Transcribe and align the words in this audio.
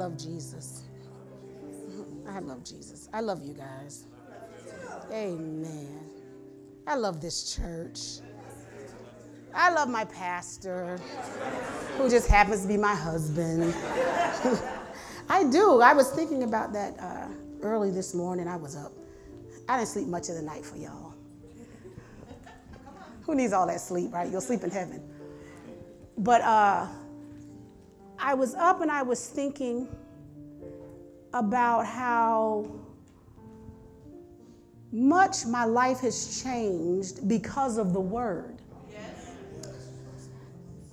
I 0.00 0.04
love 0.04 0.16
Jesus. 0.16 0.84
I 2.26 2.38
love 2.38 2.64
Jesus. 2.64 3.10
I 3.12 3.20
love 3.20 3.44
you 3.44 3.52
guys. 3.52 4.06
Amen. 5.12 6.00
I 6.86 6.94
love 6.94 7.20
this 7.20 7.54
church. 7.54 8.26
I 9.54 9.70
love 9.70 9.90
my 9.90 10.06
pastor, 10.06 10.96
who 11.98 12.08
just 12.08 12.28
happens 12.28 12.62
to 12.62 12.68
be 12.68 12.78
my 12.78 12.94
husband. 12.94 13.74
I 15.28 15.44
do. 15.44 15.82
I 15.82 15.92
was 15.92 16.10
thinking 16.12 16.44
about 16.44 16.72
that 16.72 16.98
uh, 16.98 17.28
early 17.60 17.90
this 17.90 18.14
morning. 18.14 18.48
I 18.48 18.56
was 18.56 18.76
up. 18.76 18.92
I 19.68 19.76
didn't 19.76 19.88
sleep 19.88 20.06
much 20.08 20.30
of 20.30 20.36
the 20.36 20.42
night 20.42 20.64
for 20.64 20.78
y'all. 20.78 21.12
Who 23.24 23.34
needs 23.34 23.52
all 23.52 23.66
that 23.66 23.82
sleep, 23.82 24.14
right? 24.14 24.30
You'll 24.30 24.40
sleep 24.40 24.64
in 24.64 24.70
heaven. 24.70 25.02
But 26.16 26.40
uh, 26.40 26.86
I 28.20 28.34
was 28.34 28.54
up 28.54 28.82
and 28.82 28.90
I 28.90 29.02
was 29.02 29.26
thinking 29.26 29.88
about 31.32 31.86
how 31.86 32.70
much 34.92 35.46
my 35.46 35.64
life 35.64 36.00
has 36.00 36.42
changed 36.42 37.26
because 37.28 37.78
of 37.78 37.92
the 37.92 38.00
word. 38.00 38.58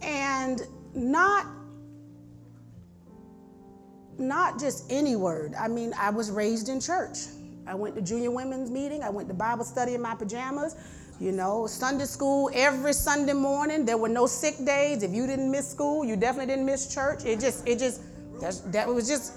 And 0.01 0.61
not 0.93 1.45
not 4.17 4.59
just 4.59 4.85
any 4.89 5.15
word. 5.15 5.53
I 5.53 5.67
mean, 5.67 5.93
I 5.95 6.09
was 6.09 6.31
raised 6.31 6.69
in 6.69 6.79
church. 6.79 7.17
I 7.67 7.75
went 7.75 7.95
to 7.95 8.01
junior 8.01 8.31
women's 8.31 8.71
meeting, 8.71 9.03
I 9.03 9.09
went 9.09 9.27
to 9.27 9.33
Bible 9.33 9.65
study 9.65 9.93
in 9.93 10.01
my 10.01 10.15
pajamas. 10.15 10.75
You 11.19 11.31
know, 11.31 11.65
Sunday 11.65 12.05
school 12.05 12.51
every 12.53 12.93
Sunday 12.93 13.33
morning. 13.33 13.85
There 13.85 13.97
were 13.97 14.09
no 14.09 14.27
sick 14.27 14.63
days. 14.63 15.01
If 15.01 15.11
you 15.11 15.25
didn't 15.25 15.49
miss 15.49 15.67
school, 15.69 16.05
you 16.05 16.15
definitely 16.15 16.53
didn't 16.53 16.65
miss 16.65 16.93
church. 16.93 17.25
It 17.25 17.39
just, 17.39 17.67
it 17.67 17.79
just, 17.79 18.01
that 18.71 18.87
was 18.87 19.07
just, 19.07 19.33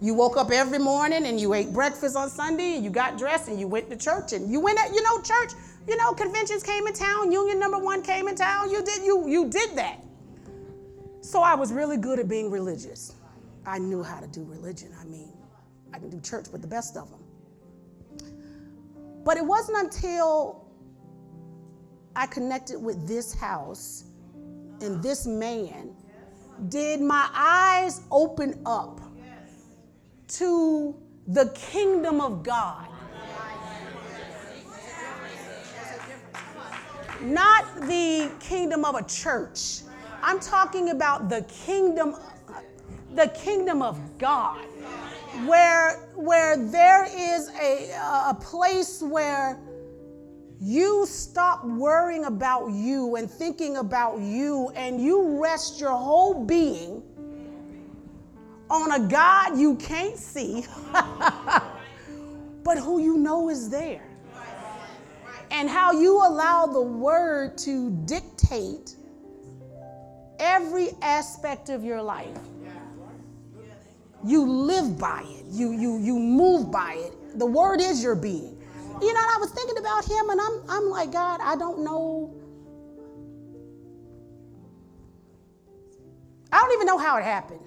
you 0.00 0.14
woke 0.14 0.38
up 0.38 0.50
every 0.50 0.78
morning 0.78 1.26
and 1.26 1.38
you 1.38 1.52
ate 1.52 1.72
breakfast 1.72 2.16
on 2.16 2.30
Sunday 2.30 2.76
and 2.76 2.84
you 2.84 2.90
got 2.90 3.18
dressed 3.18 3.48
and 3.48 3.60
you 3.60 3.68
went 3.68 3.90
to 3.90 3.96
church 3.96 4.32
and 4.32 4.50
you 4.50 4.58
went 4.58 4.78
at, 4.78 4.94
you 4.94 5.02
know, 5.02 5.20
church, 5.20 5.52
you 5.86 5.96
know, 5.98 6.14
conventions 6.14 6.62
came 6.62 6.86
in 6.86 6.94
town, 6.94 7.30
union 7.30 7.58
number 7.58 7.78
one 7.78 8.02
came 8.02 8.26
in 8.26 8.34
town. 8.34 8.70
You 8.70 8.82
did, 8.82 9.04
you, 9.04 9.28
you 9.28 9.50
did 9.50 9.76
that. 9.76 10.00
So 11.20 11.42
I 11.42 11.54
was 11.54 11.72
really 11.72 11.98
good 11.98 12.18
at 12.18 12.28
being 12.28 12.50
religious. 12.50 13.14
I 13.66 13.78
knew 13.78 14.02
how 14.02 14.20
to 14.20 14.26
do 14.28 14.44
religion. 14.44 14.94
I 14.98 15.04
mean, 15.04 15.32
I 15.92 15.98
can 15.98 16.08
do 16.08 16.20
church 16.20 16.48
with 16.48 16.62
the 16.62 16.68
best 16.68 16.96
of 16.96 17.10
them. 17.10 17.20
But 19.24 19.36
it 19.36 19.44
wasn't 19.44 19.78
until 19.78 20.65
I 22.16 22.26
connected 22.26 22.78
with 22.82 23.06
this 23.06 23.34
house 23.34 24.04
and 24.80 25.02
this 25.02 25.26
man 25.26 25.94
did 26.70 27.02
my 27.02 27.28
eyes 27.34 28.00
open 28.10 28.62
up 28.64 29.02
to 30.28 30.96
the 31.28 31.50
kingdom 31.50 32.22
of 32.22 32.42
God. 32.42 32.88
Not 37.20 37.82
the 37.82 38.30
kingdom 38.40 38.86
of 38.86 38.94
a 38.94 39.02
church. 39.04 39.82
I'm 40.22 40.40
talking 40.40 40.90
about 40.90 41.28
the 41.28 41.42
kingdom 41.42 42.16
the 43.14 43.28
kingdom 43.28 43.82
of 43.82 43.98
God 44.18 44.64
where 45.46 46.08
where 46.14 46.56
there 46.56 47.04
is 47.04 47.50
a 47.60 47.90
a 48.30 48.36
place 48.40 49.02
where 49.02 49.58
you 50.60 51.06
stop 51.06 51.64
worrying 51.64 52.24
about 52.24 52.68
you 52.68 53.16
and 53.16 53.30
thinking 53.30 53.76
about 53.76 54.20
you, 54.20 54.70
and 54.74 55.00
you 55.00 55.40
rest 55.42 55.80
your 55.80 55.90
whole 55.90 56.44
being 56.44 57.02
on 58.70 58.92
a 58.92 59.06
God 59.06 59.58
you 59.58 59.76
can't 59.76 60.16
see, 60.16 60.64
but 62.64 62.78
who 62.78 63.00
you 63.00 63.18
know 63.18 63.48
is 63.48 63.68
there. 63.68 64.02
And 65.50 65.70
how 65.70 65.92
you 65.92 66.16
allow 66.16 66.66
the 66.66 66.80
word 66.80 67.56
to 67.58 67.90
dictate 68.04 68.96
every 70.40 70.90
aspect 71.02 71.68
of 71.68 71.84
your 71.84 72.02
life. 72.02 72.36
You 74.24 74.44
live 74.44 74.98
by 74.98 75.22
it, 75.24 75.44
you, 75.50 75.72
you, 75.72 75.98
you 75.98 76.18
move 76.18 76.72
by 76.72 76.94
it. 76.94 77.38
The 77.38 77.46
word 77.46 77.80
is 77.80 78.02
your 78.02 78.16
being. 78.16 78.55
You 79.00 79.12
know, 79.12 79.20
I 79.20 79.36
was 79.38 79.50
thinking 79.50 79.78
about 79.78 80.04
him 80.04 80.30
and 80.30 80.40
I'm, 80.40 80.62
I'm 80.68 80.90
like, 80.90 81.12
God, 81.12 81.40
I 81.42 81.56
don't 81.56 81.84
know. 81.84 82.34
I 86.50 86.60
don't 86.60 86.72
even 86.72 86.86
know 86.86 86.96
how 86.96 87.18
it 87.18 87.24
happened. 87.24 87.60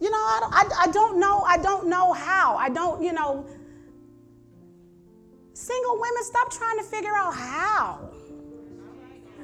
You 0.00 0.10
know, 0.10 0.16
I 0.16 0.38
don't, 0.40 0.54
I, 0.54 0.82
I 0.84 0.86
don't 0.88 1.20
know. 1.20 1.40
I 1.40 1.58
don't 1.58 1.88
know 1.88 2.12
how. 2.12 2.56
I 2.56 2.70
don't, 2.70 3.02
you 3.02 3.12
know. 3.12 3.46
Single 5.52 5.94
women, 6.00 6.22
stop 6.22 6.50
trying 6.50 6.78
to 6.78 6.84
figure 6.84 7.14
out 7.14 7.34
how. 7.34 8.10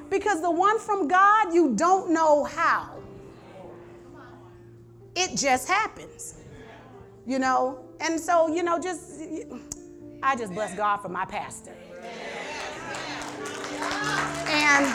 Because 0.09 0.41
the 0.41 0.49
one 0.49 0.79
from 0.79 1.07
God, 1.07 1.53
you 1.53 1.75
don't 1.75 2.11
know 2.11 2.43
how. 2.43 2.95
It 5.15 5.37
just 5.37 5.67
happens. 5.67 6.35
You 7.25 7.39
know, 7.39 7.86
and 7.99 8.19
so, 8.19 8.47
you 8.53 8.63
know, 8.63 8.79
just, 8.79 9.21
I 10.23 10.35
just 10.35 10.53
bless 10.53 10.75
God 10.75 10.97
for 10.97 11.09
my 11.09 11.25
pastor. 11.25 11.73
And 14.49 14.85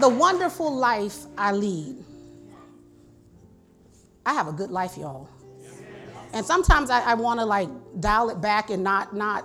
the 0.00 0.08
wonderful 0.08 0.74
life 0.74 1.26
I 1.36 1.52
lead. 1.52 2.04
I 4.24 4.34
have 4.34 4.48
a 4.48 4.52
good 4.52 4.70
life, 4.70 4.96
y'all. 4.96 5.28
And 6.32 6.46
sometimes 6.46 6.88
I, 6.90 7.00
I 7.00 7.14
want 7.14 7.40
to 7.40 7.46
like 7.46 7.68
dial 8.00 8.30
it 8.30 8.40
back 8.40 8.70
and 8.70 8.82
not 8.82 9.14
not 9.14 9.44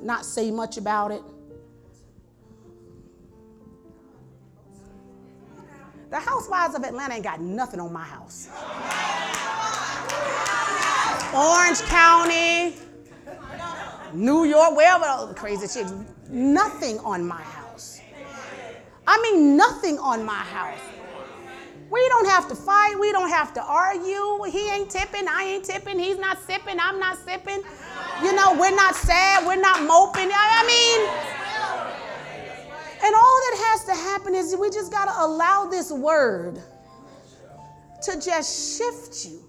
not 0.00 0.24
say 0.24 0.50
much 0.50 0.76
about 0.78 1.12
it. 1.12 1.22
The 6.12 6.20
housewives 6.20 6.74
of 6.74 6.84
Atlanta 6.84 7.14
ain't 7.14 7.24
got 7.24 7.40
nothing 7.40 7.80
on 7.80 7.90
my 7.90 8.04
house. 8.04 8.50
Orange 11.34 11.80
County, 11.88 12.76
New 14.12 14.44
York, 14.44 14.76
wherever 14.76 15.26
the 15.26 15.32
crazy 15.34 15.66
chicks, 15.66 15.90
nothing 16.28 16.98
on 16.98 17.26
my 17.26 17.40
house. 17.40 18.02
I 19.06 19.22
mean, 19.22 19.56
nothing 19.56 19.98
on 19.98 20.22
my 20.22 20.34
house. 20.34 20.78
We 21.90 22.06
don't 22.10 22.28
have 22.28 22.46
to 22.50 22.54
fight. 22.54 22.94
We 23.00 23.10
don't 23.12 23.30
have 23.30 23.54
to 23.54 23.62
argue. 23.62 24.44
He 24.50 24.68
ain't 24.68 24.90
tipping. 24.90 25.26
I 25.26 25.44
ain't 25.44 25.64
tipping. 25.64 25.98
He's 25.98 26.18
not 26.18 26.42
sipping. 26.42 26.78
I'm 26.78 27.00
not 27.00 27.16
sipping. 27.24 27.62
You 28.22 28.34
know, 28.34 28.54
we're 28.60 28.76
not 28.76 28.94
sad. 28.94 29.46
We're 29.46 29.56
not 29.60 29.82
moping. 29.84 30.28
I 30.30 30.62
mean, 30.66 31.41
and 33.04 33.14
all 33.14 33.40
that 33.50 33.64
has 33.70 33.84
to 33.84 33.94
happen 33.94 34.34
is 34.34 34.56
we 34.56 34.70
just 34.70 34.92
got 34.92 35.06
to 35.06 35.24
allow 35.24 35.66
this 35.66 35.90
word 35.90 36.62
to 38.02 38.20
just 38.20 38.78
shift 38.78 39.26
you. 39.30 39.40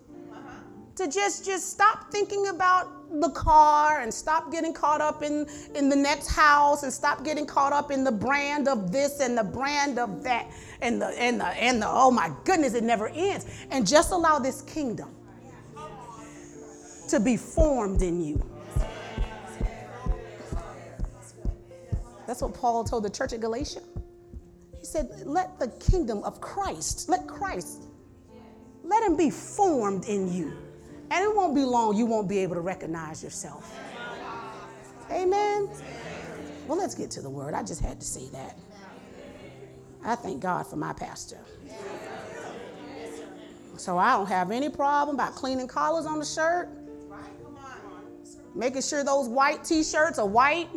To 0.98 1.08
just 1.08 1.44
just 1.44 1.72
stop 1.72 2.12
thinking 2.12 2.48
about 2.50 3.20
the 3.20 3.30
car 3.30 4.02
and 4.02 4.14
stop 4.14 4.52
getting 4.52 4.74
caught 4.74 5.02
up 5.02 5.24
in, 5.24 5.48
in 5.74 5.90
the 5.90 5.96
next 5.96 6.28
house 6.28 6.84
and 6.84 6.94
stop 6.94 7.24
getting 7.24 7.48
caught 7.48 7.74
up 7.74 7.90
in 7.90 8.04
the 8.04 8.12
brand 8.12 8.68
of 8.68 8.92
this 8.92 9.20
and 9.20 9.36
the 9.36 9.44
brand 9.44 9.98
of 9.98 10.24
that 10.24 10.52
and 10.82 11.02
the 11.02 11.08
and 11.20 11.40
the 11.40 11.48
and 11.48 11.82
the 11.82 11.88
oh 11.90 12.12
my 12.12 12.32
goodness, 12.44 12.76
it 12.76 12.84
never 12.84 13.08
ends. 13.08 13.48
And 13.72 13.88
just 13.88 14.12
allow 14.12 14.38
this 14.38 14.62
kingdom 14.62 15.10
to 17.10 17.20
be 17.20 17.38
formed 17.38 18.04
in 18.04 18.24
you. 18.24 18.53
That's 22.28 22.42
what 22.42 22.54
Paul 22.54 22.84
told 22.84 23.04
the 23.04 23.10
church 23.10 23.34
at 23.34 23.42
Galatia. 23.42 23.82
He 24.80 24.86
said, 24.86 25.10
Let 25.26 25.60
the 25.60 25.68
kingdom 25.70 26.24
of 26.24 26.42
Christ, 26.42 27.10
let 27.10 27.28
Christ, 27.28 27.84
let 28.84 29.04
him 29.04 29.16
be 29.16 29.30
formed 29.30 30.06
in 30.06 30.32
you. 30.32 30.54
And 31.12 31.24
it 31.24 31.36
won't 31.36 31.54
be 31.56 31.64
long, 31.64 31.96
you 31.96 32.06
won't 32.06 32.28
be 32.28 32.40
able 32.40 32.56
to 32.56 32.62
recognize 32.62 33.24
yourself. 33.24 33.78
Amen. 35.12 35.70
Well, 36.68 36.78
let's 36.78 36.96
get 36.96 37.12
to 37.12 37.22
the 37.22 37.30
word. 37.30 37.54
I 37.54 37.64
just 37.64 37.82
had 37.82 38.00
to 38.00 38.06
say 38.06 38.30
that. 38.30 38.58
I 40.04 40.16
thank 40.16 40.42
God 40.42 40.68
for 40.68 40.76
my 40.76 40.94
pastor. 40.94 41.38
So 43.78 43.98
I 43.98 44.14
don't 44.14 44.28
have 44.28 44.52
any 44.52 44.70
problem 44.70 45.16
about 45.16 45.36
cleaning 45.36 45.68
collars 45.68 46.06
on 46.06 46.20
the 46.20 46.26
shirt, 46.26 46.70
making 48.56 48.82
sure 48.82 49.04
those 49.04 49.28
white 49.28 49.64
t 49.64 49.84
shirts 49.84 50.20
are 50.20 50.28
white 50.28 50.70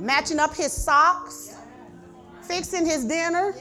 matching 0.00 0.38
up 0.38 0.54
his 0.54 0.72
socks, 0.72 1.54
fixing 2.42 2.86
his 2.86 3.04
dinner. 3.04 3.54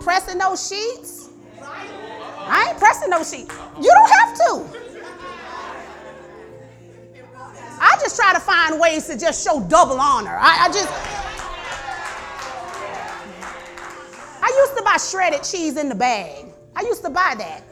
Pressing 0.00 0.38
those 0.38 0.68
sheets. 0.68 1.30
I 1.60 2.68
ain't 2.68 2.78
pressing 2.78 3.10
those 3.10 3.30
sheets. 3.30 3.54
You 3.80 3.90
don't 3.90 4.10
have 4.10 4.36
to. 4.36 4.84
I 7.80 7.96
just 8.00 8.16
try 8.16 8.32
to 8.34 8.40
find 8.40 8.78
ways 8.78 9.06
to 9.06 9.18
just 9.18 9.44
show 9.44 9.60
double 9.68 9.98
honor. 9.98 10.36
I, 10.38 10.66
I 10.66 10.68
just. 10.68 10.88
I 14.42 14.54
used 14.58 14.76
to 14.76 14.82
buy 14.84 14.96
shredded 14.98 15.42
cheese 15.42 15.78
in 15.78 15.88
the 15.88 15.94
bag. 15.94 16.46
I 16.76 16.82
used 16.82 17.02
to 17.02 17.10
buy 17.10 17.34
that. 17.38 17.62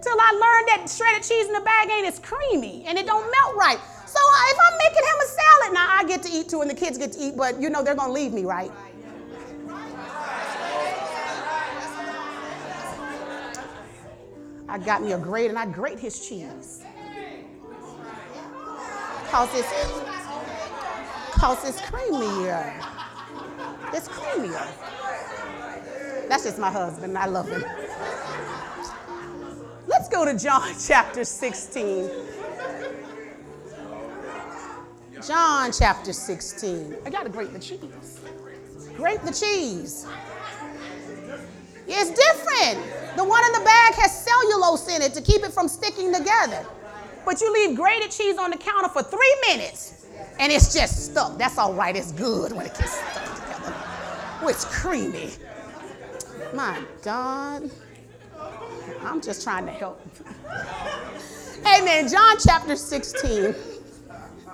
Till 0.00 0.16
I 0.20 0.30
learned 0.32 0.68
that 0.68 0.90
shredded 0.90 1.22
cheese 1.22 1.46
in 1.46 1.52
the 1.52 1.60
bag 1.60 1.90
ain't 1.90 2.06
as 2.06 2.20
creamy 2.20 2.84
and 2.86 2.96
it 2.96 3.06
don't 3.06 3.28
melt 3.30 3.56
right. 3.56 3.78
So 4.06 4.20
uh, 4.20 4.50
if 4.50 4.58
I'm 4.66 4.78
making 4.78 5.04
him 5.04 5.18
a 5.22 5.26
salad, 5.26 5.74
now 5.74 5.86
I 5.90 6.04
get 6.06 6.22
to 6.22 6.30
eat 6.30 6.48
too 6.48 6.60
and 6.60 6.70
the 6.70 6.74
kids 6.74 6.98
get 6.98 7.12
to 7.12 7.20
eat, 7.20 7.36
but 7.36 7.60
you 7.60 7.68
know 7.68 7.82
they're 7.82 7.96
gonna 7.96 8.12
leave 8.12 8.32
me, 8.32 8.44
right? 8.44 8.70
I 14.68 14.78
got 14.78 15.02
me 15.02 15.12
a 15.12 15.18
grate 15.18 15.48
and 15.48 15.58
I 15.58 15.66
grate 15.66 15.98
his 15.98 16.28
cheese. 16.28 16.84
Cause 19.30 19.48
it's, 19.54 19.72
cause 21.32 21.68
it's 21.68 21.80
creamier. 21.80 22.72
It's 23.92 24.08
creamier. 24.08 24.68
That's 26.28 26.44
just 26.44 26.58
my 26.58 26.70
husband. 26.70 27.16
I 27.16 27.26
love 27.26 27.48
him. 27.48 27.64
Go 30.18 30.24
to 30.24 30.36
John 30.36 30.74
chapter 30.84 31.22
16. 31.22 32.10
John 35.24 35.70
chapter 35.70 36.12
16. 36.12 36.96
I 37.06 37.10
got 37.10 37.22
to 37.22 37.28
grate 37.28 37.52
the 37.52 37.60
cheese. 37.60 38.20
Grate 38.96 39.22
the 39.22 39.30
cheese. 39.30 40.08
It's 41.86 42.10
different. 42.10 42.84
The 43.16 43.22
one 43.22 43.44
in 43.44 43.52
the 43.52 43.64
bag 43.64 43.94
has 43.94 44.24
cellulose 44.24 44.88
in 44.88 45.02
it 45.02 45.14
to 45.14 45.22
keep 45.22 45.44
it 45.44 45.52
from 45.52 45.68
sticking 45.68 46.12
together. 46.12 46.66
But 47.24 47.40
you 47.40 47.52
leave 47.52 47.76
grated 47.76 48.10
cheese 48.10 48.38
on 48.38 48.50
the 48.50 48.56
counter 48.56 48.88
for 48.88 49.04
three 49.04 49.36
minutes 49.46 50.04
and 50.40 50.50
it's 50.50 50.74
just 50.74 51.12
stuck. 51.12 51.38
That's 51.38 51.58
all 51.58 51.74
right. 51.74 51.94
It's 51.94 52.10
good 52.10 52.50
when 52.50 52.66
it 52.66 52.76
gets 52.76 52.90
stuck 52.90 53.36
together. 53.36 53.74
Oh, 54.42 54.48
it's 54.48 54.64
creamy. 54.64 55.30
My 56.52 56.82
God. 57.04 57.70
I'm 59.02 59.20
just 59.20 59.42
trying 59.42 59.66
to 59.66 59.72
help. 59.72 60.00
Amen. 61.66 62.08
John 62.08 62.36
chapter 62.44 62.76
16. 62.76 63.54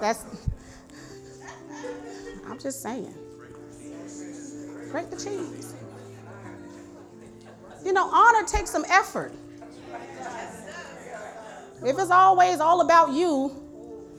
That's, 0.00 0.24
I'm 2.46 2.58
just 2.58 2.82
saying. 2.82 3.14
Break 4.90 5.10
the 5.10 5.16
cheese. 5.16 5.74
You 7.84 7.92
know, 7.92 8.08
honor 8.10 8.46
takes 8.46 8.70
some 8.70 8.84
effort. 8.88 9.32
If 11.84 11.98
it's 11.98 12.10
always 12.10 12.60
all 12.60 12.80
about 12.80 13.12
you, 13.12 13.54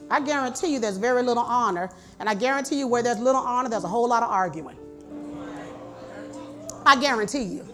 I 0.08 0.20
guarantee 0.20 0.72
you 0.72 0.78
there's 0.78 0.98
very 0.98 1.22
little 1.22 1.42
honor. 1.42 1.90
And 2.20 2.28
I 2.28 2.34
guarantee 2.34 2.78
you 2.78 2.86
where 2.86 3.02
there's 3.02 3.18
little 3.18 3.40
honor, 3.40 3.68
there's 3.68 3.84
a 3.84 3.88
whole 3.88 4.08
lot 4.08 4.22
of 4.22 4.30
arguing. 4.30 4.76
I 6.84 7.00
guarantee 7.00 7.42
you. 7.42 7.66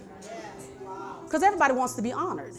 Because 1.32 1.44
everybody 1.44 1.73
wants 1.73 1.94
to 1.94 2.02
be 2.02 2.12
honored. 2.12 2.52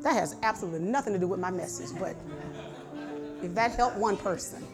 That 0.00 0.14
has 0.14 0.34
absolutely 0.42 0.80
nothing 0.80 1.12
to 1.12 1.18
do 1.20 1.28
with 1.28 1.38
my 1.38 1.52
message, 1.52 1.96
but 1.96 2.16
if 3.40 3.54
that 3.54 3.70
helped 3.76 3.96
one 3.98 4.16
person. 4.16 4.66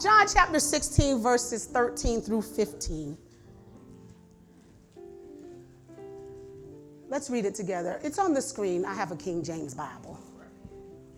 John 0.00 0.26
chapter 0.32 0.58
16, 0.58 1.22
verses 1.22 1.66
13 1.66 2.22
through 2.22 2.40
15. 2.40 3.18
Let's 7.10 7.28
read 7.28 7.44
it 7.44 7.54
together. 7.54 8.00
It's 8.02 8.18
on 8.18 8.32
the 8.32 8.40
screen. 8.40 8.86
I 8.86 8.94
have 8.94 9.12
a 9.12 9.16
King 9.16 9.44
James 9.44 9.74
Bible. 9.74 10.18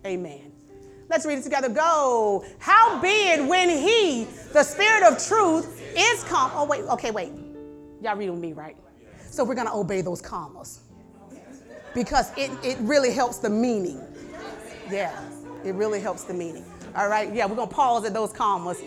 Amen. 0.05 0.51
Let's 1.09 1.25
read 1.25 1.39
it 1.39 1.45
together. 1.45 1.69
Go. 1.69 2.45
How 2.59 3.01
it 3.01 3.47
when 3.47 3.69
he, 3.69 4.25
the 4.53 4.65
spirit 4.65 5.05
of 5.05 5.25
truth, 5.25 5.81
is 5.97 6.25
come. 6.25 6.51
Oh, 6.53 6.65
wait. 6.65 6.83
Okay, 6.83 7.13
wait. 7.13 7.31
Y'all 8.03 8.17
read 8.17 8.31
with 8.31 8.41
me, 8.41 8.53
right? 8.53 8.77
So 9.35 9.43
we're 9.43 9.57
going 9.57 9.67
to 9.67 9.75
obey 9.75 10.01
those 10.01 10.21
commas 10.21 10.83
because 11.93 12.31
it, 12.39 12.53
it 12.63 12.79
really 12.79 13.11
helps 13.11 13.39
the 13.39 13.51
meaning. 13.51 14.01
Yeah, 14.89 15.13
it 15.65 15.75
really 15.75 15.99
helps 15.99 16.23
the 16.23 16.35
meaning. 16.35 16.65
All 16.95 17.09
right, 17.09 17.35
yeah, 17.35 17.45
we're 17.47 17.57
going 17.57 17.69
to 17.69 17.75
pause 17.75 18.05
at 18.05 18.15
those 18.15 18.33
commas, 18.33 18.81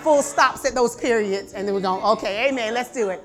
full 0.00 0.22
stops 0.22 0.64
at 0.64 0.74
those 0.74 0.96
periods, 0.96 1.52
and 1.52 1.68
then 1.68 1.74
we're 1.74 1.82
going, 1.82 2.02
okay, 2.02 2.48
amen, 2.48 2.72
let's 2.72 2.90
do 2.90 3.10
it. 3.10 3.22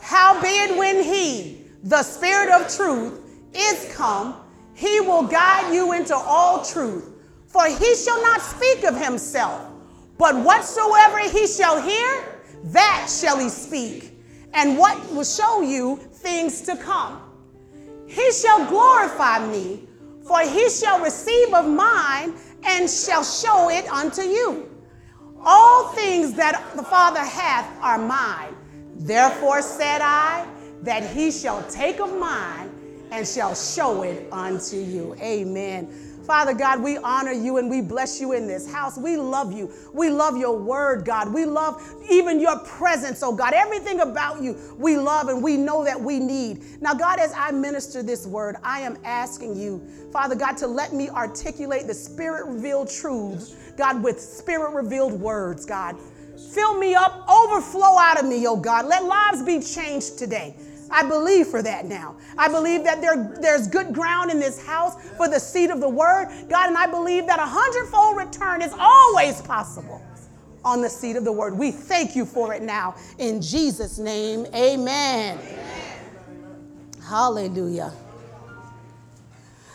Howbeit, 0.00 0.76
when 0.76 1.00
he, 1.00 1.60
the 1.84 2.02
Spirit 2.02 2.50
of 2.50 2.74
truth 2.74 3.20
is 3.54 3.94
come, 3.94 4.34
he 4.74 5.00
will 5.00 5.22
guide 5.22 5.72
you 5.72 5.92
into 5.92 6.16
all 6.16 6.64
truth. 6.64 7.08
For 7.46 7.66
he 7.66 7.94
shall 7.94 8.20
not 8.20 8.40
speak 8.40 8.82
of 8.82 9.00
himself, 9.00 9.70
but 10.18 10.34
whatsoever 10.34 11.20
he 11.20 11.46
shall 11.46 11.80
hear, 11.80 12.24
that 12.64 13.06
shall 13.08 13.38
he 13.38 13.48
speak, 13.48 14.13
and 14.54 14.78
what 14.78 14.96
will 15.12 15.24
show 15.24 15.60
you 15.60 15.96
things 15.96 16.62
to 16.62 16.76
come. 16.76 17.20
He 18.06 18.32
shall 18.32 18.66
glorify 18.68 19.46
me, 19.50 19.88
for 20.26 20.40
he 20.40 20.70
shall 20.70 21.00
receive 21.00 21.52
of 21.52 21.66
mine 21.66 22.34
and 22.62 22.88
shall 22.88 23.24
show 23.24 23.68
it 23.70 23.86
unto 23.88 24.22
you. 24.22 24.70
All 25.44 25.88
things 25.88 26.34
that 26.34 26.72
the 26.76 26.82
Father 26.82 27.20
hath 27.20 27.70
are 27.82 27.98
mine. 27.98 28.54
Therefore 28.96 29.60
said 29.60 30.00
I, 30.00 30.46
that 30.82 31.04
he 31.10 31.30
shall 31.30 31.62
take 31.64 32.00
of 32.00 32.16
mine 32.18 32.70
and 33.10 33.26
shall 33.26 33.54
show 33.54 34.02
it 34.02 34.26
unto 34.32 34.76
you. 34.76 35.14
Amen. 35.20 35.88
Father 36.26 36.54
God, 36.54 36.82
we 36.82 36.96
honor 36.98 37.32
you 37.32 37.58
and 37.58 37.68
we 37.68 37.82
bless 37.82 38.20
you 38.20 38.32
in 38.32 38.46
this 38.46 38.70
house. 38.70 38.96
We 38.96 39.16
love 39.16 39.52
you. 39.52 39.70
We 39.92 40.08
love 40.08 40.38
your 40.38 40.56
word, 40.58 41.04
God. 41.04 41.32
We 41.32 41.44
love 41.44 41.82
even 42.10 42.40
your 42.40 42.58
presence, 42.60 43.22
oh 43.22 43.34
God. 43.34 43.52
Everything 43.52 44.00
about 44.00 44.40
you 44.42 44.56
we 44.78 44.96
love 44.96 45.28
and 45.28 45.42
we 45.42 45.56
know 45.56 45.84
that 45.84 46.00
we 46.00 46.18
need. 46.18 46.80
Now, 46.80 46.94
God, 46.94 47.18
as 47.18 47.32
I 47.36 47.50
minister 47.50 48.02
this 48.02 48.26
word, 48.26 48.56
I 48.62 48.80
am 48.80 48.96
asking 49.04 49.56
you, 49.56 49.86
Father 50.12 50.34
God, 50.34 50.56
to 50.58 50.66
let 50.66 50.94
me 50.94 51.10
articulate 51.10 51.86
the 51.86 51.94
spirit 51.94 52.46
revealed 52.46 52.90
truths, 52.90 53.54
God, 53.76 54.02
with 54.02 54.20
spirit 54.20 54.72
revealed 54.72 55.12
words, 55.12 55.66
God. 55.66 55.96
Fill 56.52 56.78
me 56.78 56.94
up, 56.94 57.28
overflow 57.28 57.98
out 57.98 58.18
of 58.18 58.26
me, 58.26 58.46
oh 58.46 58.56
God. 58.56 58.86
Let 58.86 59.04
lives 59.04 59.42
be 59.42 59.60
changed 59.60 60.18
today. 60.18 60.54
I 60.94 61.02
believe 61.02 61.48
for 61.48 61.60
that 61.60 61.86
now. 61.86 62.14
I 62.38 62.48
believe 62.48 62.84
that 62.84 63.00
there, 63.00 63.36
there's 63.40 63.66
good 63.66 63.92
ground 63.92 64.30
in 64.30 64.38
this 64.38 64.64
house 64.64 64.94
for 65.16 65.28
the 65.28 65.40
seed 65.40 65.70
of 65.70 65.80
the 65.80 65.88
word, 65.88 66.28
God, 66.48 66.68
and 66.68 66.78
I 66.78 66.86
believe 66.86 67.26
that 67.26 67.40
a 67.40 67.46
hundredfold 67.46 68.16
return 68.16 68.62
is 68.62 68.72
always 68.78 69.42
possible 69.42 70.00
on 70.64 70.80
the 70.80 70.88
seed 70.88 71.16
of 71.16 71.24
the 71.24 71.32
word. 71.32 71.58
We 71.58 71.72
thank 71.72 72.14
you 72.14 72.24
for 72.24 72.54
it 72.54 72.62
now. 72.62 72.94
In 73.18 73.42
Jesus' 73.42 73.98
name, 73.98 74.46
amen. 74.54 75.38
amen. 75.38 76.00
Hallelujah. 77.02 77.92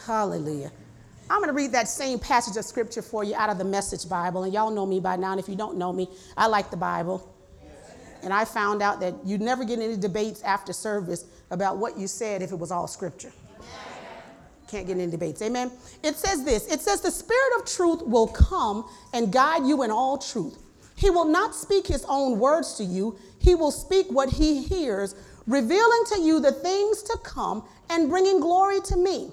Hallelujah. 0.05 0.71
I'm 1.29 1.39
going 1.39 1.49
to 1.49 1.53
read 1.53 1.73
that 1.73 1.89
same 1.89 2.17
passage 2.17 2.57
of 2.57 2.63
scripture 2.63 3.01
for 3.01 3.23
you 3.23 3.35
out 3.35 3.49
of 3.49 3.57
the 3.57 3.65
Message 3.65 4.09
Bible. 4.09 4.43
And 4.45 4.53
y'all 4.53 4.71
know 4.71 4.85
me 4.85 4.99
by 5.01 5.17
now. 5.17 5.31
And 5.31 5.39
if 5.39 5.49
you 5.49 5.55
don't 5.55 5.77
know 5.77 5.93
me, 5.93 6.09
I 6.35 6.47
like 6.47 6.71
the 6.71 6.77
Bible. 6.77 7.35
And 8.23 8.33
I 8.33 8.45
found 8.45 8.81
out 8.81 8.99
that 8.99 9.15
you'd 9.25 9.41
never 9.41 9.63
get 9.63 9.79
any 9.79 9.95
debates 9.95 10.41
after 10.43 10.73
service 10.73 11.25
about 11.51 11.77
what 11.77 11.97
you 11.97 12.07
said 12.07 12.41
if 12.41 12.51
it 12.51 12.59
was 12.59 12.71
all 12.71 12.87
scripture. 12.87 13.31
Can't 14.67 14.85
get 14.85 14.97
any 14.97 15.09
debates. 15.09 15.41
Amen. 15.41 15.71
It 16.03 16.15
says 16.15 16.43
this 16.43 16.67
it 16.71 16.81
says, 16.81 17.01
The 17.01 17.11
Spirit 17.11 17.59
of 17.59 17.65
truth 17.65 18.01
will 18.03 18.27
come 18.27 18.87
and 19.13 19.31
guide 19.31 19.65
you 19.65 19.83
in 19.83 19.89
all 19.89 20.17
truth. 20.17 20.57
He 20.95 21.09
will 21.09 21.25
not 21.25 21.55
speak 21.55 21.87
his 21.87 22.05
own 22.07 22.39
words 22.39 22.75
to 22.75 22.83
you, 22.83 23.17
he 23.39 23.55
will 23.55 23.71
speak 23.71 24.07
what 24.09 24.29
he 24.29 24.63
hears, 24.63 25.15
revealing 25.47 26.03
to 26.13 26.21
you 26.21 26.39
the 26.39 26.51
things 26.51 27.01
to 27.03 27.17
come 27.23 27.63
and 27.89 28.09
bringing 28.09 28.39
glory 28.39 28.81
to 28.81 28.97
me. 28.97 29.31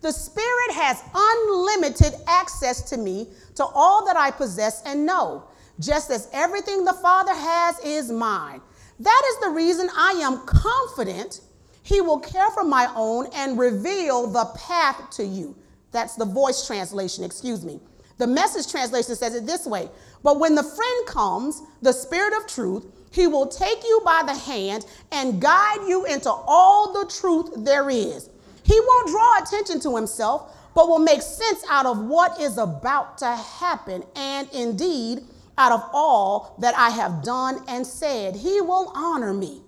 The 0.00 0.10
Spirit 0.10 0.72
has 0.72 1.00
unlimited 1.14 2.14
access 2.26 2.82
to 2.90 2.96
me, 2.96 3.28
to 3.54 3.64
all 3.64 4.04
that 4.06 4.16
I 4.16 4.32
possess 4.32 4.82
and 4.84 5.06
know 5.06 5.44
just 5.82 6.10
as 6.10 6.28
everything 6.32 6.84
the 6.84 6.92
Father 6.94 7.34
has 7.34 7.78
is 7.80 8.10
mine. 8.10 8.60
That 9.00 9.22
is 9.30 9.40
the 9.40 9.50
reason 9.50 9.88
I 9.96 10.12
am 10.22 10.46
confident 10.46 11.40
he 11.82 12.00
will 12.00 12.20
care 12.20 12.50
for 12.50 12.62
my 12.62 12.90
own 12.94 13.26
and 13.34 13.58
reveal 13.58 14.28
the 14.28 14.44
path 14.56 15.10
to 15.16 15.24
you. 15.24 15.56
That's 15.90 16.14
the 16.14 16.24
voice 16.24 16.66
translation, 16.66 17.24
excuse 17.24 17.64
me. 17.64 17.80
The 18.18 18.26
message 18.26 18.70
translation 18.70 19.16
says 19.16 19.34
it 19.34 19.46
this 19.46 19.66
way 19.66 19.90
But 20.22 20.38
when 20.38 20.54
the 20.54 20.62
friend 20.62 21.06
comes, 21.06 21.62
the 21.82 21.92
Spirit 21.92 22.34
of 22.34 22.46
truth, 22.46 22.86
he 23.10 23.26
will 23.26 23.46
take 23.46 23.82
you 23.82 24.00
by 24.04 24.22
the 24.24 24.34
hand 24.34 24.86
and 25.10 25.40
guide 25.40 25.86
you 25.86 26.06
into 26.06 26.30
all 26.30 26.92
the 26.92 27.10
truth 27.10 27.50
there 27.56 27.90
is. 27.90 28.30
He 28.62 28.78
won't 28.78 29.08
draw 29.08 29.42
attention 29.42 29.80
to 29.80 29.96
himself, 29.96 30.56
but 30.74 30.88
will 30.88 30.98
make 30.98 31.20
sense 31.20 31.64
out 31.68 31.84
of 31.84 31.98
what 31.98 32.40
is 32.40 32.56
about 32.58 33.18
to 33.18 33.26
happen. 33.26 34.04
And 34.14 34.48
indeed, 34.52 35.24
out 35.62 35.72
of 35.72 35.88
all 35.92 36.56
that 36.58 36.74
I 36.76 36.90
have 36.90 37.22
done 37.22 37.62
and 37.68 37.86
said. 37.86 38.34
He 38.34 38.60
will 38.60 38.90
honor 38.94 39.32
me. 39.32 39.62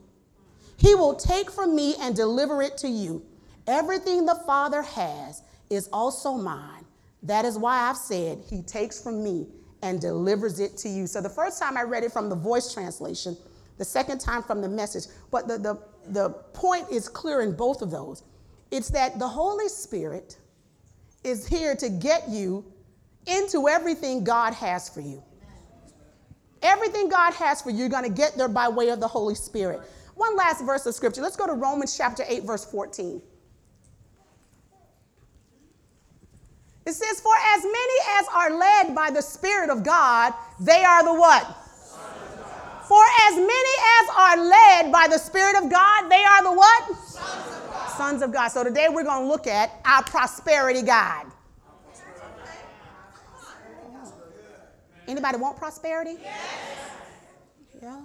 He 0.77 0.95
will 0.95 1.15
take 1.15 1.51
from 1.53 1.77
me 1.77 1.95
and 2.01 2.17
deliver 2.17 2.63
it 2.63 2.77
to 2.79 2.89
you. 2.89 3.25
Everything 3.69 4.27
the 4.27 4.35
Father 4.47 4.83
has 4.83 5.43
is 5.71 5.89
also 5.93 6.35
mine. 6.35 6.85
That 7.23 7.45
is 7.45 7.57
why 7.57 7.89
I've 7.89 7.97
said, 7.97 8.43
He 8.51 8.61
takes 8.63 9.01
from 9.01 9.23
me 9.23 9.47
and 9.83 10.01
delivers 10.01 10.59
it 10.59 10.77
to 10.79 10.89
you. 10.89 11.07
So 11.07 11.21
the 11.21 11.29
first 11.29 11.63
time 11.63 11.77
I 11.77 11.83
read 11.83 12.03
it 12.03 12.13
from 12.13 12.29
the 12.29 12.35
voice 12.35 12.75
translation, 12.75 13.37
the 13.79 13.85
second 13.85 14.19
time 14.19 14.43
from 14.43 14.61
the 14.61 14.69
message. 14.69 15.05
But 15.31 15.47
the, 15.47 15.59
the, 15.59 15.79
the 16.09 16.31
point 16.55 16.87
is 16.91 17.09
clear 17.09 17.41
in 17.41 17.55
both 17.55 17.83
of 17.83 17.91
those. 17.91 18.25
It's 18.71 18.89
that 18.91 19.19
the 19.19 19.29
Holy 19.29 19.69
Spirit 19.69 20.39
is 21.23 21.47
here 21.47 21.77
to 21.77 21.89
get 21.89 22.29
you 22.29 22.65
into 23.27 23.69
everything 23.69 24.25
God 24.25 24.53
has 24.55 24.89
for 24.89 25.01
you. 25.01 25.23
Everything 26.65 27.11
God 27.11 27.35
has 27.35 27.61
for 27.61 27.71
you, 27.71 27.81
you're 27.81 27.89
going 27.91 28.05
to 28.05 28.11
get 28.11 28.37
there 28.37 28.49
by 28.49 28.69
way 28.69 28.89
of 28.89 28.99
the 28.99 29.07
Holy 29.07 29.35
Spirit. 29.35 29.83
One 30.15 30.35
last 30.35 30.65
verse 30.65 30.87
of 30.87 30.95
scripture. 30.95 31.21
Let's 31.21 31.37
go 31.37 31.47
to 31.47 31.53
Romans 31.53 31.97
chapter 31.97 32.25
8, 32.27 32.45
verse 32.45 32.65
14. 32.65 33.21
It 36.87 36.93
says, 36.93 37.21
For 37.21 37.33
as 37.55 37.63
many 37.63 37.95
as 38.19 38.27
are 38.35 38.51
led 38.59 38.95
by 38.95 39.11
the 39.11 39.21
Spirit 39.21 39.69
of 39.71 39.85
God, 39.85 40.33
they 40.59 40.85
are 40.85 41.05
the 41.05 41.15
what? 41.15 41.45
For 42.89 43.03
as 43.29 43.37
many 43.37 43.51
as 44.03 44.17
are 44.17 44.37
led 44.45 44.93
by 44.93 45.07
the 45.11 45.19
Spirit 45.19 45.57
of 45.63 45.71
God, 45.71 46.09
they 46.09 46.23
are 46.25 46.43
the 46.45 46.53
what? 46.53 46.97
Sons 46.99 47.57
of 47.57 47.71
God. 47.71 47.89
Sons 47.97 48.23
of 48.23 48.33
God. 48.33 48.49
So 48.49 48.65
today 48.65 48.89
we're 48.91 49.05
going 49.05 49.23
to 49.23 49.29
look 49.29 49.47
at 49.47 49.81
our 49.85 50.03
prosperity 50.03 50.83
God. 50.83 51.27
Anybody 55.07 55.39
want 55.39 55.57
prosperity? 55.57 56.17
Yeah. 56.23 56.33
Yeah. 57.83 58.01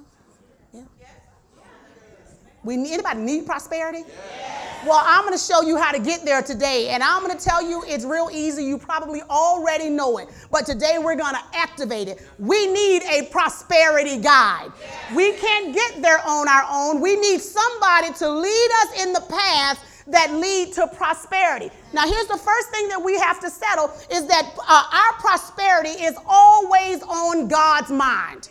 We 2.63 2.75
need, 2.75 2.93
anybody 2.93 3.21
need 3.21 3.45
prosperity? 3.45 4.03
Yes. 4.05 4.85
Well, 4.85 5.01
I'm 5.05 5.25
going 5.25 5.37
to 5.37 5.43
show 5.43 5.61
you 5.61 5.77
how 5.77 5.91
to 5.91 5.99
get 5.99 6.25
there 6.25 6.41
today. 6.41 6.89
And 6.89 7.01
I'm 7.01 7.23
going 7.23 7.37
to 7.37 7.43
tell 7.43 7.61
you 7.61 7.83
it's 7.87 8.03
real 8.05 8.29
easy. 8.31 8.63
You 8.63 8.77
probably 8.77 9.21
already 9.23 9.89
know 9.89 10.17
it. 10.17 10.29
But 10.51 10.65
today 10.65 10.97
we're 10.99 11.15
going 11.15 11.35
to 11.35 11.41
activate 11.53 12.07
it. 12.07 12.21
We 12.37 12.67
need 12.67 13.03
a 13.03 13.27
prosperity 13.31 14.17
guide. 14.17 14.71
Yes. 14.81 15.15
We 15.15 15.33
can't 15.33 15.73
get 15.73 16.01
there 16.01 16.19
on 16.25 16.47
our 16.47 16.65
own. 16.69 17.01
We 17.01 17.15
need 17.15 17.41
somebody 17.41 18.13
to 18.13 18.29
lead 18.29 18.69
us 18.83 19.03
in 19.03 19.13
the 19.13 19.21
path 19.21 19.83
that 20.11 20.33
lead 20.33 20.73
to 20.73 20.87
prosperity. 20.87 21.69
Now, 21.93 22.07
here's 22.07 22.27
the 22.27 22.37
first 22.37 22.69
thing 22.69 22.87
that 22.89 23.01
we 23.03 23.17
have 23.19 23.39
to 23.41 23.49
settle 23.49 23.91
is 24.11 24.25
that 24.27 24.55
uh, 24.67 24.83
our 24.91 25.13
prosperity 25.19 26.03
is 26.03 26.17
always 26.27 27.01
on 27.03 27.47
God's 27.47 27.91
mind. 27.91 28.49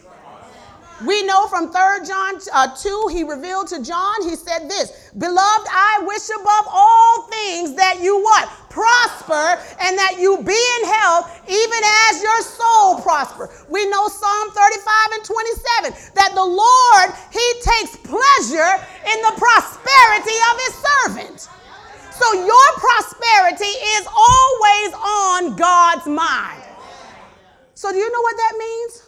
We 1.07 1.23
know 1.27 1.47
from 1.47 1.71
3 1.71 2.07
John 2.07 2.41
uh, 2.53 2.75
2, 2.75 3.09
he 3.13 3.23
revealed 3.23 3.69
to 3.69 3.83
John, 3.83 4.23
he 4.23 4.35
said 4.35 4.69
this 4.69 5.11
Beloved, 5.17 5.69
I 5.71 6.03
wish 6.03 6.29
above 6.29 6.67
all 6.67 7.23
things 7.31 7.75
that 7.77 8.01
you 8.03 8.21
what? 8.21 8.51
Prosper 8.69 9.63
and 9.81 9.97
that 9.99 10.19
you 10.19 10.43
be 10.43 10.59
in 10.81 10.83
health, 10.91 11.31
even 11.47 11.81
as 12.11 12.23
your 12.23 12.43
soul 12.43 13.01
prosper. 13.01 13.51
We 13.69 13.87
know 13.87 14.09
Psalm 14.09 14.51
35 14.51 15.13
and 15.15 15.25
27 15.25 16.15
that 16.15 16.35
the 16.35 16.45
Lord, 16.45 17.09
he 17.31 17.47
takes 17.63 17.95
pleasure 18.03 18.73
in 19.07 19.19
the 19.23 19.35
prosperity 19.39 20.39
of 20.51 20.55
his 20.67 20.75
servant. 20.83 21.49
So 22.11 22.27
your 22.43 22.69
prosperity 22.83 23.71
is 23.95 24.05
always 24.11 24.91
on 24.95 25.57
God's 25.57 26.07
mind. 26.07 26.65
So, 27.75 27.93
do 27.93 27.99
you 27.99 28.11
know 28.11 28.21
what 28.23 28.37
that 28.37 28.55
means? 28.59 29.08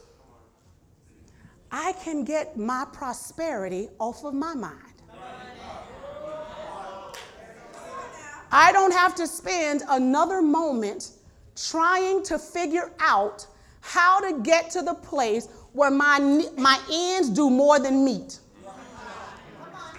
I 1.72 1.92
can 1.92 2.24
get 2.24 2.56
my 2.56 2.86
prosperity 2.92 3.88
off 3.98 4.24
of 4.24 4.34
my 4.34 4.54
mind. 4.54 4.76
I 8.52 8.72
don't 8.72 8.92
have 8.92 9.14
to 9.16 9.26
spend 9.28 9.82
another 9.88 10.42
moment 10.42 11.12
trying 11.54 12.24
to 12.24 12.38
figure 12.38 12.90
out 12.98 13.46
how 13.80 14.20
to 14.20 14.40
get 14.42 14.70
to 14.70 14.82
the 14.82 14.94
place 14.94 15.48
where 15.72 15.90
my, 15.90 16.18
my 16.56 16.80
ends 16.92 17.28
do 17.28 17.48
more 17.48 17.78
than 17.78 18.04
meet. 18.04 18.40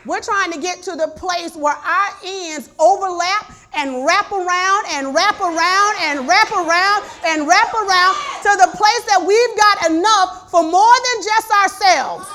We're 0.05 0.21
trying 0.21 0.51
to 0.51 0.59
get 0.59 0.81
to 0.83 0.95
the 0.95 1.07
place 1.15 1.55
where 1.55 1.75
our 1.75 2.09
ends 2.25 2.71
overlap 2.79 3.53
and 3.73 4.05
wrap 4.05 4.31
around 4.31 4.85
and 4.89 5.13
wrap 5.15 5.39
around 5.39 5.95
and 6.01 6.27
wrap 6.27 6.51
around 6.51 7.03
and 7.25 7.47
wrap 7.47 7.73
around 7.73 8.15
to 8.43 8.51
the 8.57 8.69
place 8.75 9.03
that 9.07 9.23
we've 9.25 9.57
got 9.57 9.91
enough 9.91 10.51
for 10.51 10.63
more 10.63 10.93
than 10.93 11.23
just 11.23 11.51
ourselves. 11.51 12.27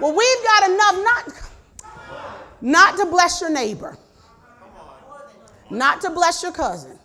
Well, 0.00 0.16
we've 0.16 0.44
got 0.44 0.70
enough 0.70 1.04
not, 1.04 1.50
not 2.62 2.96
to 2.96 3.06
bless 3.06 3.40
your 3.40 3.50
neighbor, 3.50 3.98
not 5.68 6.00
to 6.00 6.10
bless 6.10 6.42
your 6.42 6.52
cousin. 6.52 6.98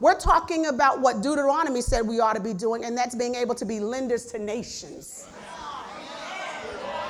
We're 0.00 0.18
talking 0.18 0.66
about 0.66 1.00
what 1.00 1.22
Deuteronomy 1.22 1.80
said 1.80 2.06
we 2.06 2.20
ought 2.20 2.34
to 2.34 2.42
be 2.42 2.54
doing, 2.54 2.84
and 2.84 2.96
that's 2.96 3.14
being 3.14 3.34
able 3.34 3.54
to 3.56 3.64
be 3.64 3.80
lenders 3.80 4.26
to 4.26 4.38
nations. 4.38 5.28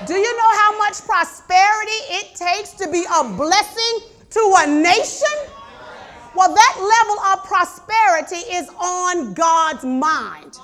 Do 0.06 0.14
you 0.14 0.36
know 0.36 0.56
how 0.56 0.78
much 0.78 1.02
prosperity 1.04 2.00
it 2.10 2.34
takes 2.34 2.70
to 2.72 2.88
be 2.90 3.04
a 3.14 3.24
blessing 3.24 4.08
to 4.30 4.54
a 4.58 4.66
nation? 4.66 5.52
Well, 6.34 6.54
that 6.54 6.76
level 6.76 7.24
of 7.32 7.44
prosperity 7.44 8.36
is 8.54 8.68
on 8.80 9.34
God's 9.34 9.84
mind. 9.84 10.58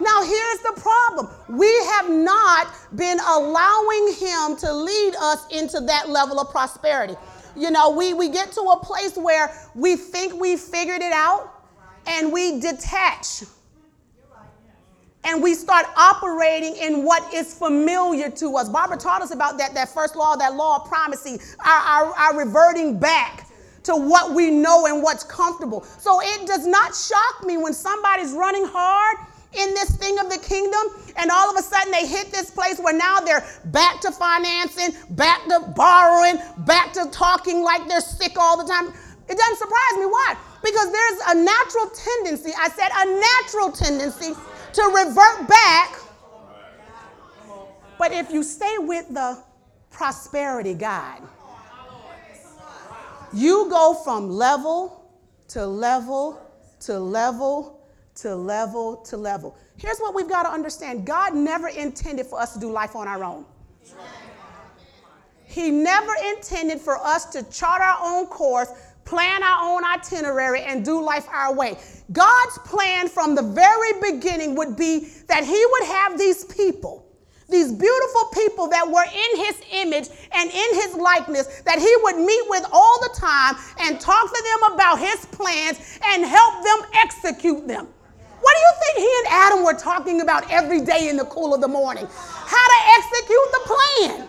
Now, 0.00 0.22
here's 0.22 0.58
the 0.60 0.80
problem 0.80 1.28
we 1.48 1.72
have 1.92 2.10
not 2.10 2.68
been 2.96 3.18
allowing 3.20 4.14
Him 4.18 4.56
to 4.56 4.72
lead 4.72 5.14
us 5.20 5.46
into 5.50 5.80
that 5.80 6.08
level 6.08 6.40
of 6.40 6.50
prosperity. 6.50 7.14
You 7.56 7.70
know, 7.70 7.90
we, 7.90 8.12
we 8.12 8.28
get 8.28 8.50
to 8.52 8.60
a 8.60 8.78
place 8.82 9.16
where 9.16 9.54
we 9.74 9.94
think 9.94 10.40
we 10.40 10.56
figured 10.56 11.00
it 11.00 11.12
out 11.12 11.48
and 12.06 12.32
we 12.32 12.60
detach 12.60 13.44
and 15.24 15.42
we 15.42 15.54
start 15.54 15.86
operating 15.96 16.76
in 16.76 17.04
what 17.04 17.32
is 17.32 17.54
familiar 17.54 18.30
to 18.30 18.56
us. 18.56 18.68
Barbara 18.68 18.98
taught 18.98 19.22
us 19.22 19.32
about 19.32 19.58
that, 19.58 19.74
that 19.74 19.88
first 19.88 20.16
law, 20.16 20.36
that 20.36 20.54
law 20.54 20.82
of 20.82 20.88
primacy, 20.88 21.40
our, 21.64 21.80
our, 21.80 22.14
our 22.14 22.38
reverting 22.38 22.98
back 22.98 23.48
to 23.84 23.94
what 23.94 24.34
we 24.34 24.50
know 24.50 24.86
and 24.86 25.02
what's 25.02 25.24
comfortable. 25.24 25.82
So 25.82 26.20
it 26.22 26.46
does 26.46 26.66
not 26.66 26.94
shock 26.94 27.46
me 27.46 27.56
when 27.56 27.72
somebody's 27.72 28.32
running 28.32 28.64
hard 28.66 29.18
in 29.56 29.72
this 29.74 29.96
thing 29.96 30.18
of 30.18 30.30
the 30.30 30.38
kingdom 30.38 30.82
and 31.16 31.30
all 31.30 31.50
of 31.50 31.56
a 31.56 31.62
sudden 31.62 31.92
they 31.92 32.06
hit 32.06 32.32
this 32.32 32.50
place 32.50 32.78
where 32.80 32.96
now 32.96 33.20
they're 33.20 33.44
back 33.66 34.00
to 34.00 34.10
financing, 34.10 34.90
back 35.10 35.44
to 35.44 35.60
borrowing, 35.76 36.38
back 36.66 36.92
to 36.94 37.08
talking 37.10 37.62
like 37.62 37.86
they're 37.88 38.00
sick 38.00 38.32
all 38.36 38.56
the 38.56 38.70
time. 38.70 38.92
It 39.28 39.38
doesn't 39.38 39.56
surprise 39.56 39.98
me. 39.98 40.06
Why? 40.06 40.36
Because 40.62 40.92
there's 40.92 41.20
a 41.28 41.34
natural 41.44 41.90
tendency, 41.90 42.52
I 42.58 42.68
said 42.68 42.88
a 42.92 43.06
natural 43.20 43.70
tendency 43.70 44.34
to 44.74 44.82
revert 44.82 45.48
back. 45.48 45.96
But 47.98 48.12
if 48.12 48.30
you 48.30 48.42
stay 48.42 48.76
with 48.78 49.12
the 49.12 49.38
prosperity 49.90 50.74
God, 50.74 51.22
you 53.32 53.68
go 53.70 53.94
from 53.94 54.28
level 54.28 55.10
to 55.48 55.64
level 55.66 56.40
to 56.80 56.98
level 56.98 57.80
to 58.16 58.34
level 58.34 58.96
to 58.96 59.16
level. 59.16 59.56
Here's 59.76 59.98
what 59.98 60.14
we've 60.14 60.28
got 60.28 60.44
to 60.44 60.50
understand 60.50 61.06
God 61.06 61.34
never 61.34 61.68
intended 61.68 62.26
for 62.26 62.40
us 62.40 62.54
to 62.54 62.60
do 62.60 62.70
life 62.70 62.94
on 62.94 63.08
our 63.08 63.24
own. 63.24 63.44
He 65.44 65.70
never 65.70 66.12
intended 66.34 66.80
for 66.80 66.96
us 66.96 67.26
to 67.26 67.42
chart 67.50 67.80
our 67.80 67.98
own 68.02 68.26
course, 68.26 68.70
plan 69.04 69.42
our 69.42 69.74
own 69.74 69.84
itinerary, 69.84 70.62
and 70.62 70.84
do 70.84 71.02
life 71.02 71.26
our 71.30 71.54
way. 71.54 71.76
God's 72.12 72.58
plan 72.64 73.08
from 73.08 73.34
the 73.34 73.42
very 73.42 74.12
beginning 74.12 74.54
would 74.56 74.76
be 74.76 75.08
that 75.28 75.44
He 75.44 75.66
would 75.70 75.84
have 75.84 76.18
these 76.18 76.44
people, 76.44 77.06
these 77.48 77.72
beautiful 77.72 78.24
people 78.32 78.68
that 78.68 78.86
were 78.86 79.04
in 79.04 79.44
His 79.44 79.60
image 79.72 80.08
and 80.32 80.50
in 80.50 80.74
His 80.74 80.94
likeness, 80.94 81.62
that 81.62 81.78
He 81.78 81.94
would 82.02 82.16
meet 82.16 82.44
with 82.48 82.66
all 82.72 83.00
the 83.02 83.14
time 83.18 83.56
and 83.80 84.00
talk 84.00 84.26
to 84.26 84.42
them 84.52 84.72
about 84.74 84.98
His 84.98 85.26
plans 85.26 85.98
and 86.06 86.24
help 86.24 86.64
them 86.64 86.90
execute 86.94 87.66
them. 87.66 87.88
What 88.44 88.54
do 88.56 88.60
you 88.60 88.72
think 88.78 88.98
he 88.98 89.14
and 89.20 89.26
Adam 89.30 89.64
were 89.64 89.72
talking 89.72 90.20
about 90.20 90.52
every 90.52 90.82
day 90.82 91.08
in 91.08 91.16
the 91.16 91.24
cool 91.24 91.54
of 91.54 91.62
the 91.62 91.68
morning? 91.68 92.06
How 92.06 92.66
to 92.68 92.80
execute 92.98 93.48
the 93.52 93.60
plan. 93.64 94.28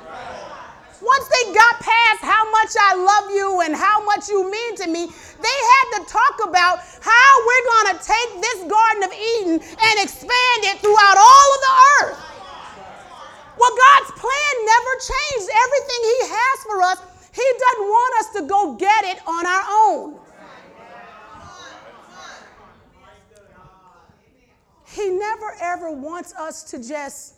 Once 1.06 1.30
they 1.30 1.54
got 1.54 1.78
past 1.80 2.20
how 2.26 2.50
much 2.50 2.74
I 2.82 2.98
love 2.98 3.30
you 3.30 3.62
and 3.62 3.76
how 3.76 4.04
much 4.06 4.28
you 4.28 4.50
mean 4.50 4.76
to 4.78 4.88
me, 4.90 5.06
they 5.06 5.60
had 5.78 5.86
to 6.00 6.10
talk 6.10 6.42
about 6.50 6.82
how 7.00 7.30
we're 7.46 7.66
going 7.70 7.90
to 7.94 7.98
take 8.02 8.42
this 8.42 8.60
Garden 8.66 9.04
of 9.06 9.14
Eden 9.14 9.62
and 9.62 9.96
expand 10.02 10.60
it 10.66 10.82
throughout 10.82 11.18
all 11.22 11.48
of 11.54 11.60
the 11.62 11.76
earth. 12.02 12.18
Well, 13.58 13.76
God's 13.78 14.12
plan 14.18 14.54
never 14.66 14.94
changed. 14.98 15.48
Everything 15.54 16.02
He 16.10 16.20
has 16.34 16.58
for 16.66 16.82
us, 16.82 17.00
He 17.34 17.46
doesn't 17.54 17.86
want 17.86 18.14
us 18.20 18.28
to 18.34 18.42
go 18.50 18.74
get 18.76 19.06
it 19.06 19.22
on 19.28 19.46
our 19.46 19.66
own. 19.86 20.20
He 24.88 25.10
never 25.10 25.54
ever 25.62 25.92
wants 25.92 26.34
us 26.34 26.64
to 26.72 26.82
just 26.82 27.36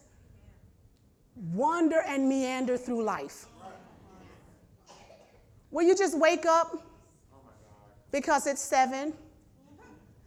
wander 1.53 2.01
and 2.07 2.29
meander 2.29 2.77
through 2.77 3.03
life. 3.03 3.47
Will 5.77 5.84
you 5.84 5.96
just 5.96 6.17
wake 6.17 6.48
up 6.48 6.75
because 8.12 8.48
it's 8.48 8.63
seven 8.63 9.13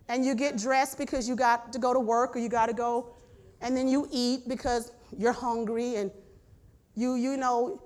and 0.08 0.24
you 0.24 0.36
get 0.36 0.56
dressed 0.56 0.96
because 0.96 1.28
you 1.28 1.34
got 1.34 1.72
to 1.72 1.80
go 1.80 1.92
to 1.92 1.98
work 1.98 2.36
or 2.36 2.38
you 2.38 2.48
got 2.48 2.66
to 2.66 2.72
go, 2.72 3.08
and 3.60 3.76
then 3.76 3.88
you 3.88 4.08
eat 4.12 4.48
because 4.48 4.92
you're 5.18 5.32
hungry, 5.32 5.96
and 5.96 6.12
you, 6.94 7.16
you 7.16 7.36
know, 7.36 7.82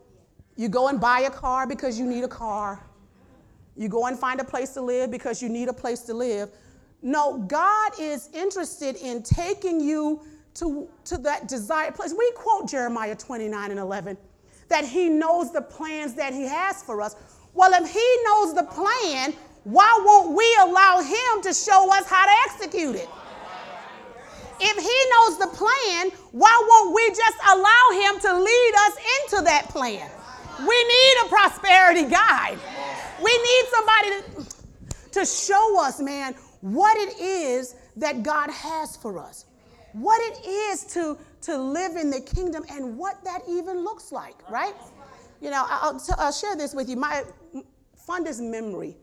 you 0.56 0.68
go 0.68 0.88
and 0.88 1.00
buy 1.00 1.20
a 1.20 1.30
car 1.30 1.66
because 1.66 1.98
you 1.98 2.04
need 2.04 2.22
a 2.22 2.28
car. 2.28 2.84
You 3.76 3.88
go 3.88 4.08
and 4.08 4.18
find 4.18 4.40
a 4.40 4.44
place 4.44 4.74
to 4.74 4.82
live 4.82 5.10
because 5.10 5.40
you 5.40 5.48
need 5.48 5.68
a 5.68 5.72
place 5.72 6.00
to 6.00 6.12
live. 6.12 6.50
No, 7.00 7.38
God 7.38 7.92
is 7.98 8.28
interested 8.34 8.96
in 8.96 9.22
taking 9.22 9.80
you 9.80 10.20
to, 10.56 10.86
to 11.06 11.16
that 11.16 11.48
desired 11.48 11.94
place. 11.94 12.14
We 12.16 12.30
quote 12.36 12.68
Jeremiah 12.68 13.16
29 13.16 13.70
and 13.70 13.80
11 13.80 14.18
that 14.68 14.84
He 14.84 15.08
knows 15.08 15.50
the 15.50 15.62
plans 15.62 16.12
that 16.14 16.34
He 16.34 16.42
has 16.42 16.82
for 16.82 17.00
us. 17.00 17.16
Well, 17.54 17.72
if 17.74 17.90
He 17.90 18.16
knows 18.24 18.54
the 18.54 18.64
plan, 18.64 19.32
why 19.64 20.02
won't 20.04 20.36
we 20.36 20.46
allow 20.60 21.00
Him 21.00 21.42
to 21.42 21.54
show 21.54 21.92
us 21.94 22.06
how 22.08 22.26
to 22.26 22.32
execute 22.50 22.96
it? 22.96 23.08
If 24.60 24.76
He 24.76 24.98
knows 25.12 25.38
the 25.38 25.56
plan, 25.56 26.10
why 26.32 26.66
won't 26.68 26.94
we 26.94 27.08
just 27.10 27.38
allow 27.52 27.90
Him 27.92 28.20
to 28.20 28.40
lead 28.40 28.72
us 28.86 28.96
into 28.96 29.44
that 29.44 29.68
plan? 29.68 30.10
We 30.60 30.84
need 30.84 31.14
a 31.24 31.28
prosperity 31.28 32.08
guide. 32.08 32.58
We 33.22 33.32
need 33.32 33.64
somebody 33.70 34.10
to, 34.10 35.10
to 35.20 35.26
show 35.26 35.82
us, 35.82 36.00
man, 36.00 36.34
what 36.60 36.96
it 36.96 37.20
is 37.20 37.74
that 37.96 38.22
God 38.22 38.50
has 38.50 38.96
for 38.96 39.18
us, 39.18 39.46
what 39.92 40.20
it 40.22 40.46
is 40.46 40.84
to, 40.94 41.18
to 41.42 41.56
live 41.56 41.96
in 41.96 42.10
the 42.10 42.20
kingdom, 42.20 42.64
and 42.70 42.96
what 42.96 43.22
that 43.24 43.42
even 43.48 43.84
looks 43.84 44.12
like, 44.12 44.34
right? 44.50 44.74
You 45.40 45.50
know, 45.50 45.64
I'll, 45.68 45.98
t- 45.98 46.14
I'll 46.18 46.32
share 46.32 46.56
this 46.56 46.74
with 46.74 46.88
you. 46.88 46.96
My 46.96 47.22
fondest 48.06 48.40
memory 48.40 48.96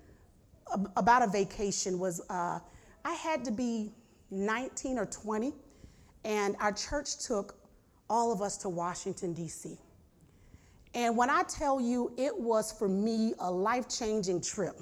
about 0.96 1.22
a 1.22 1.28
vacation 1.28 2.00
was 2.00 2.22
uh, 2.30 2.60
I 3.04 3.14
had 3.14 3.44
to 3.46 3.52
be 3.52 3.92
19 4.30 4.98
or 4.98 5.06
20, 5.06 5.54
and 6.24 6.56
our 6.60 6.72
church 6.72 7.18
took 7.26 7.56
all 8.10 8.32
of 8.32 8.42
us 8.42 8.58
to 8.58 8.70
Washington, 8.70 9.34
D.C. 9.34 9.78
And 10.94 11.16
when 11.18 11.30
I 11.30 11.44
tell 11.44 11.80
you 11.80 12.14
it 12.18 12.38
was 12.38 12.72
for 12.72 12.88
me 12.88 13.34
a 13.40 13.50
life 13.50 13.88
changing 13.90 14.42
trip, 14.42 14.82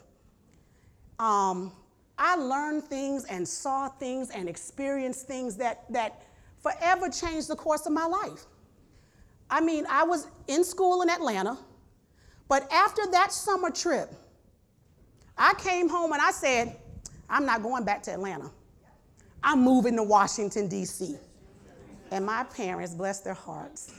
um, 1.20 1.72
I 2.18 2.36
learned 2.36 2.84
things 2.84 3.26
and 3.26 3.48
saw 3.48 3.88
things 3.88 4.30
and 4.32 4.50
experienced 4.50 5.28
things 5.28 5.56
that, 5.58 5.92
that 5.92 6.24
forever 6.62 7.10
changed 7.10 7.48
the 7.48 7.56
course 7.56 7.86
of 7.86 7.94
my 7.94 8.06
life. 8.06 8.46
I 9.50 9.62
mean, 9.62 9.86
I 9.90 10.04
was 10.04 10.28
in 10.48 10.64
school 10.64 11.02
in 11.02 11.10
Atlanta, 11.10 11.58
but 12.50 12.70
after 12.74 13.04
that 13.12 13.32
summer 13.32 13.70
trip, 13.70 14.14
I 15.38 15.54
came 15.54 15.88
home 15.88 16.12
and 16.12 16.22
I 16.22 16.32
said, 16.32 16.76
I'm 17.30 17.46
not 17.46 17.64
going 17.64 17.86
back 17.86 18.04
to 18.04 18.12
Atlanta. 18.12 18.52
I'm 19.42 19.64
moving 19.64 19.96
to 19.96 20.04
Washington, 20.04 20.68
D.C. 20.68 21.16
And 22.12 22.26
my 22.26 22.44
parents, 22.44 22.94
bless 22.94 23.22
their 23.22 23.36
hearts, 23.36 23.94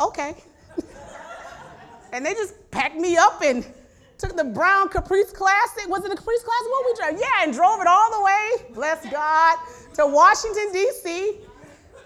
okay. 0.00 0.34
and 2.12 2.24
they 2.24 2.32
just 2.32 2.54
packed 2.70 2.96
me 2.96 3.16
up 3.16 3.42
and 3.42 3.64
took 4.18 4.36
the 4.36 4.44
brown 4.44 4.88
Caprice 4.88 5.30
Classic. 5.30 5.88
Was 5.88 6.04
it 6.04 6.12
a 6.12 6.16
Caprice 6.16 6.42
Classic? 6.42 6.70
What 6.70 6.86
we 6.86 6.94
drove? 6.94 7.20
Yeah, 7.20 7.44
and 7.44 7.52
drove 7.52 7.80
it 7.80 7.86
all 7.86 8.10
the 8.18 8.24
way, 8.24 8.74
bless 8.74 9.08
God, 9.10 9.58
to 9.94 10.06
Washington, 10.06 10.72
D.C. 10.72 11.38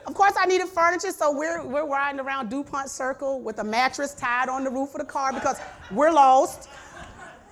Of 0.07 0.14
course, 0.14 0.35
I 0.38 0.47
needed 0.47 0.69
furniture, 0.69 1.11
so 1.11 1.37
we're, 1.37 1.64
we're 1.64 1.87
riding 1.87 2.21
around 2.21 2.49
DuPont 2.49 2.88
Circle 2.88 3.40
with 3.40 3.59
a 3.59 3.64
mattress 3.64 4.14
tied 4.14 4.49
on 4.49 4.62
the 4.62 4.71
roof 4.71 4.95
of 4.95 5.01
the 5.01 5.07
car 5.07 5.33
because 5.33 5.59
we're 5.90 6.12
lost. 6.12 6.69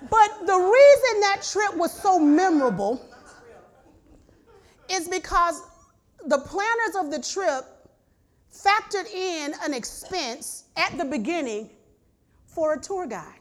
But 0.08 0.46
the 0.46 0.56
reason 0.56 1.20
that 1.20 1.42
trip 1.42 1.76
was 1.76 1.92
so 1.92 2.18
memorable 2.18 3.04
is 4.88 5.08
because 5.08 5.62
the 6.26 6.38
planners 6.38 6.96
of 6.96 7.10
the 7.10 7.20
trip 7.20 7.64
factored 8.54 9.12
in 9.12 9.52
an 9.64 9.74
expense 9.74 10.64
at 10.76 10.96
the 10.96 11.04
beginning 11.04 11.70
for 12.46 12.74
a 12.74 12.80
tour 12.80 13.06
guide. 13.06 13.40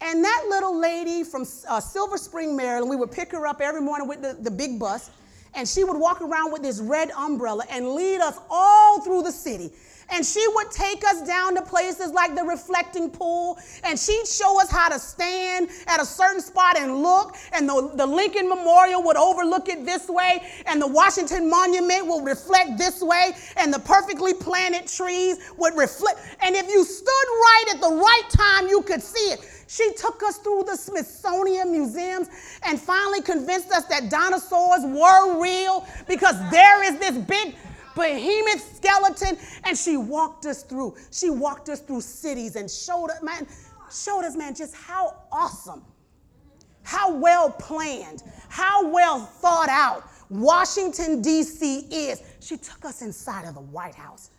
And 0.00 0.24
that 0.24 0.46
little 0.48 0.76
lady 0.76 1.22
from 1.22 1.46
uh, 1.68 1.78
Silver 1.78 2.18
Spring, 2.18 2.56
Maryland, 2.56 2.90
we 2.90 2.96
would 2.96 3.12
pick 3.12 3.30
her 3.30 3.46
up 3.46 3.60
every 3.60 3.80
morning 3.80 4.08
with 4.08 4.20
the, 4.20 4.36
the 4.40 4.50
big 4.50 4.80
bus, 4.80 5.10
and 5.54 5.68
she 5.68 5.84
would 5.84 5.96
walk 5.96 6.20
around 6.20 6.52
with 6.52 6.62
this 6.62 6.80
red 6.80 7.10
umbrella 7.12 7.64
and 7.70 7.90
lead 7.90 8.20
us 8.20 8.38
all 8.50 9.00
through 9.00 9.22
the 9.22 9.32
city. 9.32 9.72
And 10.10 10.24
she 10.24 10.44
would 10.54 10.70
take 10.70 11.04
us 11.04 11.22
down 11.26 11.54
to 11.54 11.62
places 11.62 12.10
like 12.10 12.34
the 12.34 12.42
reflecting 12.42 13.10
pool, 13.10 13.58
and 13.84 13.98
she'd 13.98 14.26
show 14.26 14.60
us 14.60 14.70
how 14.70 14.88
to 14.88 14.98
stand 14.98 15.68
at 15.86 16.00
a 16.00 16.04
certain 16.04 16.40
spot 16.40 16.76
and 16.78 17.02
look. 17.02 17.36
And 17.52 17.68
the, 17.68 17.92
the 17.94 18.06
Lincoln 18.06 18.48
Memorial 18.48 19.02
would 19.02 19.16
overlook 19.16 19.68
it 19.68 19.84
this 19.84 20.08
way, 20.08 20.42
and 20.66 20.80
the 20.80 20.86
Washington 20.86 21.48
Monument 21.48 22.06
would 22.06 22.24
reflect 22.24 22.78
this 22.78 23.00
way, 23.00 23.32
and 23.56 23.72
the 23.72 23.78
perfectly 23.78 24.34
planted 24.34 24.86
trees 24.86 25.38
would 25.56 25.76
reflect. 25.76 26.20
And 26.40 26.54
if 26.56 26.68
you 26.68 26.84
stood 26.84 27.06
right 27.06 27.64
at 27.74 27.80
the 27.80 27.90
right 27.90 28.30
time, 28.30 28.68
you 28.68 28.82
could 28.82 29.02
see 29.02 29.32
it. 29.32 29.40
She 29.72 29.90
took 29.94 30.22
us 30.22 30.36
through 30.36 30.64
the 30.66 30.76
Smithsonian 30.76 31.72
museums 31.72 32.28
and 32.66 32.78
finally 32.78 33.22
convinced 33.22 33.72
us 33.72 33.84
that 33.86 34.10
dinosaurs 34.10 34.84
were 34.84 35.40
real 35.40 35.86
because 36.06 36.36
there 36.50 36.82
is 36.84 36.98
this 36.98 37.16
big 37.16 37.54
behemoth 37.94 38.76
skeleton. 38.76 39.38
And 39.64 39.76
she 39.76 39.96
walked 39.96 40.46
us 40.46 40.62
through. 40.62 40.96
She 41.10 41.30
walked 41.30 41.68
us 41.68 41.80
through 41.80 42.00
cities 42.00 42.56
and 42.56 42.70
showed 42.70 43.10
us, 43.10 43.22
man, 43.22 43.46
showed 43.90 44.22
us, 44.22 44.36
man, 44.36 44.54
just 44.54 44.74
how 44.74 45.16
awesome, 45.30 45.84
how 46.82 47.14
well 47.14 47.50
planned, 47.50 48.22
how 48.48 48.88
well 48.88 49.20
thought 49.20 49.68
out 49.68 50.04
Washington, 50.32 51.20
D.C. 51.20 51.86
is. 51.90 52.22
She 52.40 52.56
took 52.56 52.84
us 52.86 53.02
inside 53.02 53.46
of 53.46 53.54
the 53.54 53.60
White 53.60 53.94
House. 53.94 54.30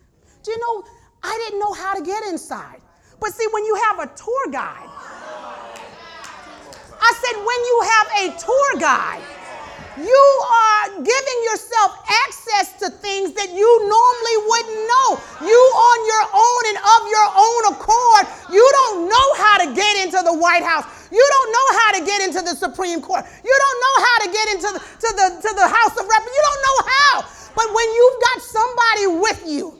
Do 0.41 0.51
you 0.51 0.59
know, 0.59 0.83
I 1.21 1.37
didn't 1.45 1.59
know 1.59 1.71
how 1.71 1.93
to 1.93 2.03
get 2.03 2.23
inside. 2.25 2.81
But 3.19 3.33
see, 3.33 3.47
when 3.53 3.63
you 3.63 3.75
have 3.75 3.99
a 3.99 4.07
tour 4.07 4.51
guide, 4.51 4.89
I 6.99 7.13
said, 7.21 7.37
when 7.37 7.63
you 7.69 7.81
have 7.91 8.07
a 8.23 8.39
tour 8.39 8.79
guide, 8.79 9.21
you 9.97 10.25
are 10.49 10.85
giving 11.01 11.39
yourself 11.49 11.97
access 12.25 12.73
to 12.79 12.89
things 12.89 13.33
that 13.33 13.53
you 13.53 13.69
normally 13.85 14.37
wouldn't 14.49 14.81
know. 14.89 15.09
You, 15.45 15.59
on 15.59 15.97
your 16.09 16.25
own 16.33 16.63
and 16.73 16.79
of 16.81 17.01
your 17.09 17.27
own 17.33 17.61
accord, 17.77 18.23
you 18.49 18.63
don't 18.63 19.09
know 19.09 19.27
how 19.37 19.57
to 19.65 19.67
get 19.75 20.05
into 20.05 20.19
the 20.23 20.33
White 20.33 20.63
House. 20.63 20.85
You 21.11 21.21
don't 21.21 21.51
know 21.53 21.67
how 21.77 21.89
to 21.99 22.01
get 22.05 22.19
into 22.25 22.41
the 22.41 22.55
Supreme 22.55 23.01
Court. 23.01 23.25
You 23.43 23.53
don't 23.53 23.79
know 23.81 23.95
how 24.01 24.17
to 24.25 24.27
get 24.31 24.45
into 24.55 24.69
the, 24.73 24.79
to 24.79 25.09
the, 25.13 25.27
to 25.45 25.49
the 25.55 25.67
House 25.67 25.95
of 25.97 26.05
Representatives. 26.09 26.33
You 26.33 26.43
don't 26.43 26.63
know 26.65 26.79
how. 26.89 27.15
But 27.53 27.67
when 27.69 27.87
you've 27.93 28.19
got 28.21 28.37
somebody 28.41 29.05
with 29.21 29.41
you 29.45 29.79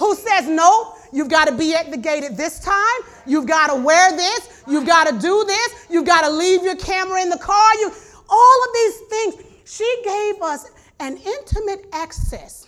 who 0.00 0.14
says, 0.14 0.48
no, 0.48 0.98
You've 1.12 1.28
got 1.28 1.46
to 1.48 1.54
be 1.54 1.74
at 1.74 1.90
the 1.90 1.96
gate 1.96 2.24
at 2.24 2.36
this 2.36 2.58
time. 2.58 3.00
You've 3.26 3.46
got 3.46 3.68
to 3.68 3.76
wear 3.76 4.14
this. 4.16 4.62
You've 4.66 4.86
got 4.86 5.08
to 5.08 5.18
do 5.18 5.44
this. 5.46 5.86
You've 5.90 6.06
got 6.06 6.22
to 6.22 6.30
leave 6.30 6.62
your 6.62 6.76
camera 6.76 7.22
in 7.22 7.30
the 7.30 7.38
car. 7.38 7.74
You, 7.76 7.92
all 8.28 8.64
of 8.64 8.74
these 8.74 8.98
things. 9.08 9.34
She 9.64 10.02
gave 10.04 10.42
us 10.42 10.70
an 11.00 11.16
intimate 11.16 11.86
access 11.92 12.66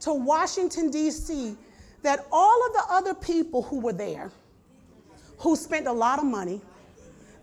to 0.00 0.12
Washington, 0.12 0.90
D.C., 0.90 1.56
that 2.02 2.26
all 2.30 2.66
of 2.66 2.72
the 2.74 2.82
other 2.90 3.14
people 3.14 3.62
who 3.62 3.80
were 3.80 3.92
there, 3.92 4.30
who 5.38 5.56
spent 5.56 5.86
a 5.86 5.92
lot 5.92 6.18
of 6.18 6.26
money, 6.26 6.60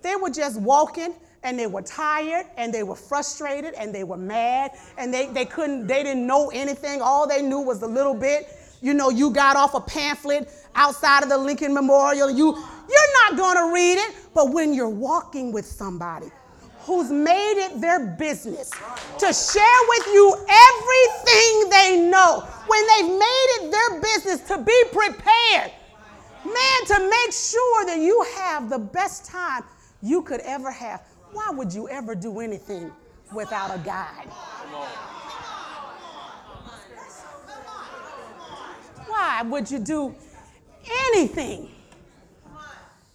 they 0.03 0.15
were 0.15 0.29
just 0.29 0.59
walking 0.61 1.13
and 1.43 1.57
they 1.57 1.65
were 1.65 1.81
tired 1.81 2.45
and 2.57 2.71
they 2.71 2.83
were 2.83 2.95
frustrated 2.95 3.73
and 3.73 3.93
they 3.93 4.03
were 4.03 4.17
mad 4.17 4.71
and 4.97 5.11
they, 5.11 5.27
they 5.27 5.45
couldn't, 5.45 5.87
they 5.87 6.03
didn't 6.03 6.27
know 6.27 6.51
anything. 6.53 7.01
All 7.01 7.27
they 7.27 7.41
knew 7.41 7.61
was 7.61 7.81
a 7.81 7.87
little 7.87 8.13
bit. 8.13 8.47
You 8.81 8.93
know, 8.93 9.09
you 9.09 9.31
got 9.31 9.55
off 9.55 9.73
a 9.73 9.81
pamphlet 9.81 10.51
outside 10.75 11.23
of 11.23 11.29
the 11.29 11.37
Lincoln 11.37 11.73
Memorial. 11.73 12.29
You, 12.29 12.55
you're 12.55 13.29
not 13.29 13.37
going 13.37 13.57
to 13.57 13.73
read 13.73 13.97
it. 13.97 14.15
But 14.33 14.51
when 14.53 14.73
you're 14.73 14.89
walking 14.89 15.51
with 15.51 15.65
somebody 15.65 16.27
who's 16.83 17.11
made 17.11 17.65
it 17.65 17.79
their 17.79 17.99
business 17.99 18.69
to 18.69 19.33
share 19.33 19.81
with 19.89 20.07
you 20.07 20.33
everything 20.33 21.69
they 21.69 22.09
know, 22.09 22.43
when 22.67 22.87
they've 22.87 23.19
made 23.19 23.47
it 23.59 23.71
their 23.71 24.01
business 24.01 24.41
to 24.47 24.57
be 24.57 24.83
prepared, 24.91 25.71
man, 26.43 26.85
to 26.87 26.99
make 26.99 27.31
sure 27.33 27.85
that 27.85 27.99
you 27.99 28.25
have 28.37 28.69
the 28.69 28.79
best 28.79 29.25
time 29.25 29.63
you 30.01 30.21
could 30.21 30.41
ever 30.41 30.71
have, 30.71 31.01
why 31.31 31.49
would 31.51 31.73
you 31.73 31.87
ever 31.89 32.15
do 32.15 32.39
anything 32.39 32.91
without 33.33 33.73
a 33.73 33.79
guide? 33.79 34.27
Why 39.07 39.43
would 39.43 39.69
you 39.69 39.79
do 39.79 40.15
anything 41.13 41.69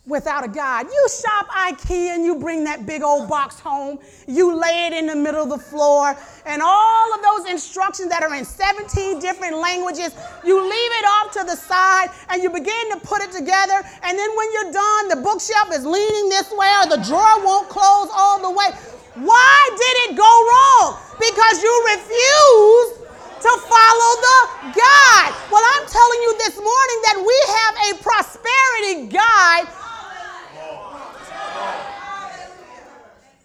without 0.07 0.45
a 0.45 0.49
guide. 0.49 0.87
You 0.87 1.09
shop 1.11 1.49
IKEA 1.49 2.15
and 2.15 2.25
you 2.25 2.37
bring 2.37 2.65
that 2.65 2.87
big 2.87 3.03
old 3.03 3.29
box 3.29 3.59
home, 3.59 3.99
you 4.27 4.55
lay 4.55 4.87
it 4.87 4.93
in 4.93 5.07
the 5.07 5.17
middle 5.17 5.43
of 5.43 5.49
the 5.51 5.59
floor, 5.59 6.17
and 6.47 6.63
all 6.63 7.15
of 7.15 7.23
those 7.23 7.51
instructions 7.51 8.09
that 8.11 8.23
are 8.23 8.35
in 8.35 8.45
17 8.45 9.19
different 9.19 9.59
languages, 9.59 10.15
you 10.45 10.63
leave 10.63 10.93
it 11.03 11.05
off 11.05 11.33
to 11.33 11.43
the 11.45 11.57
side 11.57 12.11
and 12.31 12.43
you 12.43 12.51
begin 12.51 12.91
to 12.93 12.99
put 13.03 13.21
it 13.21 13.33
together. 13.33 13.83
And 14.03 14.19
then 14.19 14.31
when 14.37 14.53
you're 14.53 14.73
done, 14.73 15.09
the 15.09 15.21
bookshelf 15.23 15.75
is 15.75 15.85
leaning 15.85 16.29
this 16.29 16.53
way 16.53 16.71
or 16.83 16.97
the 16.97 17.03
drawer 17.03 17.43
won't 17.43 17.69
close 17.69 18.09
all 18.15 18.41
the 18.41 18.51
way. 18.51 18.71
Why 19.17 19.59
did 19.75 20.11
it 20.11 20.17
go 20.17 20.23
wrong? 20.23 21.01
Because 21.19 21.63
you 21.63 21.73
refused 21.97 23.07
to 23.43 23.53
follow 23.65 24.11
the 24.23 24.39
guide. 24.77 25.33
Well, 25.51 25.65
I'm 25.65 25.87
telling 25.89 26.21
you 26.23 26.33
this 26.39 26.57
morning 26.57 26.99
that 27.11 27.19
we 27.19 27.37
have 27.59 27.75
a 27.91 28.03
prosperity 28.03 29.09
guide 29.09 29.67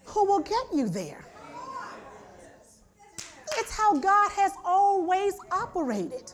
who 0.05 0.25
will 0.25 0.39
get 0.39 0.65
you 0.73 0.89
there. 0.89 1.25
It's 3.57 3.75
how 3.75 3.97
God 3.97 4.31
has 4.31 4.53
always 4.65 5.33
operated. 5.51 6.31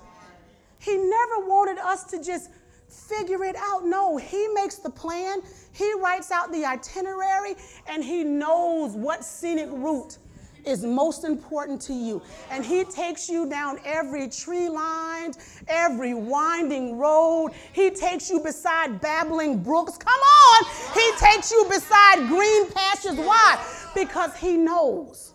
He 0.80 0.98
never 0.98 1.48
wanted 1.48 1.78
us 1.80 2.04
to 2.06 2.24
just 2.24 2.50
figure 2.90 3.44
it 3.44 3.56
out. 3.58 3.86
No, 3.86 4.18
He 4.18 4.48
makes 4.50 4.76
the 4.76 4.90
plan, 4.90 5.42
He 5.74 5.94
writes 5.94 6.32
out 6.32 6.52
the 6.52 6.66
itinerary, 6.66 7.56
and 7.88 8.04
He 8.04 8.24
knows 8.24 8.94
what 8.94 9.24
scenic 9.24 9.70
route 9.72 10.18
is 10.68 10.84
most 10.84 11.24
important 11.24 11.82
to 11.82 11.94
you. 11.94 12.22
And 12.52 12.64
He 12.64 12.84
takes 12.84 13.30
you 13.30 13.50
down 13.50 13.80
every 13.86 14.28
tree 14.28 14.70
lined, 14.70 15.38
every 15.68 16.14
winding 16.14 16.98
road. 16.98 17.54
He 17.74 17.90
takes 17.90 18.30
you 18.30 18.40
beside 18.40 19.00
babbling 19.02 19.64
brooks. 19.64 19.98
Come 19.98 20.20
on! 20.20 20.66
He 20.94 21.12
takes 21.18 21.52
you 21.52 21.66
beside 21.70 22.28
green 22.28 22.70
pastures. 22.72 23.16
Why? 23.16 23.64
Because 23.96 24.36
He 24.36 24.58
knows. 24.58 25.34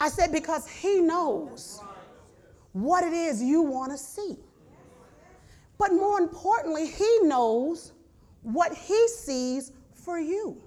I 0.00 0.08
said, 0.08 0.32
because 0.32 0.68
He 0.68 1.00
knows 1.00 1.80
what 2.72 3.04
it 3.04 3.12
is 3.12 3.42
you 3.42 3.62
want 3.62 3.92
to 3.92 3.98
see. 3.98 4.36
But 5.78 5.92
more 5.92 6.18
importantly, 6.18 6.86
He 6.86 7.20
knows 7.22 7.92
what 8.42 8.74
He 8.74 9.08
sees 9.08 9.72
for 9.92 10.18
you. 10.18 10.60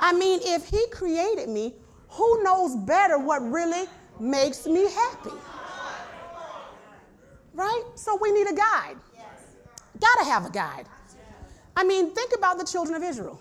I 0.00 0.12
mean, 0.12 0.40
if 0.42 0.68
He 0.68 0.84
created 0.90 1.48
me, 1.48 1.76
who 2.12 2.42
knows 2.42 2.76
better 2.76 3.18
what 3.18 3.38
really 3.50 3.86
makes 4.20 4.66
me 4.66 4.90
happy? 4.90 5.30
Right? 7.54 7.82
So 7.94 8.18
we 8.20 8.32
need 8.32 8.48
a 8.48 8.54
guide. 8.54 8.96
Gotta 9.98 10.24
have 10.24 10.46
a 10.46 10.50
guide. 10.50 10.86
I 11.74 11.84
mean, 11.84 12.10
think 12.10 12.32
about 12.36 12.58
the 12.58 12.64
children 12.64 12.96
of 12.96 13.02
Israel 13.02 13.40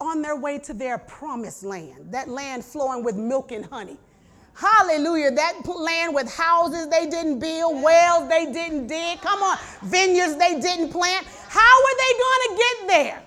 on 0.00 0.22
their 0.22 0.36
way 0.36 0.58
to 0.58 0.74
their 0.74 0.98
promised 0.98 1.64
land, 1.64 2.12
that 2.12 2.28
land 2.28 2.64
flowing 2.64 3.02
with 3.02 3.16
milk 3.16 3.50
and 3.50 3.64
honey. 3.64 3.96
Hallelujah. 4.54 5.32
That 5.32 5.66
land 5.66 6.14
with 6.14 6.32
houses 6.32 6.88
they 6.88 7.06
didn't 7.08 7.40
build, 7.40 7.82
wells 7.82 8.28
they 8.28 8.46
didn't 8.52 8.86
dig, 8.86 9.20
come 9.20 9.42
on, 9.42 9.58
vineyards 9.82 10.36
they 10.36 10.60
didn't 10.60 10.90
plant. 10.90 11.26
How 11.48 11.82
were 11.82 11.96
they 11.98 12.12
going 12.18 12.42
to 12.48 12.56
get 12.56 12.88
there? 12.88 13.25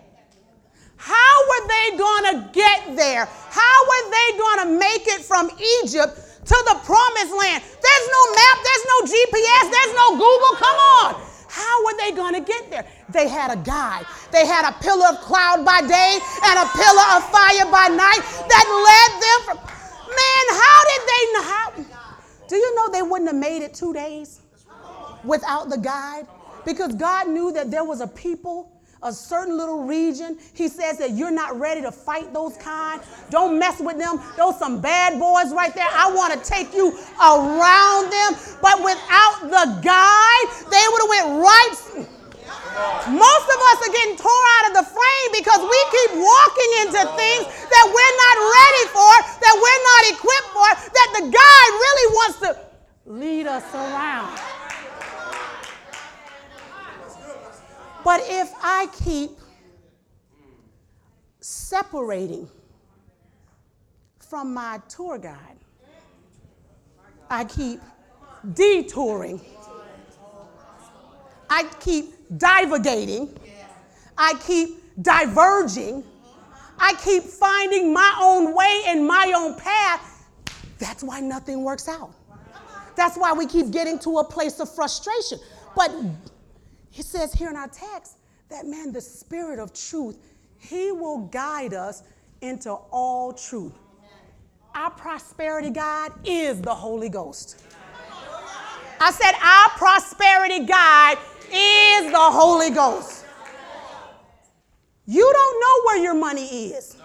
How 1.00 1.34
were 1.48 1.64
they 1.72 1.98
going 1.98 2.26
to 2.28 2.36
get 2.52 2.96
there? 3.00 3.24
How 3.24 3.78
were 3.88 4.06
they 4.12 4.38
going 4.38 4.60
to 4.68 4.70
make 4.80 5.08
it 5.08 5.24
from 5.24 5.48
Egypt 5.80 6.12
to 6.44 6.58
the 6.68 6.76
promised 6.84 7.34
land? 7.40 7.64
There's 7.64 8.08
no 8.12 8.22
map, 8.36 8.58
there's 8.68 8.86
no 8.86 8.98
GPS, 9.08 9.72
there's 9.72 9.96
no 9.96 10.08
Google. 10.20 10.54
Come 10.60 10.76
on. 11.00 11.16
How 11.48 11.86
were 11.86 11.96
they 11.98 12.12
going 12.12 12.36
to 12.36 12.42
get 12.42 12.70
there? 12.70 12.86
They 13.08 13.30
had 13.30 13.50
a 13.50 13.56
guide. 13.64 14.06
They 14.32 14.46
had 14.46 14.68
a 14.68 14.76
pillar 14.84 15.08
of 15.08 15.22
cloud 15.24 15.64
by 15.64 15.80
day 15.88 16.20
and 16.44 16.56
a 16.60 16.68
pillar 16.68 17.08
of 17.16 17.24
fire 17.32 17.66
by 17.72 17.88
night 17.88 18.20
that 18.52 18.66
led 18.68 19.12
them 19.24 19.40
from. 19.48 19.58
Man, 19.58 20.46
how 20.52 20.80
did 20.92 21.02
they 21.08 21.24
know? 21.34 21.44
How, 21.48 21.72
do 22.50 22.56
you 22.58 22.76
know 22.76 22.92
they 22.92 23.04
wouldn't 23.04 23.30
have 23.30 23.40
made 23.40 23.64
it 23.64 23.74
two 23.74 23.94
days 23.94 24.42
without 25.24 25.70
the 25.70 25.78
guide? 25.78 26.28
Because 26.66 26.94
God 26.94 27.30
knew 27.30 27.54
that 27.54 27.72
there 27.72 27.86
was 27.86 28.02
a 28.02 28.08
people 28.08 28.79
a 29.02 29.14
certain 29.14 29.58
little 29.58 29.84
region. 29.84 30.38
He 30.54 30.68
says 30.68 30.98
that 30.98 31.12
you're 31.12 31.32
not 31.32 31.58
ready 31.60 31.82
to 31.82 31.92
fight 31.92 32.34
those 32.34 32.58
kind. 32.58 33.02
Don't 33.30 33.58
mess 33.58 33.80
with 33.80 33.98
them. 33.98 34.20
Those 34.38 34.60
some 34.60 34.82
bad 34.82 35.20
boys 35.20 35.54
right 35.54 35.74
there. 35.74 35.88
I 35.90 36.12
want 36.12 36.34
to 36.34 36.40
take 36.50 36.74
you 36.74 36.92
around 37.20 38.12
them. 38.12 38.36
But 38.62 38.84
without 38.84 39.48
the 39.48 39.66
guide, 39.80 40.46
they 40.68 40.84
would 40.92 41.02
have 41.02 41.10
went 41.10 41.28
right. 41.40 42.08
Most 43.08 43.48
of 43.50 43.60
us 43.72 43.78
are 43.88 43.94
getting 43.94 44.16
tore 44.16 44.48
out 44.60 44.72
of 44.72 44.74
the 44.84 44.88
frame 44.88 45.30
because 45.34 45.60
we 45.64 45.80
keep 45.92 46.12
walking 46.16 46.72
into 46.86 47.02
things 47.16 47.44
that 47.48 47.86
we're 47.88 48.16
not 48.20 48.36
ready 48.40 48.86
for, 48.94 49.14
that 49.42 49.56
we're 49.56 49.84
not 49.90 50.04
equipped 50.16 50.52
for, 50.54 50.70
that 50.92 51.10
the 51.20 51.24
guide 51.32 51.72
really 51.72 52.08
wants 52.14 52.40
to 52.40 52.50
lead 53.06 53.48
us 53.48 53.66
around. 53.74 54.59
But 58.04 58.22
if 58.26 58.52
I 58.62 58.88
keep 59.04 59.32
separating 61.40 62.48
from 64.20 64.54
my 64.54 64.80
tour 64.88 65.18
guide, 65.18 65.58
I 67.30 67.44
keep 67.46 67.80
detouring, 68.54 69.42
I 71.50 71.64
keep 71.80 72.16
divagating, 72.38 73.36
I 74.18 74.34
keep 74.46 74.84
diverging, 75.02 76.04
I 76.78 76.94
keep 77.04 77.24
finding 77.24 77.94
my 77.94 78.18
own 78.22 78.56
way 78.56 78.84
and 78.88 79.06
my 79.06 79.34
own 79.36 79.56
path. 79.56 80.28
That's 80.80 81.04
why 81.04 81.20
nothing 81.20 81.64
works 81.64 81.88
out. 81.88 82.12
That's 82.96 83.18
why 83.18 83.34
we 83.34 83.46
keep 83.46 83.72
getting 83.72 84.00
to 84.00 84.20
a 84.20 84.24
place 84.24 84.60
of 84.60 84.74
frustration. 84.74 85.40
But 85.76 85.92
he 87.00 87.04
says 87.04 87.32
here 87.32 87.50
in 87.50 87.56
our 87.56 87.70
text 87.70 88.18
that, 88.50 88.66
man, 88.66 88.92
the 88.92 89.00
Spirit 89.00 89.58
of 89.58 89.72
truth, 89.72 90.18
He 90.58 90.92
will 90.92 91.20
guide 91.20 91.74
us 91.74 92.04
into 92.42 92.72
all 92.72 93.32
truth. 93.32 93.72
Our 94.76 94.92
prosperity 94.92 95.70
guide 95.70 96.12
is 96.26 96.60
the 96.60 96.76
Holy 96.76 97.08
Ghost. 97.08 97.64
I 99.00 99.12
said, 99.12 99.32
Our 99.32 99.70
prosperity 99.78 100.66
guide 100.66 101.18
is 101.46 102.12
the 102.12 102.18
Holy 102.20 102.70
Ghost. 102.70 103.24
You 105.06 105.32
don't 105.34 105.62
know 105.62 105.86
where 105.86 106.04
your 106.04 106.16
money 106.16 106.48
is. 106.74 106.98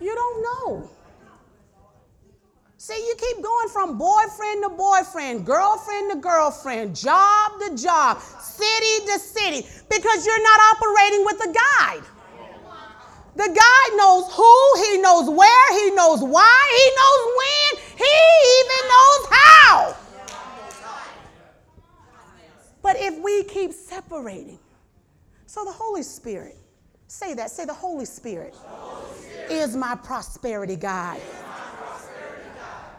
You 0.00 0.14
don't 0.14 0.42
know. 0.42 0.90
See, 2.88 3.06
you 3.06 3.14
keep 3.18 3.44
going 3.44 3.68
from 3.68 3.98
boyfriend 3.98 4.62
to 4.62 4.70
boyfriend, 4.70 5.44
girlfriend 5.44 6.10
to 6.10 6.16
girlfriend, 6.16 6.96
job 6.96 7.60
to 7.60 7.76
job, 7.76 8.18
city 8.18 9.04
to 9.04 9.18
city, 9.18 9.68
because 9.90 10.24
you're 10.24 10.42
not 10.42 10.58
operating 10.72 11.22
with 11.26 11.38
a 11.44 11.52
guide. 11.52 12.02
The 13.36 13.46
guide 13.46 13.96
knows 13.98 14.32
who, 14.32 14.86
he 14.86 15.02
knows 15.02 15.28
where, 15.28 15.84
he 15.84 15.94
knows 15.94 16.22
why, 16.22 16.64
he 16.78 16.86
knows 16.96 17.22
when, 17.36 17.84
he 17.98 18.16
even 18.56 18.88
knows 18.88 19.26
how. 19.36 19.96
But 22.80 22.96
if 23.00 23.18
we 23.22 23.44
keep 23.44 23.74
separating, 23.74 24.58
so 25.44 25.62
the 25.62 25.72
Holy 25.72 26.02
Spirit, 26.02 26.56
say 27.06 27.34
that, 27.34 27.50
say 27.50 27.66
the 27.66 27.74
Holy 27.74 28.06
Spirit, 28.06 28.54
the 28.54 28.58
Holy 28.60 29.14
Spirit. 29.18 29.50
is 29.50 29.76
my 29.76 29.94
prosperity 29.94 30.76
guide. 30.76 31.20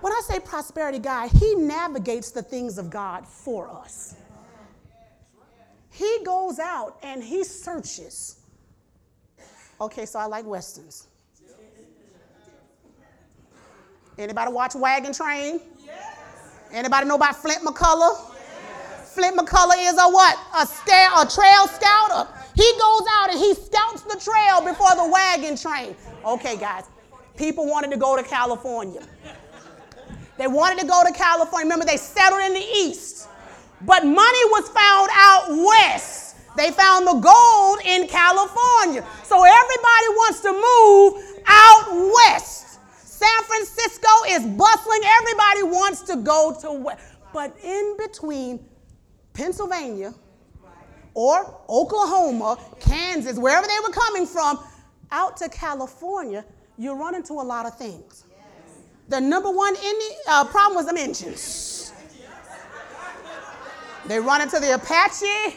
When 0.01 0.13
I 0.13 0.21
say 0.23 0.39
prosperity 0.39 0.99
guide, 0.99 1.31
he 1.31 1.55
navigates 1.55 2.31
the 2.31 2.41
things 2.41 2.77
of 2.77 2.89
God 2.89 3.27
for 3.27 3.69
us. 3.69 4.15
He 5.89 6.19
goes 6.25 6.59
out 6.59 6.97
and 7.03 7.23
he 7.23 7.43
searches. 7.43 8.37
Okay, 9.81 10.05
so 10.05 10.19
I 10.19 10.25
like 10.25 10.45
westerns. 10.45 11.07
Anybody 14.17 14.51
watch 14.51 14.75
Wagon 14.75 15.13
Train? 15.13 15.61
Anybody 16.71 17.07
know 17.07 17.15
about 17.15 17.35
Flint 17.35 17.63
McCullough? 17.63 18.35
Flint 19.05 19.37
McCullough 19.37 19.89
is 19.89 19.97
a 19.97 20.09
what? 20.09 20.37
A, 20.53 20.63
a 20.63 21.25
trail 21.25 21.67
scouter. 21.67 22.29
He 22.53 22.71
goes 22.73 23.07
out 23.11 23.31
and 23.31 23.39
he 23.39 23.53
scouts 23.53 24.03
the 24.03 24.19
trail 24.19 24.61
before 24.61 24.93
the 24.95 25.09
wagon 25.09 25.57
train. 25.57 25.95
Okay, 26.25 26.57
guys. 26.57 26.85
People 27.37 27.65
wanted 27.65 27.89
to 27.91 27.97
go 27.97 28.17
to 28.17 28.23
California. 28.23 29.01
They 30.39 30.47
wanted 30.47 30.79
to 30.79 30.87
go 30.87 31.03
to 31.05 31.11
California. 31.11 31.65
Remember, 31.65 31.85
they 31.85 31.97
settled 31.97 32.41
in 32.41 32.53
the 32.53 32.65
east. 32.77 33.27
But 33.81 34.05
money 34.05 34.43
was 34.55 34.69
found 34.69 35.09
out 35.13 35.49
west. 35.49 36.37
They 36.55 36.71
found 36.71 37.05
the 37.05 37.19
gold 37.19 37.79
in 37.85 38.07
California. 38.07 39.05
So 39.23 39.43
everybody 39.43 40.07
wants 40.15 40.39
to 40.39 40.51
move 40.53 41.43
out 41.45 42.13
west. 42.15 42.79
San 43.03 43.43
Francisco 43.43 44.07
is 44.29 44.45
bustling. 44.57 45.01
Everybody 45.03 45.63
wants 45.63 46.03
to 46.03 46.15
go 46.15 46.55
to 46.61 46.71
where. 46.71 46.97
But 47.33 47.53
in 47.61 47.97
between 47.97 48.65
Pennsylvania 49.33 50.13
or 51.15 51.53
Oklahoma, 51.67 52.57
Kansas, 52.79 53.37
wherever 53.37 53.67
they 53.67 53.79
were 53.85 53.93
coming 53.93 54.25
from, 54.25 54.63
out 55.11 55.35
to 55.37 55.49
California, 55.49 56.45
you 56.77 56.93
run 56.93 57.13
into 57.13 57.33
a 57.33 57.43
lot 57.43 57.65
of 57.65 57.77
things. 57.77 58.23
The 59.09 59.19
number 59.19 59.49
one 59.49 59.75
uh, 60.27 60.45
problem 60.45 60.75
was 60.75 60.85
the 60.85 60.95
Indians. 60.95 61.91
They 64.05 64.19
run 64.19 64.41
into 64.41 64.59
the 64.59 64.75
Apache, 64.75 65.55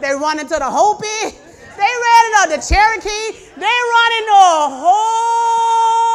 they 0.00 0.12
run 0.12 0.38
into 0.38 0.54
the 0.54 0.70
Hopi, 0.70 1.36
they 1.76 1.92
ran 2.06 2.24
into 2.30 2.48
the 2.54 2.62
Cherokee, 2.62 3.50
they 3.58 3.66
run 3.66 4.12
into 4.18 4.30
a 4.30 4.68
whole 4.86 6.08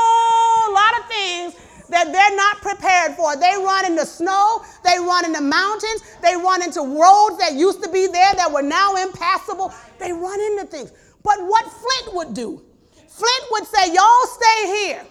lot 0.73 0.99
of 0.99 1.05
things 1.09 1.55
that 1.89 2.11
they're 2.13 2.35
not 2.37 2.61
prepared 2.61 3.15
for. 3.17 3.35
They 3.35 3.55
run 3.57 3.85
into 3.85 4.05
snow, 4.05 4.63
they 4.85 4.97
run 4.97 5.25
into 5.25 5.41
mountains, 5.41 6.03
they 6.21 6.37
run 6.37 6.63
into 6.63 6.79
roads 6.79 7.37
that 7.39 7.53
used 7.53 7.83
to 7.83 7.89
be 7.89 8.07
there 8.07 8.33
that 8.35 8.49
were 8.49 8.61
now 8.61 8.95
impassable. 8.95 9.73
They 9.99 10.13
run 10.13 10.39
into 10.39 10.63
things. 10.65 10.93
But 11.21 11.39
what 11.41 11.65
Flint 11.65 12.15
would 12.15 12.33
do, 12.33 12.63
Flint 13.09 13.43
would 13.51 13.65
say, 13.67 13.93
Y'all 13.93 14.25
stay 14.25 14.67
here. 14.67 15.05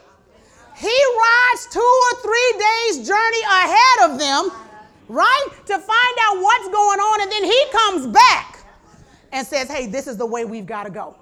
He 0.76 0.86
rides 0.88 1.68
two 1.72 1.80
or 1.80 2.20
three 2.20 2.52
days' 2.58 3.08
journey 3.08 3.42
ahead 3.48 4.10
of 4.10 4.18
them, 4.18 4.50
right, 5.08 5.46
to 5.66 5.78
find 5.78 6.16
out 6.24 6.42
what's 6.42 6.68
going 6.68 7.00
on, 7.00 7.22
and 7.22 7.32
then 7.32 7.44
he 7.44 7.64
comes 7.72 8.06
back 8.06 8.58
and 9.32 9.46
says, 9.46 9.70
Hey, 9.70 9.86
this 9.86 10.06
is 10.06 10.16
the 10.16 10.26
way 10.26 10.44
we've 10.44 10.66
got 10.66 10.84
to 10.84 10.90
go. 10.90 11.16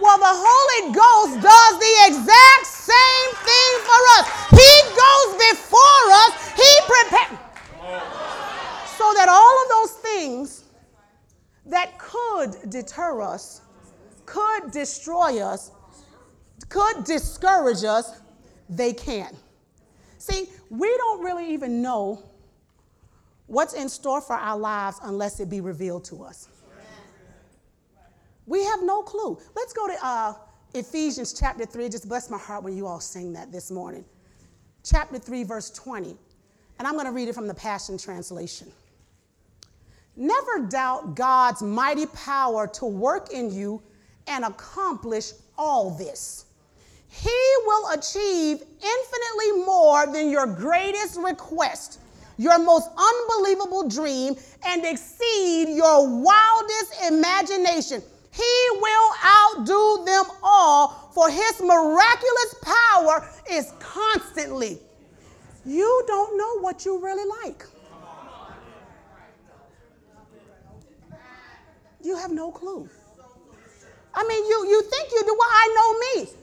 Well, 0.00 0.18
the 0.18 0.26
Holy 0.28 0.94
Ghost 0.94 1.42
does 1.42 1.78
the 1.78 1.94
exact 2.06 2.66
same 2.66 3.30
thing 3.42 3.72
for 3.82 4.00
us. 4.14 4.24
He 4.50 4.72
goes 4.94 5.30
before 5.50 6.04
us, 6.22 6.52
He 6.54 6.72
prepares. 6.86 7.38
So 8.96 9.12
that 9.14 9.28
all 9.28 9.62
of 9.62 9.68
those 9.68 9.92
things 10.02 10.64
that 11.66 11.98
could 11.98 12.70
deter 12.70 13.22
us, 13.22 13.62
could 14.24 14.70
destroy 14.70 15.40
us, 15.40 15.72
could 16.68 17.04
discourage 17.04 17.84
us, 17.84 18.20
they 18.68 18.92
can. 18.92 19.34
See, 20.18 20.48
we 20.70 20.88
don't 20.96 21.24
really 21.24 21.52
even 21.52 21.80
know 21.80 22.22
what's 23.46 23.74
in 23.74 23.88
store 23.88 24.20
for 24.20 24.34
our 24.34 24.58
lives 24.58 24.98
unless 25.02 25.40
it 25.40 25.48
be 25.48 25.60
revealed 25.60 26.04
to 26.06 26.22
us. 26.22 26.48
We 28.46 28.64
have 28.64 28.82
no 28.82 29.02
clue. 29.02 29.38
Let's 29.54 29.72
go 29.72 29.86
to 29.86 29.96
uh, 30.02 30.34
Ephesians 30.74 31.38
chapter 31.38 31.66
3. 31.66 31.88
Just 31.88 32.08
bless 32.08 32.30
my 32.30 32.38
heart 32.38 32.64
when 32.64 32.76
you 32.76 32.86
all 32.86 33.00
sing 33.00 33.32
that 33.34 33.52
this 33.52 33.70
morning. 33.70 34.04
Chapter 34.84 35.18
3, 35.18 35.44
verse 35.44 35.70
20. 35.70 36.16
And 36.78 36.88
I'm 36.88 36.94
going 36.94 37.06
to 37.06 37.12
read 37.12 37.28
it 37.28 37.34
from 37.34 37.46
the 37.46 37.54
Passion 37.54 37.98
Translation. 37.98 38.70
Never 40.16 40.66
doubt 40.66 41.14
God's 41.14 41.62
mighty 41.62 42.06
power 42.06 42.66
to 42.68 42.86
work 42.86 43.32
in 43.32 43.52
you 43.52 43.82
and 44.26 44.44
accomplish 44.44 45.32
all 45.56 45.90
this. 45.90 46.46
He 47.08 47.54
will 47.66 47.90
achieve 47.90 48.60
infinitely 48.60 49.64
more 49.64 50.06
than 50.06 50.30
your 50.30 50.46
greatest 50.46 51.18
request, 51.18 52.00
your 52.36 52.58
most 52.58 52.88
unbelievable 52.96 53.88
dream, 53.88 54.36
and 54.64 54.84
exceed 54.84 55.74
your 55.74 56.06
wildest 56.06 56.94
imagination. 57.06 58.02
He 58.32 58.68
will 58.80 59.10
outdo 59.24 60.04
them 60.04 60.24
all, 60.42 61.10
for 61.12 61.28
his 61.28 61.60
miraculous 61.60 62.54
power 62.62 63.28
is 63.50 63.72
constantly. 63.80 64.78
You 65.64 66.04
don't 66.06 66.38
know 66.38 66.60
what 66.60 66.84
you 66.84 67.02
really 67.02 67.28
like. 67.42 67.64
You 72.02 72.16
have 72.16 72.30
no 72.30 72.52
clue. 72.52 72.88
I 74.14 74.26
mean, 74.26 74.46
you, 74.46 74.66
you 74.68 74.82
think 74.82 75.10
you 75.10 75.22
do. 75.24 75.36
Well, 75.38 75.48
I 75.50 76.14
know 76.14 76.22
me. 76.22 76.37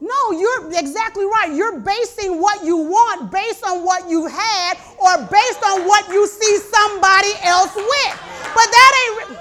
No, 0.00 0.30
you're 0.30 0.78
exactly 0.78 1.24
right. 1.24 1.52
You're 1.52 1.80
basing 1.80 2.40
what 2.40 2.64
you 2.64 2.76
want 2.76 3.32
based 3.32 3.64
on 3.64 3.84
what 3.84 4.08
you 4.08 4.26
had 4.26 4.78
or 4.98 5.18
based 5.26 5.62
on 5.64 5.86
what 5.86 6.08
you 6.08 6.26
see 6.26 6.58
somebody 6.58 7.32
else 7.42 7.74
with. 7.74 8.22
But 8.54 8.70
that 8.70 8.92
ain't. 9.28 9.38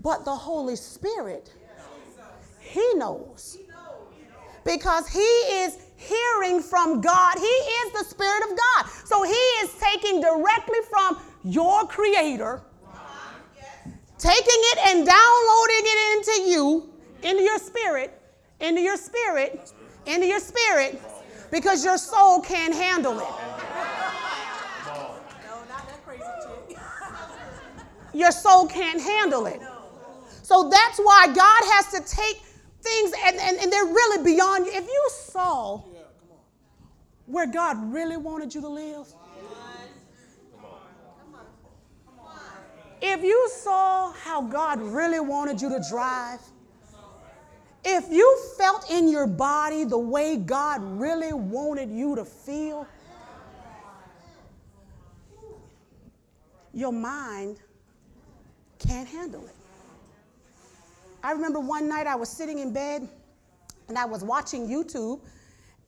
But 0.00 0.24
the 0.26 0.34
Holy 0.34 0.76
Spirit, 0.76 1.50
He 2.60 2.94
knows. 2.94 3.58
Because 4.64 5.08
He 5.08 5.18
is 5.18 5.78
hearing 5.96 6.60
from 6.60 7.00
God. 7.00 7.38
He 7.38 7.44
is 7.44 7.92
the 7.92 8.04
Spirit 8.04 8.50
of 8.50 8.56
God. 8.56 8.90
So 9.06 9.22
He 9.22 9.32
is 9.32 9.70
taking 9.80 10.20
directly 10.20 10.78
from 10.90 11.18
your 11.42 11.86
Creator, 11.86 12.62
taking 14.24 14.62
it 14.72 14.78
and 14.86 15.06
downloading 15.06 15.84
it 15.84 16.16
into 16.16 16.50
you, 16.50 16.88
into 17.22 17.42
your 17.42 17.58
spirit, 17.58 18.18
into 18.58 18.80
your 18.80 18.96
spirit, 18.96 19.70
into 20.06 20.26
your 20.26 20.40
spirit, 20.40 20.98
because 21.50 21.84
your 21.84 21.98
soul 21.98 22.40
can't 22.40 22.74
handle 22.74 23.20
it. 23.20 23.28
Your 28.14 28.30
soul 28.30 28.66
can't 28.66 29.00
handle 29.00 29.44
it. 29.44 29.60
So 30.42 30.70
that's 30.70 30.98
why 30.98 31.26
God 31.26 31.62
has 31.74 31.88
to 31.92 32.16
take 32.16 32.40
things 32.80 33.12
and, 33.26 33.36
and, 33.36 33.58
and 33.58 33.70
they're 33.70 33.84
really 33.84 34.24
beyond 34.24 34.64
you. 34.64 34.72
If 34.72 34.86
you 34.86 35.08
saw 35.10 35.82
where 37.26 37.46
God 37.46 37.92
really 37.92 38.16
wanted 38.16 38.54
you 38.54 38.62
to 38.62 38.68
live, 38.68 39.06
if 43.00 43.22
you 43.22 43.50
saw 43.62 44.12
how 44.12 44.42
God 44.42 44.80
really 44.80 45.20
wanted 45.20 45.60
you 45.60 45.68
to 45.68 45.84
drive, 45.88 46.40
if 47.84 48.10
you 48.10 48.38
felt 48.56 48.90
in 48.90 49.08
your 49.08 49.26
body 49.26 49.84
the 49.84 49.98
way 49.98 50.36
God 50.36 50.82
really 50.98 51.32
wanted 51.32 51.90
you 51.90 52.16
to 52.16 52.24
feel, 52.24 52.86
your 56.72 56.92
mind 56.92 57.58
can't 58.78 59.06
handle 59.06 59.44
it. 59.46 59.54
I 61.22 61.32
remember 61.32 61.60
one 61.60 61.88
night 61.88 62.06
I 62.06 62.16
was 62.16 62.28
sitting 62.28 62.58
in 62.58 62.72
bed 62.72 63.08
and 63.88 63.98
I 63.98 64.04
was 64.04 64.24
watching 64.24 64.66
YouTube, 64.66 65.20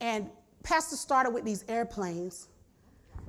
and 0.01 0.29
Pastor 0.63 0.95
started 0.95 1.31
with 1.31 1.43
these 1.43 1.65
airplanes. 1.67 2.47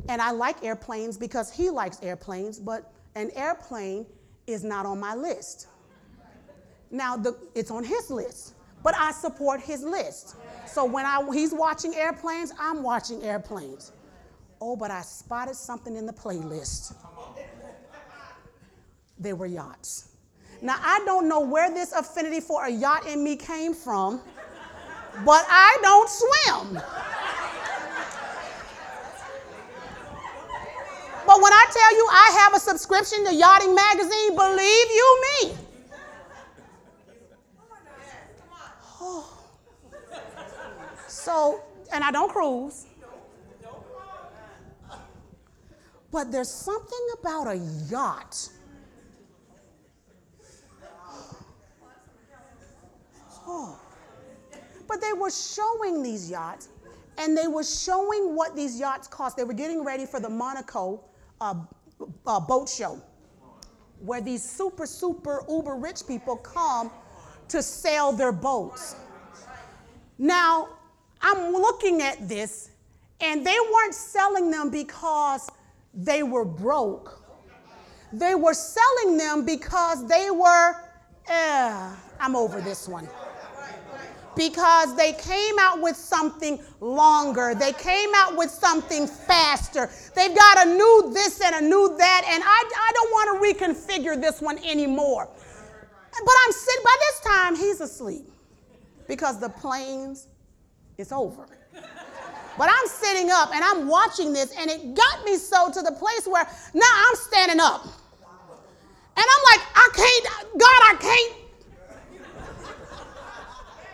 And 0.08 0.20
I 0.20 0.30
like 0.30 0.62
airplanes 0.62 1.16
because 1.16 1.50
he 1.50 1.70
likes 1.70 2.02
airplanes, 2.02 2.58
but 2.58 2.92
an 3.18 3.32
airplane 3.34 4.06
is 4.46 4.62
not 4.62 4.86
on 4.86 5.00
my 5.00 5.14
list. 5.14 5.66
Now, 6.90 7.16
the, 7.16 7.36
it's 7.54 7.70
on 7.70 7.82
his 7.82 8.10
list, 8.10 8.54
but 8.82 8.94
I 8.96 9.10
support 9.10 9.60
his 9.60 9.82
list. 9.82 10.36
So 10.66 10.84
when 10.84 11.04
I, 11.04 11.26
he's 11.32 11.52
watching 11.52 11.94
airplanes, 11.94 12.52
I'm 12.58 12.82
watching 12.82 13.22
airplanes. 13.22 13.92
Oh, 14.60 14.76
but 14.76 14.90
I 14.90 15.02
spotted 15.02 15.56
something 15.56 15.96
in 15.96 16.06
the 16.06 16.12
playlist. 16.12 16.94
They 19.18 19.32
were 19.32 19.46
yachts. 19.46 20.10
Now, 20.62 20.76
I 20.80 21.00
don't 21.04 21.28
know 21.28 21.40
where 21.40 21.72
this 21.74 21.92
affinity 21.92 22.40
for 22.40 22.66
a 22.66 22.70
yacht 22.70 23.06
in 23.06 23.22
me 23.22 23.36
came 23.36 23.74
from, 23.74 24.20
but 25.24 25.44
I 25.48 25.76
don't 25.82 26.08
swim. 26.08 26.82
But 31.28 31.42
when 31.42 31.52
I 31.52 31.66
tell 31.70 31.94
you 31.94 32.08
I 32.10 32.38
have 32.40 32.54
a 32.54 32.58
subscription 32.58 33.22
to 33.26 33.34
Yachting 33.34 33.74
Magazine, 33.74 34.34
believe 34.34 34.86
you 34.98 35.22
me. 35.26 35.56
Oh. 38.98 39.30
So, 41.06 41.60
and 41.92 42.02
I 42.02 42.10
don't 42.10 42.32
cruise. 42.32 42.86
But 46.10 46.32
there's 46.32 46.48
something 46.48 47.06
about 47.20 47.48
a 47.48 47.56
yacht 47.90 48.48
Oh. 53.46 53.78
But 54.86 55.02
they 55.02 55.12
were 55.12 55.30
showing 55.30 56.02
these 56.02 56.30
yachts, 56.30 56.68
and 57.18 57.36
they 57.36 57.48
were 57.48 57.64
showing 57.64 58.34
what 58.34 58.56
these 58.56 58.80
yachts 58.80 59.08
cost. 59.08 59.36
They 59.36 59.44
were 59.44 59.54
getting 59.54 59.84
ready 59.84 60.06
for 60.06 60.20
the 60.20 60.28
Monaco 60.28 61.07
uh, 61.40 61.54
boat 62.40 62.68
show, 62.68 63.00
where 64.00 64.20
these 64.20 64.42
super, 64.42 64.86
super, 64.86 65.44
uber 65.48 65.74
rich 65.74 66.06
people 66.06 66.36
come 66.36 66.90
to 67.48 67.62
sell 67.62 68.12
their 68.12 68.32
boats. 68.32 68.96
Now, 70.18 70.68
I'm 71.20 71.52
looking 71.52 72.02
at 72.02 72.28
this, 72.28 72.70
and 73.20 73.46
they 73.46 73.56
weren't 73.72 73.94
selling 73.94 74.50
them 74.50 74.70
because 74.70 75.48
they 75.94 76.22
were 76.22 76.44
broke. 76.44 77.22
They 78.12 78.34
were 78.34 78.54
selling 78.54 79.16
them 79.16 79.44
because 79.44 80.06
they 80.06 80.30
were, 80.30 80.74
eh, 81.28 81.90
I'm 82.20 82.36
over 82.36 82.60
this 82.60 82.88
one. 82.88 83.08
Because 84.38 84.96
they 84.96 85.12
came 85.14 85.56
out 85.58 85.82
with 85.82 85.96
something 85.96 86.60
longer. 86.80 87.54
They 87.54 87.72
came 87.72 88.10
out 88.14 88.36
with 88.36 88.50
something 88.50 89.08
faster. 89.08 89.90
They've 90.14 90.34
got 90.34 90.66
a 90.66 90.70
new 90.70 91.10
this 91.12 91.40
and 91.42 91.56
a 91.56 91.68
new 91.68 91.96
that, 91.98 92.22
and 92.26 92.42
I, 92.42 92.72
I 92.76 92.92
don't 92.94 93.10
want 93.10 93.58
to 93.58 93.64
reconfigure 93.64 94.18
this 94.18 94.40
one 94.40 94.58
anymore. 94.64 95.28
But 96.24 96.34
I'm 96.46 96.52
sitting, 96.52 96.84
by 96.84 96.96
this 97.00 97.20
time, 97.20 97.56
he's 97.56 97.80
asleep 97.80 98.30
because 99.08 99.40
the 99.40 99.48
planes 99.48 100.28
is 100.98 101.10
over. 101.10 101.46
But 102.56 102.68
I'm 102.70 102.86
sitting 102.88 103.30
up 103.30 103.54
and 103.54 103.64
I'm 103.64 103.88
watching 103.88 104.32
this, 104.32 104.52
and 104.56 104.70
it 104.70 104.94
got 104.94 105.24
me 105.24 105.36
so 105.36 105.70
to 105.70 105.82
the 105.82 105.92
place 105.92 106.26
where 106.26 106.46
now 106.74 107.04
I'm 107.08 107.16
standing 107.16 107.60
up. 107.60 107.84
And 107.84 109.26
I'm 109.26 109.42
like, 109.50 109.66
I 109.74 109.88
can't, 109.94 110.24
God, 110.58 110.80
I 110.84 110.96
can't. 111.00 111.34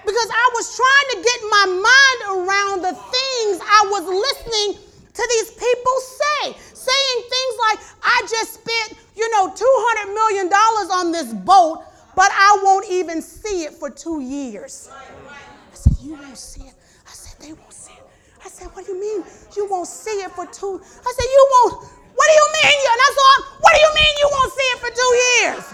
Because 0.05 0.29
I 0.31 0.51
was 0.53 0.77
trying 0.77 1.09
to 1.13 1.29
get 1.29 1.41
my 1.49 1.67
mind 1.81 2.21
around 2.37 2.83
the 2.83 2.93
things 2.93 3.61
I 3.65 3.84
was 3.95 4.07
listening 4.11 4.83
to 5.15 5.23
these 5.31 5.51
people 5.53 5.95
say. 6.03 6.59
Saying 6.75 7.19
things 7.31 7.55
like, 7.71 7.79
I 8.03 8.27
just 8.29 8.55
spent, 8.55 8.99
you 9.17 9.31
know, 9.31 9.49
$200 9.49 10.13
million 10.13 10.49
on 10.53 11.13
this 11.13 11.33
boat, 11.33 11.85
but 12.17 12.31
I 12.33 12.61
won't 12.63 12.87
even 12.91 13.23
see 13.23 13.65
it 13.65 13.75
for 13.75 13.91
two 13.91 14.21
years. 14.21 14.91
I 14.91 15.75
said, 15.75 15.95
You 16.03 16.15
won't 16.15 16.37
see 16.37 16.63
it. 16.67 16.75
I 17.07 17.13
said, 17.13 17.41
They 17.41 17.53
won't 17.53 17.73
see 17.73 17.95
it. 17.95 18.05
I 18.45 18.49
said, 18.49 18.69
What 18.75 18.87
do 18.87 18.93
you 18.93 19.01
mean 19.01 19.25
you 19.57 19.67
won't 19.71 19.89
see 19.89 20.23
it 20.23 20.31
for 20.33 20.47
two? 20.47 20.81
I 20.83 21.11
said, 21.15 21.29
You 21.31 21.49
won't. 21.55 21.87
What 22.15 22.27
do 22.31 22.35
you 22.35 22.49
mean? 22.63 22.79
And 22.91 22.99
that's 22.99 23.19
all. 23.19 23.41
What 23.63 23.73
do 23.75 23.81
you 23.81 23.93
mean 23.95 24.13
you 24.23 24.29
won't 24.31 24.53
see 24.53 24.69
it 24.75 24.79
for 24.83 24.91
two 24.91 25.13
years? 25.27 25.65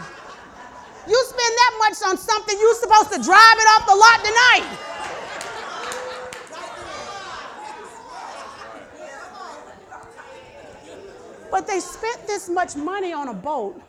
You 1.09 1.19
spend 1.27 1.53
that 1.57 1.73
much 1.81 1.97
on 2.07 2.17
something, 2.17 2.57
you're 2.61 2.77
supposed 2.77 3.13
to 3.13 3.19
drive 3.21 3.57
it 3.57 3.69
off 3.77 3.85
the 3.89 3.97
lot 3.97 4.19
tonight. 4.21 4.90
But 11.51 11.67
they 11.67 11.81
spent 11.81 12.27
this 12.27 12.49
much 12.49 12.77
money 12.77 13.13
on 13.13 13.29
a 13.29 13.35
boat 13.35 13.81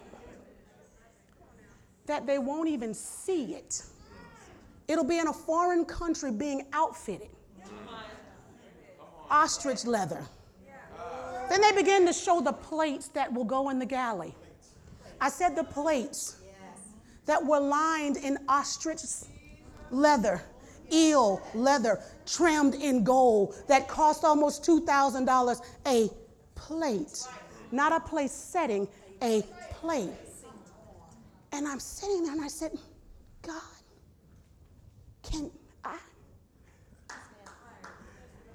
that 2.05 2.25
they 2.25 2.39
won't 2.39 2.69
even 2.69 2.93
see 2.93 3.53
it. 3.53 3.83
It'll 4.87 5.03
be 5.03 5.19
in 5.19 5.27
a 5.27 5.33
foreign 5.33 5.85
country 5.85 6.31
being 6.31 6.65
outfitted. 6.73 7.29
Ostrich 9.29 9.85
leather. 9.85 10.21
Then 11.49 11.61
they 11.61 11.71
begin 11.71 12.05
to 12.05 12.13
show 12.13 12.41
the 12.41 12.53
plates 12.53 13.07
that 13.09 13.31
will 13.31 13.45
go 13.45 13.69
in 13.69 13.79
the 13.79 13.85
galley. 13.85 14.35
I 15.19 15.29
said 15.29 15.55
the 15.55 15.63
plates 15.63 16.37
that 17.25 17.45
were 17.45 17.59
lined 17.59 18.17
in 18.17 18.37
ostrich 18.49 19.01
leather, 19.91 20.41
eel 20.91 21.41
leather, 21.53 22.01
trimmed 22.25 22.75
in 22.75 23.03
gold, 23.03 23.55
that 23.67 23.87
cost 23.87 24.23
almost 24.23 24.63
$2,000 24.63 25.61
a 25.87 26.09
plate. 26.55 27.27
Not 27.71 27.93
a 27.93 27.99
place 27.99 28.31
setting, 28.31 28.87
a 29.21 29.43
plate. 29.71 30.09
And 31.51 31.67
I'm 31.67 31.79
sitting 31.79 32.23
there 32.23 32.33
and 32.33 32.41
I 32.41 32.47
said, 32.47 32.71
God, 33.41 33.61
can 35.23 35.51
I? 35.83 35.97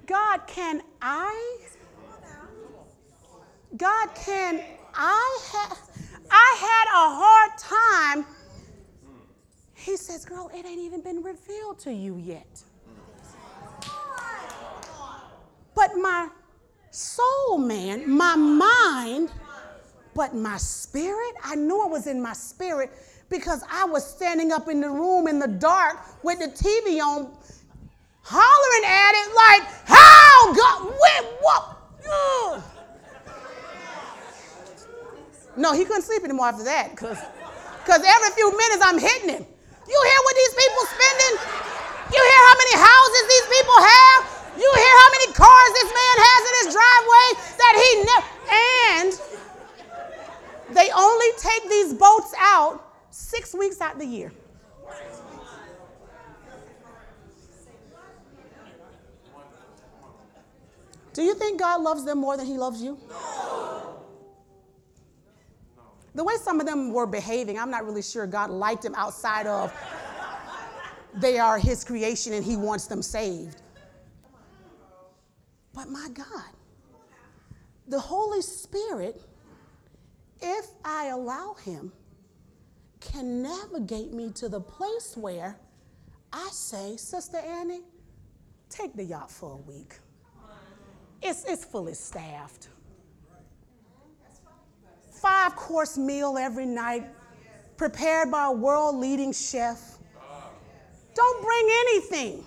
God, 0.05 0.47
can 0.47 0.81
I? 1.01 1.59
God, 3.75 4.09
can 4.15 4.63
I? 4.93 5.75
I 6.31 6.57
had 6.59 6.85
a 6.87 7.15
hard 7.15 7.57
time. 7.57 8.25
He 9.73 9.95
says, 9.95 10.25
Girl, 10.25 10.49
it 10.53 10.65
ain't 10.65 10.81
even 10.81 11.01
been 11.01 11.23
revealed 11.23 11.79
to 11.79 11.93
you 11.93 12.17
yet. 12.17 12.63
But 15.75 15.95
my 15.95 16.29
soul, 16.91 17.57
man, 17.57 18.09
my 18.09 18.35
mind, 18.35 19.31
but 20.15 20.33
my 20.33 20.57
spirit, 20.57 21.35
I 21.43 21.55
knew 21.55 21.85
it 21.85 21.91
was 21.91 22.07
in 22.07 22.21
my 22.21 22.33
spirit 22.33 22.91
because 23.29 23.63
I 23.69 23.85
was 23.85 24.05
standing 24.05 24.51
up 24.51 24.67
in 24.67 24.81
the 24.81 24.89
room 24.89 25.27
in 25.27 25.39
the 25.39 25.47
dark 25.47 25.97
with 26.23 26.39
the 26.39 26.47
TV 26.47 26.99
on, 26.99 27.31
hollering 28.23 28.85
at 28.85 29.13
it 29.13 29.35
like, 29.35 29.63
How 29.85 30.53
God, 30.53 30.85
when, 30.85 31.23
what? 31.41 31.77
No, 35.57 35.73
he 35.73 35.85
couldn't 35.85 36.03
sleep 36.03 36.23
anymore 36.23 36.47
after 36.47 36.63
that 36.63 36.91
because 36.91 37.17
every 37.89 38.31
few 38.37 38.51
minutes 38.51 38.81
I'm 38.85 38.99
hitting 38.99 39.29
him. 39.29 39.41
You 39.89 39.99
hear 40.05 40.19
what 40.21 40.35
these 40.37 40.53
people 40.53 40.83
spending? 40.85 41.33
You 42.13 42.21
hear 42.21 42.41
how 42.45 42.55
many 42.61 42.75
houses 42.77 43.23
these 43.25 43.47
people 43.57 43.77
have? 43.81 44.36
You 44.57 44.73
hear 44.75 44.95
how 45.01 45.09
many 45.11 45.33
cars 45.33 45.71
this 45.73 45.91
man 45.93 46.15
has 46.25 46.41
in 46.49 46.53
his 46.61 46.73
driveway 46.73 47.27
that 47.61 47.73
he 47.83 47.89
never 48.09 48.37
and 48.49 49.11
they 50.75 50.89
only 50.91 51.27
take 51.37 51.69
these 51.69 51.93
boats 51.93 52.33
out 52.39 52.83
six 53.11 53.53
weeks 53.53 53.79
out 53.81 53.93
of 53.93 53.99
the 53.99 54.05
year. 54.05 54.31
Do 61.13 61.23
you 61.23 61.33
think 61.33 61.59
God 61.59 61.81
loves 61.81 62.03
them 62.03 62.19
more 62.19 62.37
than 62.37 62.45
he 62.45 62.57
loves 62.57 62.81
you? 62.81 62.97
The 66.13 66.23
way 66.23 66.35
some 66.41 66.59
of 66.59 66.65
them 66.65 66.91
were 66.91 67.07
behaving, 67.07 67.59
I'm 67.59 67.71
not 67.71 67.85
really 67.85 68.01
sure 68.01 68.25
God 68.25 68.49
liked 68.49 68.83
them 68.83 68.95
outside 68.95 69.45
of 69.45 69.73
they 71.15 71.39
are 71.39 71.57
his 71.57 71.83
creation 71.83 72.33
and 72.33 72.43
he 72.43 72.55
wants 72.55 72.85
them 72.85 73.01
saved. 73.01 73.61
But 75.77 75.89
my 75.89 76.07
God, 76.11 76.49
the 77.87 77.99
Holy 77.99 78.41
Spirit, 78.41 79.21
if 80.41 80.65
I 80.83 81.09
allow 81.09 81.53
him, 81.53 81.91
can 82.99 83.43
navigate 83.43 84.11
me 84.11 84.31
to 84.31 84.49
the 84.49 84.59
place 84.59 85.15
where 85.15 85.55
I 86.33 86.49
say, 86.51 86.97
Sister 86.97 87.37
Annie, 87.37 87.83
take 88.71 88.95
the 88.95 89.03
yacht 89.03 89.29
for 89.29 89.51
a 89.51 89.71
week. 89.71 89.99
It's, 91.21 91.45
it's 91.45 91.63
fully 91.63 91.93
staffed. 91.93 92.69
Five 95.11 95.55
course 95.55 95.95
meal 95.95 96.39
every 96.39 96.65
night, 96.65 97.05
prepared 97.77 98.31
by 98.31 98.47
a 98.47 98.51
world 98.51 98.95
leading 98.95 99.31
chef. 99.31 99.99
Don't 101.13 101.43
bring 101.43 101.69
anything 101.81 102.43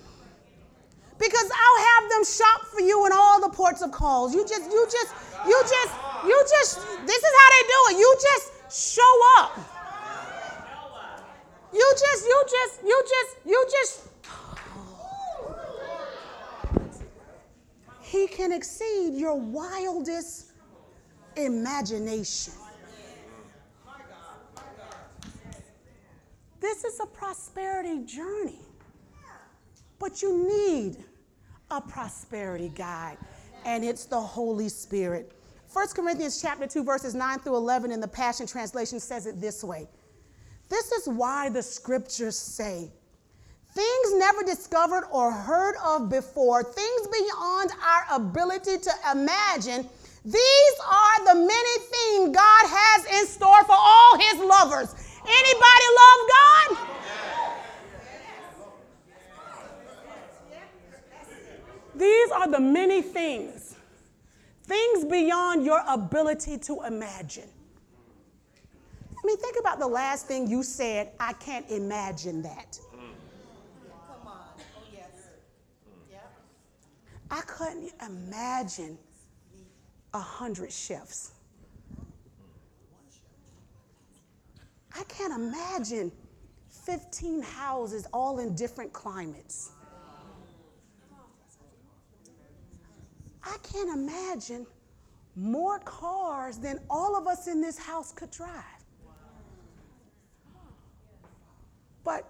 because 1.20 1.50
I'll 1.52 1.84
have 1.84 2.10
them 2.10 2.24
shop 2.24 2.62
for 2.72 2.80
you 2.80 3.04
in 3.04 3.12
all 3.12 3.40
the 3.42 3.50
ports 3.50 3.82
of 3.82 3.92
calls. 3.92 4.34
You 4.34 4.42
just, 4.48 4.70
you 4.70 4.88
just, 4.90 5.14
you 5.46 5.62
just, 5.62 5.94
you 6.26 6.44
just, 6.48 6.80
this 7.06 7.18
is 7.18 7.32
how 7.38 7.48
they 7.54 7.64
do 7.68 7.80
it. 7.90 7.98
You 7.98 8.16
just 8.22 8.96
show 8.96 9.20
up. 9.38 9.58
You 11.72 11.92
just, 11.92 12.24
you 12.24 12.44
just, 12.50 12.82
you 12.82 13.04
just, 13.08 13.36
you 13.46 13.66
just. 13.70 14.08
He 18.00 18.26
can 18.26 18.50
exceed 18.50 19.14
your 19.14 19.36
wildest 19.38 20.52
imagination. 21.36 22.54
This 26.60 26.84
is 26.84 26.98
a 26.98 27.06
prosperity 27.06 28.04
journey. 28.04 28.58
But 29.98 30.22
you 30.22 30.48
need 30.48 31.04
a 31.70 31.80
prosperity 31.80 32.70
guide, 32.74 33.16
and 33.64 33.84
it's 33.84 34.04
the 34.04 34.20
Holy 34.20 34.68
Spirit. 34.68 35.32
1 35.72 35.88
Corinthians 35.94 36.42
chapter 36.42 36.66
2 36.66 36.82
verses 36.82 37.14
9 37.14 37.38
through 37.40 37.56
11 37.56 37.92
in 37.92 38.00
the 38.00 38.08
Passion 38.08 38.46
translation 38.46 38.98
says 38.98 39.26
it 39.26 39.40
this 39.40 39.62
way. 39.62 39.88
This 40.68 40.90
is 40.92 41.08
why 41.08 41.48
the 41.48 41.62
scriptures 41.62 42.36
say, 42.36 42.90
things 43.72 44.14
never 44.14 44.42
discovered 44.42 45.04
or 45.12 45.30
heard 45.30 45.76
of 45.84 46.08
before, 46.08 46.64
things 46.64 47.08
beyond 47.08 47.70
our 47.84 48.16
ability 48.16 48.78
to 48.78 48.90
imagine, 49.12 49.88
these 50.24 50.74
are 50.90 51.24
the 51.24 51.34
many 51.34 51.78
things 51.78 52.36
God 52.36 52.64
has 52.66 53.20
in 53.20 53.26
store 53.26 53.64
for 53.64 53.76
all 53.76 54.18
his 54.18 54.38
lovers. 54.38 54.94
Anybody 55.22 55.86
love 56.02 56.20
God? 56.28 56.99
These 62.00 62.30
are 62.30 62.48
the 62.48 62.60
many 62.60 63.02
things, 63.02 63.76
things 64.62 65.04
beyond 65.04 65.66
your 65.66 65.82
ability 65.86 66.56
to 66.56 66.80
imagine. 66.84 67.50
I 69.10 69.26
mean, 69.26 69.36
think 69.36 69.56
about 69.60 69.78
the 69.78 69.86
last 69.86 70.26
thing 70.26 70.48
you 70.48 70.62
said, 70.62 71.10
I 71.20 71.34
can't 71.34 71.68
imagine 71.70 72.40
that. 72.40 72.78
Come 72.90 74.26
on. 74.26 74.38
Oh, 74.56 74.82
yes. 74.90 75.10
Yeah. 76.10 76.20
I 77.30 77.42
couldn't 77.42 77.92
imagine 78.00 78.96
a 80.14 80.20
hundred 80.20 80.72
chefs. 80.72 81.32
I 84.96 85.04
can't 85.04 85.34
imagine 85.34 86.10
15 86.86 87.42
houses 87.42 88.06
all 88.10 88.38
in 88.38 88.54
different 88.54 88.90
climates. 88.94 89.72
I 93.42 93.56
can't 93.62 93.90
imagine 93.90 94.66
more 95.36 95.78
cars 95.80 96.58
than 96.58 96.80
all 96.90 97.16
of 97.16 97.26
us 97.26 97.46
in 97.46 97.60
this 97.60 97.78
house 97.78 98.12
could 98.12 98.30
drive. 98.30 98.50
But 102.04 102.26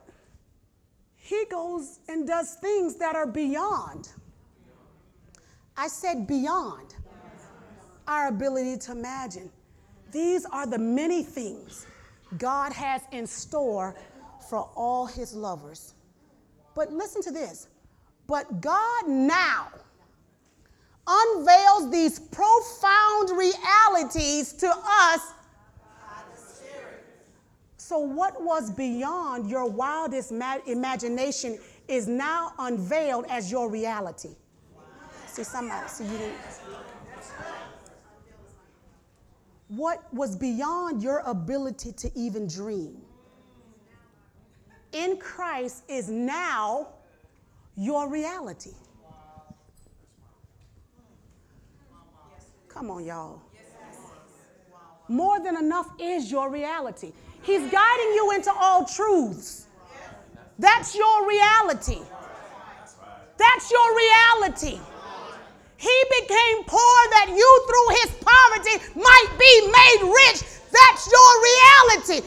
he 1.17 1.45
goes 1.51 2.01
and 2.09 2.27
does 2.27 2.55
things 2.55 2.97
that 2.97 3.15
are 3.15 3.27
beyond. 3.27 4.09
I 5.77 5.89
said 5.89 6.27
beyond 6.27 6.95
our 8.07 8.29
ability 8.29 8.77
to 8.79 8.93
imagine. 8.93 9.51
These 10.13 10.45
are 10.47 10.67
the 10.67 10.79
many 10.79 11.23
things 11.23 11.87
God 12.39 12.73
has 12.73 13.03
in 13.13 13.27
store 13.27 13.95
for 14.49 14.69
all 14.75 15.07
his 15.07 15.35
lovers. 15.35 15.95
But 16.75 16.93
listen 16.93 17.23
to 17.23 17.31
this. 17.31 17.69
But 18.27 18.61
God 18.61 19.09
now 19.09 19.69
unveils 21.07 21.91
these 21.91 22.19
profound 22.19 23.31
realities 23.37 24.53
to 24.55 24.69
us. 24.69 25.21
So, 27.77 27.99
what 27.99 28.41
was 28.43 28.71
beyond 28.71 29.51
your 29.51 29.69
wildest 29.69 30.31
ma- 30.31 30.59
imagination 30.67 31.59
is 31.89 32.07
now 32.07 32.53
unveiled 32.59 33.25
as 33.29 33.51
your 33.51 33.69
reality. 33.69 34.31
See, 35.27 35.43
somebody, 35.43 35.89
see, 35.89 36.05
you 36.05 36.19
didn't. 36.19 36.35
What 39.69 40.13
was 40.13 40.37
beyond 40.37 41.03
your 41.03 41.21
ability 41.21 41.93
to 41.93 42.11
even 42.17 42.47
dream 42.47 43.03
in 44.93 45.17
Christ 45.19 45.85
is 45.89 46.09
now 46.09 46.89
your 47.77 48.09
reality. 48.09 48.73
Come 52.81 52.93
on, 52.93 53.05
y'all. 53.05 53.43
More 55.07 55.39
than 55.39 55.59
enough 55.59 55.93
is 56.01 56.31
your 56.31 56.49
reality. 56.49 57.13
He's 57.43 57.61
guiding 57.71 58.15
you 58.15 58.33
into 58.35 58.51
all 58.59 58.87
truths. 58.87 59.67
That's 60.59 60.97
your 60.97 61.29
reality. 61.29 62.01
That's 63.37 63.71
your 63.71 63.89
reality. 63.95 64.81
He 65.77 65.97
became 66.21 66.65
poor 66.65 67.01
that 67.21 67.29
you, 67.29 67.51
through 67.69 67.89
his 68.01 68.17
poverty, 68.25 68.77
might 68.97 69.29
be 69.39 69.61
made 69.69 70.01
rich. 70.09 70.41
That's 70.73 71.05
your 71.05 71.33
reality. 71.53 72.27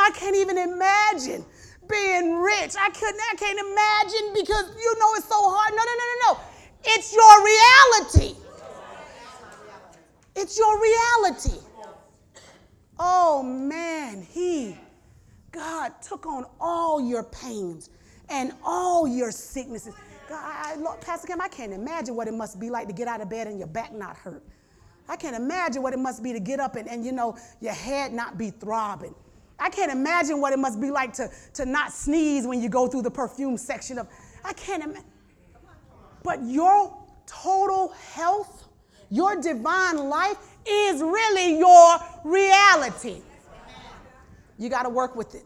I 0.00 0.10
can't 0.14 0.36
even 0.36 0.56
imagine 0.56 1.44
being 1.86 2.36
rich. 2.36 2.76
I 2.80 2.88
couldn't, 2.88 3.20
I 3.30 3.34
can't 3.36 3.58
imagine 3.60 4.32
because 4.32 4.74
you 4.80 4.98
know 4.98 5.12
it's 5.16 5.28
so 5.28 5.36
hard. 5.36 5.74
No, 5.76 5.84
no, 5.84 5.92
no, 6.00 6.06
no, 6.08 6.32
no. 6.32 6.40
It's 6.96 7.12
your 7.12 7.44
reality. 7.44 8.43
It's 10.36 10.58
your 10.58 10.80
reality. 10.80 11.58
Oh 12.98 13.42
man, 13.42 14.22
he, 14.22 14.76
God 15.52 15.92
took 16.00 16.26
on 16.26 16.44
all 16.60 17.00
your 17.00 17.24
pains 17.24 17.90
and 18.28 18.52
all 18.64 19.06
your 19.06 19.30
sicknesses. 19.30 19.94
God, 20.28 20.40
I, 20.42 20.76
Lord, 20.76 21.00
Pastor 21.00 21.26
Kim, 21.26 21.40
I 21.40 21.48
can't 21.48 21.72
imagine 21.72 22.14
what 22.16 22.28
it 22.28 22.34
must 22.34 22.58
be 22.58 22.70
like 22.70 22.86
to 22.88 22.94
get 22.94 23.08
out 23.08 23.20
of 23.20 23.28
bed 23.28 23.46
and 23.46 23.58
your 23.58 23.68
back 23.68 23.92
not 23.92 24.16
hurt. 24.16 24.42
I 25.08 25.16
can't 25.16 25.36
imagine 25.36 25.82
what 25.82 25.92
it 25.92 25.98
must 25.98 26.22
be 26.22 26.32
to 26.32 26.40
get 26.40 26.60
up 26.60 26.76
and, 26.76 26.88
and 26.88 27.04
you 27.04 27.12
know, 27.12 27.36
your 27.60 27.74
head 27.74 28.12
not 28.12 28.38
be 28.38 28.50
throbbing. 28.50 29.14
I 29.58 29.70
can't 29.70 29.92
imagine 29.92 30.40
what 30.40 30.52
it 30.52 30.58
must 30.58 30.80
be 30.80 30.90
like 30.90 31.12
to, 31.14 31.30
to 31.54 31.66
not 31.66 31.92
sneeze 31.92 32.46
when 32.46 32.60
you 32.60 32.68
go 32.68 32.86
through 32.86 33.02
the 33.02 33.10
perfume 33.10 33.56
section 33.56 33.98
of, 33.98 34.08
I 34.44 34.52
can't 34.54 34.82
imagine. 34.82 35.04
But 36.22 36.42
your 36.42 36.96
total 37.26 37.88
health, 38.12 38.63
your 39.14 39.40
divine 39.40 40.08
life 40.08 40.36
is 40.66 41.00
really 41.00 41.56
your 41.58 41.98
reality. 42.24 43.22
You 44.58 44.68
got 44.68 44.82
to 44.82 44.88
work 44.88 45.14
with 45.14 45.36
it. 45.36 45.44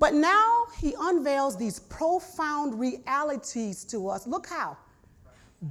But 0.00 0.14
now 0.14 0.64
he 0.80 0.94
unveils 0.98 1.56
these 1.56 1.78
profound 1.78 2.80
realities 2.80 3.84
to 3.84 4.08
us. 4.08 4.26
Look 4.26 4.48
how. 4.48 4.76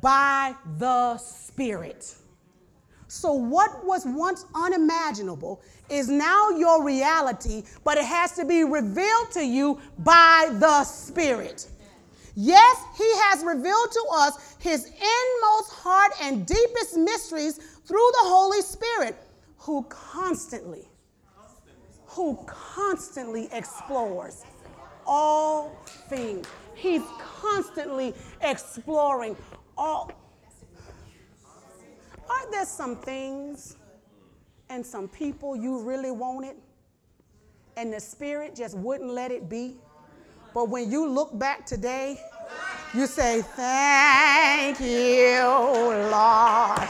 By 0.02 0.56
the 0.78 1.18
Spirit. 1.18 2.16
So, 3.08 3.34
what 3.34 3.84
was 3.84 4.04
once 4.06 4.46
unimaginable 4.54 5.62
is 5.90 6.08
now 6.10 6.52
your 6.52 6.84
reality, 6.86 7.64
but 7.84 7.98
it 7.98 8.06
has 8.06 8.34
to 8.34 8.46
be 8.46 8.64
revealed 8.64 9.32
to 9.32 9.44
you 9.44 9.82
by 9.98 10.52
the 10.54 10.84
Spirit. 10.84 11.68
Yes, 12.42 12.78
He 12.98 13.04
has 13.24 13.44
revealed 13.44 13.92
to 13.92 14.06
us 14.14 14.56
His 14.60 14.86
inmost 14.86 15.72
heart 15.72 16.14
and 16.22 16.46
deepest 16.46 16.96
mysteries 16.96 17.58
through 17.58 18.12
the 18.14 18.22
Holy 18.22 18.62
Spirit, 18.62 19.18
who 19.58 19.84
constantly, 19.90 20.88
who 22.06 22.40
constantly 22.46 23.50
explores 23.52 24.46
all 25.06 25.76
things. 26.08 26.48
He's 26.76 27.02
constantly 27.42 28.14
exploring 28.40 29.36
all. 29.78 30.10
Are 32.30 32.52
there 32.52 32.66
some 32.66 32.96
things 32.96 33.76
and 34.70 34.86
some 34.86 35.10
people 35.10 35.58
you 35.58 35.82
really 35.82 36.12
wanted 36.12 36.56
and 37.76 37.92
the 37.92 38.00
Spirit 38.00 38.56
just 38.56 38.78
wouldn't 38.78 39.10
let 39.12 39.30
it 39.30 39.50
be? 39.50 39.76
But 40.54 40.70
when 40.70 40.90
you 40.90 41.08
look 41.08 41.38
back 41.38 41.66
today, 41.66 42.20
you 42.94 43.08
say, 43.08 43.42
Thank 43.42 44.80
you, 44.80 45.42
Lord. 46.12 46.90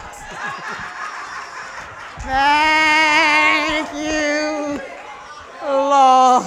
Thank 2.22 3.94
you, 3.94 4.82
Lord. 5.64 6.44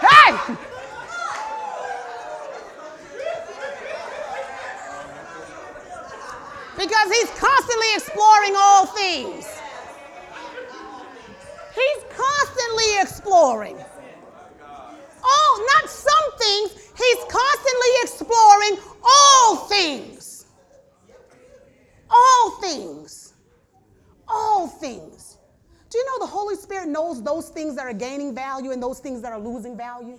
Hey! 0.00 0.56
Because 6.76 7.08
he's 7.10 7.30
constantly 7.38 7.86
exploring 7.94 8.54
all 8.56 8.86
things. 8.86 9.46
He's 11.74 12.04
constantly 12.10 13.00
exploring. 13.00 13.78
Oh, 15.28 15.68
not 15.74 15.90
some 15.90 16.38
things, 16.38 16.92
he's 16.96 17.24
constantly 17.28 17.88
exploring 18.02 18.78
all 19.04 19.56
things. 19.66 20.46
All 22.08 22.50
things. 22.60 23.34
All 24.28 24.68
things. 24.68 25.38
Do 25.90 25.98
you 25.98 26.04
know 26.06 26.18
the 26.26 26.30
Holy 26.30 26.56
Spirit 26.56 26.88
knows 26.88 27.22
those 27.22 27.48
things 27.48 27.74
that 27.76 27.86
are 27.86 27.92
gaining 27.92 28.34
value 28.34 28.70
and 28.70 28.82
those 28.82 29.00
things 29.00 29.22
that 29.22 29.32
are 29.32 29.40
losing 29.40 29.76
value? 29.76 30.18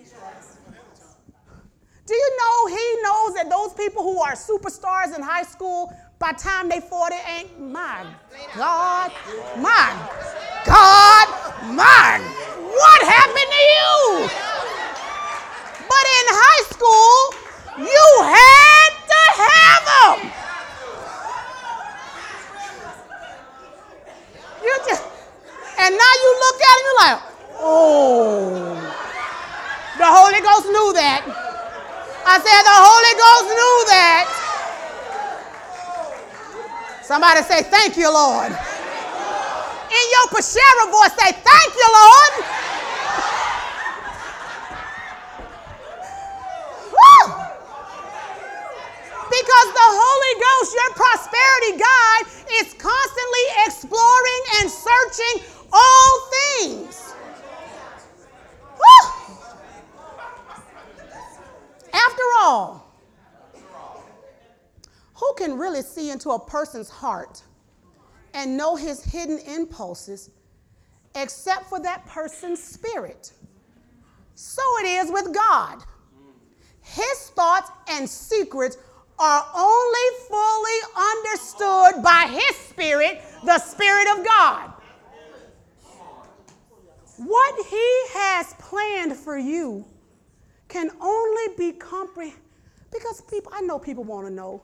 Do 2.06 2.14
you 2.14 2.38
know 2.40 2.68
he 2.68 3.02
knows 3.04 3.34
that 3.36 3.50
those 3.50 3.74
people 3.74 4.02
who 4.02 4.22
are 4.22 4.34
superstars 4.34 5.16
in 5.16 5.22
high 5.22 5.44
school, 5.44 5.94
by 6.20 6.32
the 6.32 6.40
time 6.40 6.70
they 6.70 6.80
40, 6.80 7.16
ain't 7.38 7.60
my 7.60 8.06
God, 8.56 9.12
my 9.58 10.10
God, 10.66 11.28
my 11.76 12.22
what 12.78 13.02
happened 13.04 13.52
to 13.52 13.64
you? 13.76 14.47
High 16.38 16.64
school, 16.70 17.18
you 17.82 18.08
had 18.22 18.92
to 19.10 19.22
have 19.42 19.82
them. 19.90 20.18
You 24.64 24.74
just, 24.86 25.04
and 25.80 25.92
now 25.98 26.14
you 26.24 26.30
look 26.46 26.60
at 26.62 26.76
it, 26.78 26.84
you're 26.86 27.00
like, 27.02 27.20
oh, 27.60 28.78
the 29.98 30.06
Holy 30.06 30.42
Ghost 30.46 30.68
knew 30.70 30.94
that. 30.94 31.26
I 32.30 32.38
said 32.44 32.62
the 32.68 32.80
Holy 32.86 33.14
Ghost 33.18 33.50
knew 33.56 33.78
that. 33.90 34.26
Somebody 37.08 37.42
say, 37.44 37.64
Thank 37.64 37.96
you, 37.96 38.12
Lord. 38.12 38.52
In 38.52 40.06
your 40.12 40.28
Peshera 40.28 40.92
voice, 40.92 41.16
say, 41.16 41.32
Thank 41.32 41.72
you, 41.74 41.88
Lord. 41.88 42.34
Woo! 46.92 47.24
Because 49.48 49.74
the 49.74 49.80
Holy 49.80 50.34
Ghost, 50.44 50.76
your 50.76 50.92
prosperity 50.94 51.80
guide, 51.80 52.26
is 52.60 52.74
constantly 52.74 53.46
exploring 53.66 54.42
and 54.60 54.70
searching 54.70 55.36
all 55.72 56.30
things. 56.60 57.14
Woo! 58.76 59.36
After 61.94 62.24
all, 62.40 62.94
who 65.14 65.34
can 65.38 65.58
really 65.58 65.82
see 65.82 66.12
into 66.12 66.32
a 66.32 66.40
person's 66.46 66.90
heart 66.90 67.42
and 68.34 68.58
know 68.58 68.76
his 68.76 69.02
hidden 69.02 69.40
impulses 69.40 70.30
except 71.16 71.70
for 71.70 71.80
that 71.80 72.06
person's 72.06 72.62
spirit. 72.62 73.32
So 74.36 74.62
it 74.82 74.88
is 74.88 75.10
with 75.10 75.34
God. 75.34 75.84
His 76.82 77.32
thoughts 77.36 77.72
and 77.90 78.10
secrets 78.10 78.78
are 79.20 79.46
only 79.56 80.08
fully 80.28 80.80
understood 80.96 82.04
by 82.04 82.28
his 82.30 82.56
spirit, 82.56 83.22
the 83.46 83.60
spirit 83.60 84.08
of 84.18 84.26
God. 84.26 84.74
What 87.18 87.66
he 87.68 88.04
has 88.14 88.54
planned 88.60 89.16
for 89.16 89.38
you 89.38 89.86
can 90.68 90.92
only 91.02 91.56
be 91.58 91.72
comprehended 91.72 92.42
because 92.92 93.22
people 93.22 93.52
I 93.56 93.62
know 93.62 93.80
people 93.80 94.04
want 94.04 94.28
to 94.28 94.34
know 94.34 94.64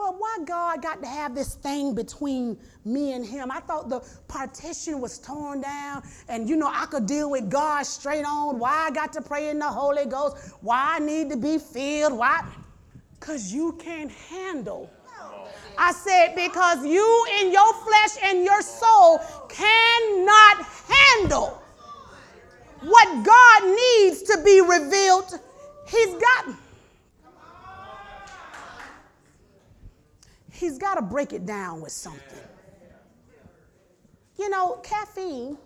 well, 0.00 0.14
why 0.18 0.38
God 0.46 0.82
got 0.82 1.02
to 1.02 1.08
have 1.08 1.34
this 1.34 1.56
thing 1.56 1.94
between 1.94 2.56
me 2.84 3.12
and 3.12 3.26
him? 3.26 3.50
I 3.50 3.60
thought 3.60 3.88
the 3.88 4.00
partition 4.28 5.00
was 5.00 5.18
torn 5.18 5.60
down 5.60 6.02
and, 6.28 6.48
you 6.48 6.56
know, 6.56 6.70
I 6.72 6.86
could 6.86 7.06
deal 7.06 7.30
with 7.30 7.50
God 7.50 7.84
straight 7.84 8.24
on. 8.24 8.58
Why 8.58 8.86
I 8.88 8.90
got 8.92 9.12
to 9.14 9.20
pray 9.20 9.50
in 9.50 9.58
the 9.58 9.68
Holy 9.68 10.06
Ghost? 10.06 10.54
Why 10.60 10.96
I 10.96 10.98
need 11.00 11.28
to 11.30 11.36
be 11.36 11.58
filled? 11.58 12.16
Why? 12.16 12.42
Because 13.20 13.52
you 13.52 13.72
can't 13.72 14.10
handle. 14.10 14.90
I 15.78 15.92
said, 15.92 16.34
because 16.34 16.84
you 16.84 17.26
in 17.40 17.52
your 17.52 17.72
flesh 17.74 18.16
and 18.24 18.44
your 18.44 18.62
soul 18.62 19.20
cannot 19.48 20.66
handle 20.88 21.62
what 22.80 23.24
God 23.24 23.62
needs 23.64 24.22
to 24.22 24.42
be 24.44 24.60
revealed. 24.60 25.38
He's 25.86 26.14
got. 26.14 26.54
he's 30.60 30.76
got 30.76 30.96
to 30.96 31.02
break 31.02 31.32
it 31.32 31.46
down 31.46 31.80
with 31.80 31.92
something. 31.92 32.38
You 34.38 34.50
know, 34.50 34.78
caffeine 34.82 35.56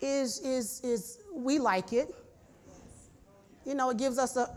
is 0.00 0.40
is 0.40 0.80
is 0.82 1.18
we 1.34 1.58
like 1.58 1.92
it. 1.92 2.14
You 3.64 3.74
know, 3.74 3.90
it 3.90 3.98
gives 3.98 4.18
us 4.18 4.36
a 4.36 4.50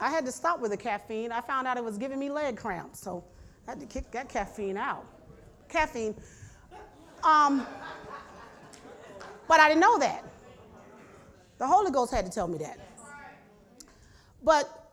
I 0.00 0.10
had 0.10 0.24
to 0.26 0.32
stop 0.32 0.60
with 0.60 0.70
the 0.70 0.76
caffeine. 0.76 1.30
I 1.30 1.40
found 1.42 1.66
out 1.66 1.76
it 1.76 1.84
was 1.84 1.98
giving 1.98 2.18
me 2.18 2.30
leg 2.30 2.56
cramps, 2.56 3.00
so 3.00 3.22
I 3.68 3.72
had 3.72 3.80
to 3.80 3.86
kick 3.86 4.10
that 4.12 4.28
caffeine 4.28 4.78
out. 4.78 5.04
Caffeine. 5.68 6.14
Um, 7.22 7.66
but 9.46 9.60
I 9.60 9.68
didn't 9.68 9.80
know 9.80 9.98
that. 9.98 10.24
The 11.58 11.66
Holy 11.66 11.90
Ghost 11.90 12.12
had 12.12 12.24
to 12.24 12.32
tell 12.32 12.48
me 12.48 12.56
that. 12.58 12.78
But 14.42 14.90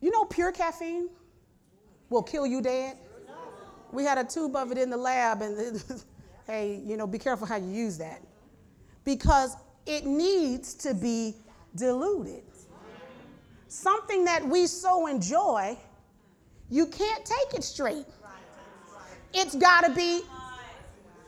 you 0.00 0.10
know, 0.10 0.24
pure 0.26 0.52
caffeine 0.52 1.08
will 2.10 2.22
kill 2.22 2.46
you 2.46 2.60
dead. 2.60 2.98
We 3.90 4.04
had 4.04 4.18
a 4.18 4.24
tube 4.24 4.54
of 4.54 4.70
it 4.70 4.78
in 4.78 4.90
the 4.90 4.96
lab, 4.96 5.40
and 5.40 5.82
hey, 6.46 6.82
you 6.84 6.96
know, 6.98 7.06
be 7.06 7.18
careful 7.18 7.46
how 7.46 7.56
you 7.56 7.70
use 7.70 7.96
that 7.98 8.22
because 9.04 9.56
it 9.86 10.04
needs 10.04 10.74
to 10.74 10.92
be 10.92 11.34
diluted. 11.74 12.42
Something 13.68 14.24
that 14.24 14.46
we 14.46 14.66
so 14.66 15.06
enjoy, 15.06 15.76
you 16.70 16.86
can't 16.86 17.24
take 17.24 17.54
it 17.54 17.62
straight. 17.62 18.06
It's 19.34 19.54
got 19.54 19.84
to 19.84 19.94
be 19.94 20.22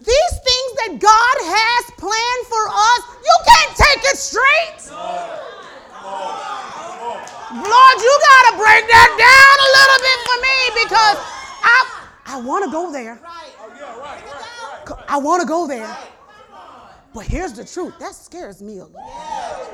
these 0.01 0.33
things 0.33 0.73
that 0.81 0.97
God 0.99 1.37
has 1.45 1.85
planned 2.01 2.45
for 2.49 2.65
us, 2.73 3.03
you 3.21 3.37
can't 3.45 3.77
take 3.77 4.03
it 4.09 4.17
straight. 4.17 4.89
Lord, 7.53 7.97
you 8.01 8.13
got 8.25 8.43
to 8.49 8.57
break 8.57 8.89
that 8.89 9.11
down 9.21 9.57
a 9.61 9.71
little 9.77 10.01
bit 10.01 10.19
for 10.25 10.37
me 10.41 10.57
because 10.81 11.19
I, 11.61 11.77
I 12.25 12.41
want 12.41 12.65
to 12.65 12.71
go 12.71 12.91
there. 12.91 13.21
I 15.07 15.19
want 15.19 15.43
to 15.43 15.47
go 15.47 15.67
there. 15.67 15.95
But 17.13 17.27
here's 17.27 17.53
the 17.53 17.65
truth 17.67 17.99
that 17.99 18.15
scares 18.15 18.63
me 18.63 18.79
a 18.79 18.85
lot. 18.85 19.71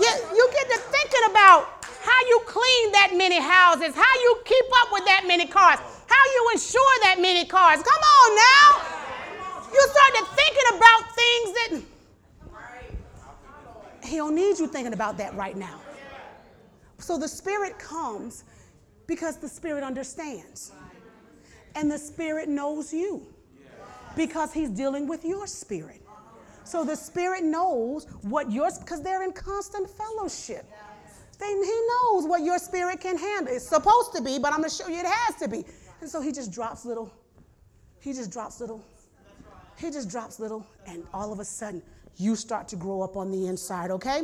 Yeah, 0.00 0.16
you 0.34 0.50
get 0.52 0.68
to 0.72 0.80
thinking 0.94 1.24
about 1.30 1.84
how 2.02 2.20
you 2.28 2.40
clean 2.46 2.92
that 2.92 3.10
many 3.16 3.40
houses, 3.40 3.94
how 3.94 4.14
you 4.24 4.38
keep 4.44 4.66
up 4.82 4.88
with 4.92 5.04
that 5.06 5.24
many 5.26 5.46
cars, 5.46 5.78
how 6.06 6.24
you 6.34 6.42
insure 6.52 6.94
that 7.02 7.18
many 7.20 7.44
cars. 7.46 7.82
Come 7.82 8.02
on 8.18 8.28
now. 8.36 8.68
You 9.72 9.82
started 9.90 10.24
thinking 10.38 10.68
about 10.78 11.02
things 11.16 11.48
that 11.58 11.70
he 14.04 14.16
don't 14.16 14.34
need 14.34 14.58
you 14.58 14.66
thinking 14.66 14.92
about 14.92 15.16
that 15.18 15.34
right 15.34 15.56
now. 15.56 15.80
So 16.98 17.18
the 17.18 17.28
Spirit 17.28 17.78
comes 17.78 18.44
because 19.06 19.38
the 19.38 19.48
Spirit 19.48 19.82
understands. 19.82 20.72
And 21.74 21.90
the 21.90 21.98
Spirit 21.98 22.48
knows 22.48 22.92
you 22.92 23.26
because 24.16 24.52
He's 24.52 24.70
dealing 24.70 25.08
with 25.08 25.24
your 25.24 25.46
spirit. 25.46 26.00
So 26.64 26.84
the 26.84 26.96
Spirit 26.96 27.44
knows 27.44 28.06
what 28.22 28.50
yours, 28.50 28.78
because 28.78 29.02
they're 29.02 29.22
in 29.22 29.32
constant 29.32 29.90
fellowship. 29.90 30.64
They, 31.38 31.46
he 31.46 31.52
knows 31.52 32.26
what 32.26 32.42
your 32.42 32.58
spirit 32.58 33.00
can 33.00 33.16
handle. 33.18 33.54
It's 33.54 33.68
supposed 33.68 34.14
to 34.14 34.22
be, 34.22 34.38
but 34.38 34.52
I'm 34.52 34.58
going 34.58 34.70
to 34.70 34.74
show 34.74 34.88
you 34.88 34.98
it 34.98 35.06
has 35.06 35.36
to 35.36 35.48
be. 35.48 35.64
And 36.00 36.08
so 36.08 36.20
he 36.20 36.32
just 36.32 36.52
drops 36.52 36.84
little, 36.84 37.12
he 38.00 38.12
just 38.12 38.30
drops 38.30 38.60
little, 38.60 38.84
he 39.78 39.90
just 39.90 40.10
drops 40.10 40.38
little, 40.38 40.66
and 40.86 41.04
all 41.12 41.32
of 41.32 41.40
a 41.40 41.44
sudden 41.44 41.82
you 42.16 42.36
start 42.36 42.68
to 42.68 42.76
grow 42.76 43.02
up 43.02 43.16
on 43.16 43.30
the 43.30 43.46
inside, 43.46 43.90
okay? 43.90 44.22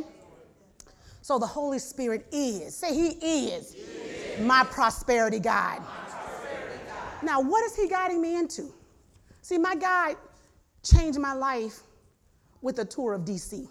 So 1.21 1.37
the 1.37 1.47
Holy 1.47 1.79
Spirit 1.79 2.25
is, 2.31 2.75
say, 2.75 2.93
He 2.93 3.09
is, 3.09 3.73
he 3.73 3.81
is. 3.81 4.39
my 4.45 4.63
prosperity. 4.63 5.39
My 5.39 5.43
prosperity 5.43 6.79
guide. 6.85 7.21
Now, 7.23 7.41
what 7.41 7.63
is 7.65 7.75
He 7.75 7.87
guiding 7.87 8.21
me 8.21 8.37
into? 8.37 8.73
See, 9.41 9.57
my 9.57 9.75
guide 9.75 10.17
changed 10.83 11.19
my 11.19 11.33
life 11.33 11.81
with 12.61 12.79
a 12.79 12.85
tour 12.85 13.13
of 13.13 13.21
DC. 13.21 13.67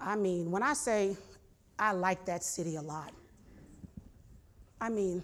I 0.00 0.16
mean, 0.16 0.50
when 0.50 0.62
I 0.62 0.72
say 0.72 1.16
I 1.78 1.92
like 1.92 2.24
that 2.26 2.44
city 2.44 2.76
a 2.76 2.82
lot, 2.82 3.12
I 4.82 4.88
mean, 4.88 5.22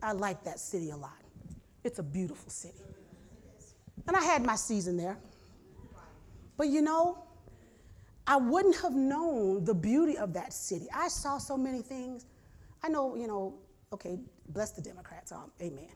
I 0.00 0.12
like 0.12 0.44
that 0.44 0.60
city 0.60 0.90
a 0.90 0.96
lot. 0.96 1.18
It's 1.82 1.98
a 1.98 2.04
beautiful 2.04 2.48
city. 2.50 2.78
And 4.06 4.16
I 4.16 4.22
had 4.22 4.44
my 4.44 4.54
season 4.54 4.96
there. 4.96 5.18
But 6.56 6.68
you 6.68 6.82
know, 6.82 7.18
I 8.28 8.36
wouldn't 8.36 8.76
have 8.76 8.94
known 8.94 9.64
the 9.64 9.74
beauty 9.74 10.16
of 10.16 10.32
that 10.34 10.52
city. 10.52 10.86
I 10.94 11.08
saw 11.08 11.38
so 11.38 11.56
many 11.56 11.82
things. 11.82 12.26
I 12.84 12.88
know, 12.88 13.16
you 13.16 13.26
know, 13.26 13.54
okay, 13.92 14.20
bless 14.50 14.70
the 14.70 14.82
Democrats, 14.82 15.32
um, 15.32 15.50
amen. 15.60 15.90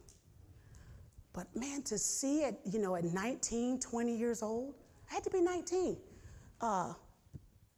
But 1.33 1.47
man, 1.55 1.83
to 1.83 1.99
see 1.99 2.41
it, 2.41 2.59
you 2.65 2.81
know, 2.81 2.97
at 2.97 3.05
19, 3.05 3.79
20 3.79 4.17
years 4.17 4.43
old, 4.43 4.75
I 5.09 5.15
had 5.15 5.23
to 5.25 5.31
be 5.31 5.41
19. 5.41 5.97
Uh, 6.61 6.95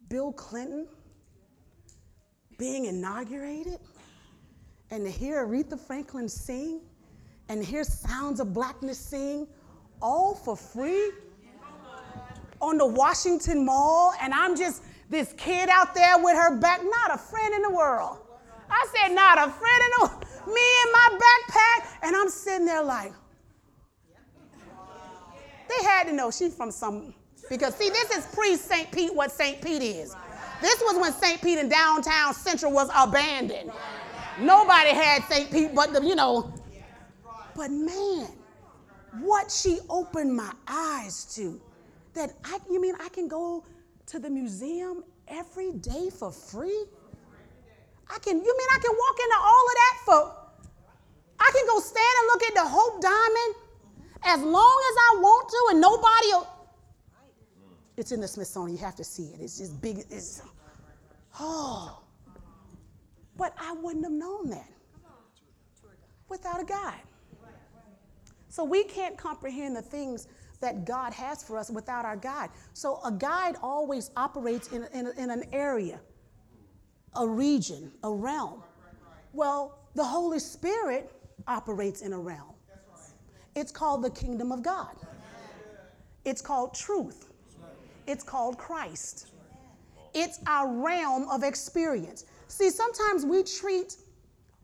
Bill 0.08 0.32
Clinton 0.32 0.86
being 2.58 2.86
inaugurated 2.86 3.78
and 4.90 5.04
to 5.04 5.10
hear 5.10 5.46
Aretha 5.46 5.78
Franklin 5.78 6.28
sing 6.28 6.80
and 7.48 7.64
hear 7.64 7.84
Sounds 7.84 8.40
of 8.40 8.52
Blackness 8.52 8.98
sing 8.98 9.46
all 10.02 10.34
for 10.34 10.56
free 10.56 11.12
on 12.60 12.76
the 12.76 12.86
Washington 12.86 13.64
Mall, 13.64 14.12
and 14.20 14.34
I'm 14.34 14.56
just 14.56 14.82
this 15.08 15.32
kid 15.34 15.68
out 15.68 15.94
there 15.94 16.18
with 16.18 16.34
her 16.34 16.58
back, 16.58 16.80
not 16.82 17.14
a 17.14 17.18
friend 17.18 17.54
in 17.54 17.62
the 17.62 17.70
world. 17.70 18.18
I 18.68 18.86
said, 18.92 19.14
not 19.14 19.38
a 19.38 19.50
friend 19.50 19.82
in 19.84 19.90
the 20.00 20.26
me 20.52 20.60
and 20.82 20.92
my 20.92 21.18
backpack, 21.18 21.86
and 22.02 22.16
I'm 22.16 22.28
sitting 22.28 22.66
there 22.66 22.82
like, 22.82 23.12
they 25.68 25.84
had 25.84 26.04
to 26.08 26.12
know 26.12 26.30
she's 26.30 26.54
from 26.54 26.72
some, 26.72 27.14
because 27.48 27.76
see, 27.76 27.88
this 27.88 28.10
is 28.10 28.26
pre 28.26 28.56
St. 28.56 28.90
Pete 28.90 29.14
what 29.14 29.30
St. 29.30 29.62
Pete 29.62 29.82
is. 29.82 30.16
This 30.60 30.80
was 30.80 31.00
when 31.00 31.12
St. 31.12 31.40
Pete 31.40 31.58
in 31.58 31.68
downtown 31.68 32.34
Central 32.34 32.72
was 32.72 32.90
abandoned. 32.96 33.70
Nobody 34.40 34.90
had 34.90 35.24
St. 35.24 35.50
Pete 35.50 35.74
but 35.74 35.92
the, 35.92 36.04
you 36.04 36.14
know. 36.14 36.52
But 37.54 37.70
man, 37.70 38.28
what 39.20 39.50
she 39.50 39.78
opened 39.88 40.34
my 40.34 40.52
eyes 40.66 41.24
to. 41.36 41.60
That 42.14 42.32
I, 42.44 42.58
you 42.70 42.80
mean 42.80 42.94
I 43.00 43.08
can 43.10 43.28
go 43.28 43.64
to 44.06 44.18
the 44.18 44.30
museum 44.30 45.04
every 45.28 45.72
day 45.72 46.10
for 46.10 46.32
free? 46.32 46.84
I 48.10 48.18
can, 48.18 48.36
you 48.36 48.56
mean 48.58 48.68
I 48.74 48.78
can 48.80 48.92
walk 48.92 49.16
into 49.22 49.38
all 49.40 49.66
of 49.66 49.74
that 49.74 49.96
for, 50.04 50.38
I 51.38 51.50
can 51.54 51.66
go 51.66 51.80
stand 51.80 52.14
and 52.20 52.26
look 52.26 52.42
at 52.44 52.54
the 52.54 52.68
Hope 52.68 53.02
Diamond 53.02 53.54
as 54.24 54.40
long 54.40 54.82
as 54.90 54.96
I 54.96 55.20
want 55.20 55.48
to 55.48 55.66
and 55.70 55.80
nobody 55.80 56.26
will. 56.32 56.57
It's 57.98 58.12
in 58.12 58.20
the 58.20 58.28
Smithsonian. 58.28 58.78
You 58.78 58.84
have 58.84 58.94
to 58.94 59.04
see 59.04 59.24
it. 59.24 59.40
It's 59.40 59.58
just 59.58 59.82
big. 59.82 59.98
It's, 60.08 60.40
oh. 61.40 62.00
But 63.36 63.54
I 63.58 63.72
wouldn't 63.72 64.04
have 64.04 64.12
known 64.12 64.50
that 64.50 64.70
without 66.28 66.60
a 66.60 66.64
guide. 66.64 67.02
So 68.48 68.62
we 68.62 68.84
can't 68.84 69.18
comprehend 69.18 69.74
the 69.74 69.82
things 69.82 70.28
that 70.60 70.84
God 70.84 71.12
has 71.12 71.42
for 71.42 71.58
us 71.58 71.70
without 71.70 72.04
our 72.04 72.16
guide. 72.16 72.50
So 72.72 73.00
a 73.04 73.10
guide 73.10 73.56
always 73.62 74.12
operates 74.16 74.68
in, 74.68 74.86
in, 74.94 75.08
in 75.18 75.30
an 75.30 75.42
area, 75.52 75.98
a 77.16 77.26
region, 77.26 77.90
a 78.04 78.12
realm. 78.12 78.62
Well, 79.32 79.76
the 79.96 80.04
Holy 80.04 80.38
Spirit 80.38 81.12
operates 81.48 82.02
in 82.02 82.12
a 82.12 82.18
realm. 82.18 82.54
It's 83.56 83.72
called 83.72 84.04
the 84.04 84.10
kingdom 84.10 84.52
of 84.52 84.62
God. 84.62 84.94
It's 86.24 86.40
called 86.40 86.74
truth. 86.74 87.27
It's 88.08 88.24
called 88.24 88.56
Christ. 88.56 89.28
It's 90.14 90.40
our 90.46 90.66
realm 90.66 91.28
of 91.28 91.42
experience. 91.44 92.24
See, 92.48 92.70
sometimes 92.70 93.26
we 93.26 93.42
treat 93.42 93.96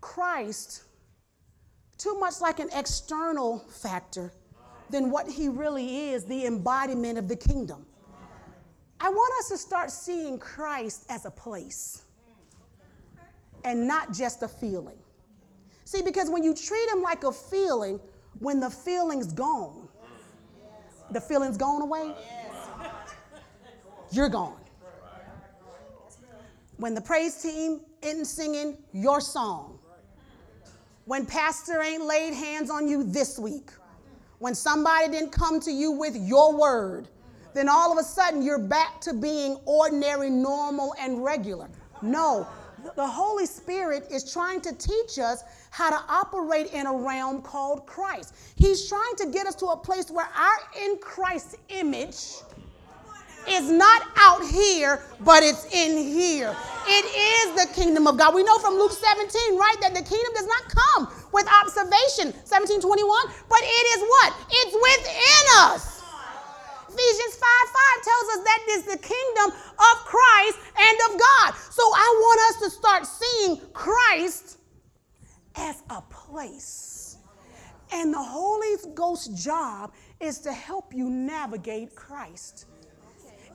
Christ 0.00 0.84
too 1.98 2.18
much 2.18 2.40
like 2.40 2.58
an 2.58 2.70
external 2.74 3.58
factor 3.68 4.32
than 4.88 5.10
what 5.10 5.28
he 5.28 5.48
really 5.48 6.08
is 6.08 6.24
the 6.24 6.46
embodiment 6.46 7.18
of 7.18 7.28
the 7.28 7.36
kingdom. 7.36 7.84
I 8.98 9.10
want 9.10 9.32
us 9.40 9.50
to 9.50 9.58
start 9.58 9.90
seeing 9.90 10.38
Christ 10.38 11.04
as 11.10 11.26
a 11.26 11.30
place 11.30 12.04
and 13.62 13.86
not 13.86 14.14
just 14.14 14.42
a 14.42 14.48
feeling. 14.48 14.96
See, 15.84 16.00
because 16.00 16.30
when 16.30 16.42
you 16.42 16.54
treat 16.54 16.88
him 16.88 17.02
like 17.02 17.24
a 17.24 17.32
feeling, 17.32 18.00
when 18.38 18.58
the 18.58 18.70
feeling's 18.70 19.34
gone, 19.34 19.86
the 21.10 21.20
feeling's 21.20 21.58
gone 21.58 21.82
away, 21.82 22.14
you're 24.14 24.28
gone. 24.28 24.56
When 26.76 26.94
the 26.94 27.00
praise 27.00 27.40
team 27.40 27.80
isn't 28.02 28.24
singing 28.24 28.78
your 28.92 29.20
song, 29.20 29.78
when 31.04 31.26
pastor 31.26 31.82
ain't 31.82 32.04
laid 32.04 32.34
hands 32.34 32.70
on 32.70 32.88
you 32.88 33.04
this 33.04 33.38
week, 33.38 33.70
when 34.38 34.54
somebody 34.54 35.08
didn't 35.08 35.30
come 35.30 35.60
to 35.60 35.70
you 35.70 35.92
with 35.92 36.16
your 36.16 36.56
word, 36.56 37.08
then 37.54 37.68
all 37.68 37.92
of 37.92 37.98
a 37.98 38.02
sudden 38.02 38.42
you're 38.42 38.58
back 38.58 39.00
to 39.02 39.14
being 39.14 39.56
ordinary, 39.64 40.28
normal, 40.28 40.94
and 40.98 41.22
regular. 41.22 41.68
No, 42.02 42.46
the 42.96 43.06
Holy 43.06 43.46
Spirit 43.46 44.06
is 44.10 44.30
trying 44.30 44.60
to 44.62 44.74
teach 44.74 45.18
us 45.18 45.44
how 45.70 45.90
to 45.90 46.00
operate 46.08 46.72
in 46.72 46.86
a 46.86 46.92
realm 46.92 47.40
called 47.42 47.86
Christ. 47.86 48.34
He's 48.56 48.88
trying 48.88 49.14
to 49.18 49.30
get 49.30 49.46
us 49.46 49.54
to 49.56 49.66
a 49.66 49.76
place 49.76 50.10
where 50.10 50.26
our 50.26 50.84
in 50.84 50.98
Christ 50.98 51.56
image 51.68 52.42
is 53.48 53.70
not 53.70 54.02
out 54.16 54.44
here, 54.44 55.02
but 55.20 55.42
it's 55.42 55.64
in 55.72 55.96
here. 55.98 56.54
It 56.86 57.06
is 57.06 57.64
the 57.64 57.72
kingdom 57.74 58.06
of 58.06 58.18
God. 58.18 58.34
We 58.34 58.42
know 58.42 58.58
from 58.58 58.74
Luke 58.74 58.92
17, 58.92 59.56
right, 59.56 59.76
that 59.80 59.94
the 59.94 60.02
kingdom 60.02 60.32
does 60.34 60.46
not 60.46 60.64
come 60.68 61.02
with 61.32 61.48
observation, 61.64 62.32
1721, 62.44 63.08
but 63.48 63.60
it 63.62 63.86
is 63.96 64.00
what? 64.04 64.30
It's 64.50 64.74
within 64.74 65.44
us. 65.64 65.94
Ephesians 66.94 67.34
5 67.34 67.42
5 67.42 68.04
tells 68.04 68.26
us 68.36 68.44
that 68.44 68.60
is 68.70 68.82
the 68.84 68.98
kingdom 68.98 69.50
of 69.50 69.94
Christ 70.06 70.58
and 70.78 70.96
of 71.10 71.18
God. 71.18 71.54
So 71.70 71.82
I 71.82 72.08
want 72.20 72.40
us 72.48 72.62
to 72.62 72.70
start 72.70 73.06
seeing 73.06 73.60
Christ 73.72 74.58
as 75.56 75.82
a 75.90 76.00
place. 76.02 77.18
And 77.92 78.12
the 78.12 78.22
Holy 78.22 78.76
Ghost's 78.94 79.42
job 79.42 79.92
is 80.20 80.38
to 80.40 80.52
help 80.52 80.94
you 80.94 81.10
navigate 81.10 81.94
Christ. 81.94 82.66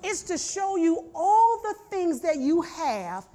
It's 0.04 0.24
to 0.24 0.38
show 0.38 0.78
you 0.78 1.10
all 1.14 1.62
the 1.62 1.76
things 1.90 2.22
that 2.22 2.38
you 2.38 2.62
have 2.62 3.28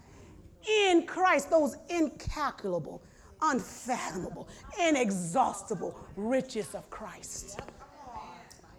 in 0.66 1.06
Christ, 1.06 1.50
those 1.50 1.76
incalculable, 1.88 3.02
unfathomable, 3.42 4.48
inexhaustible 4.80 5.98
riches 6.16 6.74
of 6.74 6.88
Christ. 6.90 7.60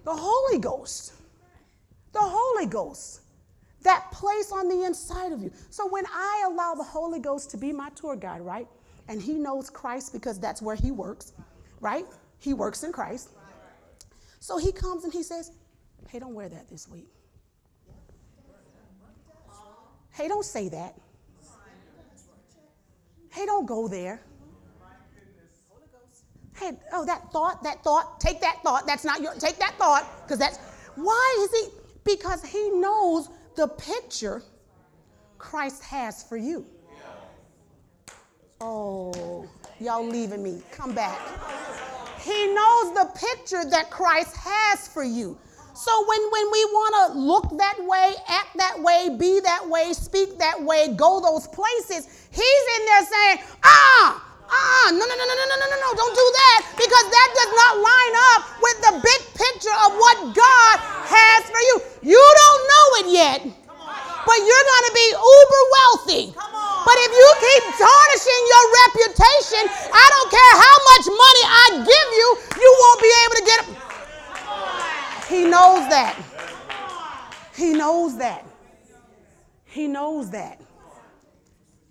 The 0.03 0.15
Holy 0.15 0.59
Ghost, 0.59 1.13
the 2.11 2.21
Holy 2.21 2.65
Ghost, 2.65 3.21
that 3.81 4.09
place 4.11 4.51
on 4.51 4.67
the 4.67 4.83
inside 4.83 5.31
of 5.31 5.41
you. 5.41 5.51
So 5.69 5.87
when 5.87 6.05
I 6.07 6.45
allow 6.47 6.73
the 6.73 6.83
Holy 6.83 7.19
Ghost 7.19 7.51
to 7.51 7.57
be 7.57 7.71
my 7.71 7.89
tour 7.91 8.15
guide, 8.15 8.41
right? 8.41 8.67
And 9.07 9.21
he 9.21 9.33
knows 9.33 9.69
Christ 9.69 10.11
because 10.11 10.39
that's 10.39 10.61
where 10.61 10.75
he 10.75 10.89
works, 10.91 11.33
right? 11.81 12.05
He 12.39 12.53
works 12.53 12.83
in 12.83 12.91
Christ. 12.91 13.29
So 14.39 14.57
he 14.57 14.71
comes 14.71 15.03
and 15.03 15.13
he 15.13 15.23
says, 15.23 15.51
Hey, 16.07 16.19
don't 16.19 16.33
wear 16.33 16.49
that 16.49 16.69
this 16.69 16.87
week. 16.87 17.07
Hey, 20.15 20.29
don't 20.29 20.45
say 20.45 20.69
that. 20.69 20.95
Hey, 23.31 23.45
don't 23.45 23.65
go 23.65 23.89
there. 23.89 24.21
Hey, 26.55 26.71
oh, 26.93 27.05
that 27.05 27.31
thought, 27.33 27.61
that 27.63 27.83
thought, 27.83 28.21
take 28.21 28.39
that 28.39 28.63
thought. 28.63 28.87
That's 28.87 29.03
not 29.03 29.21
your, 29.21 29.33
take 29.33 29.57
that 29.57 29.75
thought, 29.77 30.09
because 30.23 30.39
that's, 30.39 30.57
why 30.95 31.35
is 31.43 31.59
he? 31.59 31.77
Because 32.05 32.45
he 32.45 32.69
knows 32.69 33.29
the 33.57 33.67
picture 33.67 34.41
Christ 35.37 35.83
has 35.83 36.23
for 36.23 36.37
you. 36.37 36.65
Oh, 38.61 39.49
y'all 39.81 40.07
leaving 40.07 40.41
me. 40.41 40.61
Come 40.71 40.95
back. 40.95 41.19
He 42.21 42.53
knows 42.53 42.93
the 42.93 43.11
picture 43.15 43.69
that 43.69 43.91
Christ 43.91 44.35
has 44.37 44.87
for 44.87 45.03
you. 45.03 45.37
So 45.75 45.91
when, 46.07 46.23
when 46.31 46.47
we 46.55 46.61
want 46.71 46.93
to 46.95 47.19
look 47.19 47.51
that 47.59 47.75
way, 47.83 48.15
act 48.31 48.55
that 48.55 48.79
way, 48.79 49.11
be 49.11 49.43
that 49.43 49.67
way, 49.67 49.91
speak 49.91 50.39
that 50.39 50.63
way, 50.63 50.95
go 50.95 51.19
those 51.19 51.51
places, 51.51 52.07
he's 52.31 52.63
in 52.79 52.81
there 52.87 53.03
saying, 53.03 53.37
ah, 53.59 54.23
ah, 54.47 54.87
no, 54.95 55.03
no, 55.03 55.15
no, 55.19 55.25
no, 55.27 55.35
no, 55.35 55.45
no, 55.51 55.67
no, 55.67 55.75
no, 55.75 55.89
don't 55.99 56.15
do 56.15 56.27
that 56.31 56.79
because 56.79 57.05
that 57.11 57.29
does 57.35 57.51
not 57.59 57.73
line 57.83 58.15
up 58.31 58.41
with 58.63 58.77
the 58.87 58.93
big 59.03 59.21
picture 59.35 59.75
of 59.83 59.99
what 59.99 60.17
God 60.31 60.75
has 61.11 61.43
for 61.51 61.59
you. 61.59 61.75
You 62.07 62.23
don't 62.23 62.61
know 62.71 62.85
it 63.03 63.07
yet, 63.11 63.39
but 63.43 64.37
you're 64.39 64.67
going 64.71 64.85
to 64.87 64.95
be 64.95 65.07
uber 65.11 65.63
wealthy. 65.75 66.23
But 66.87 66.97
if 67.03 67.11
you 67.11 67.29
keep 67.35 67.63
tarnishing 67.83 68.41
your 68.47 68.65
reputation, 68.79 69.63
I 69.91 70.05
don't 70.07 70.29
care 70.31 70.53
how 70.55 70.77
much 70.87 71.05
money 71.11 71.43
I 71.51 71.65
give 71.83 72.09
you, 72.15 72.27
you 72.63 72.69
won't 72.79 73.01
be 73.03 73.11
able 73.27 73.35
to 73.35 73.43
get. 73.43 73.84
He 75.27 75.43
knows 75.43 75.89
that. 75.89 76.15
He 77.55 77.73
knows 77.73 78.17
that. 78.17 78.45
He 79.65 79.87
knows 79.87 80.29
that. 80.31 80.61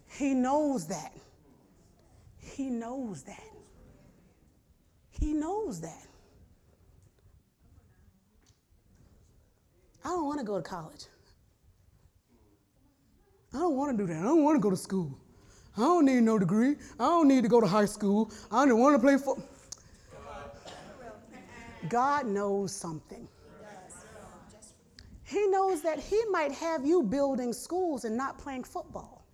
He 0.06 0.34
knows 0.34 0.86
that. 0.86 1.12
He 2.38 2.70
knows 2.70 3.22
that. 3.24 3.42
He 5.10 5.32
knows 5.32 5.80
that. 5.80 6.06
I 10.04 10.08
don't 10.08 10.26
want 10.26 10.38
to 10.38 10.44
go 10.44 10.56
to 10.56 10.62
college. 10.62 11.06
I 13.52 13.58
don't 13.58 13.76
want 13.76 13.96
to 13.96 14.06
do 14.06 14.12
that. 14.12 14.20
I 14.20 14.22
don't 14.22 14.44
want 14.44 14.56
to 14.56 14.60
go 14.60 14.70
to 14.70 14.76
school. 14.76 15.18
I 15.76 15.80
don't 15.80 16.04
need 16.04 16.22
no 16.22 16.38
degree. 16.38 16.76
I 17.00 17.04
don't 17.04 17.26
need 17.26 17.42
to 17.42 17.48
go 17.48 17.60
to 17.60 17.66
high 17.66 17.86
school. 17.86 18.30
I 18.52 18.66
don't 18.66 18.78
want 18.78 18.94
to 18.94 18.98
play 19.00 19.16
football. 19.16 19.48
God 21.88 22.26
knows 22.26 22.74
something. 22.74 23.28
He 25.24 25.46
knows 25.48 25.82
that 25.82 25.98
He 25.98 26.22
might 26.30 26.52
have 26.52 26.84
you 26.84 27.02
building 27.02 27.52
schools 27.52 28.04
and 28.04 28.16
not 28.16 28.38
playing 28.38 28.64
football. 28.64 29.26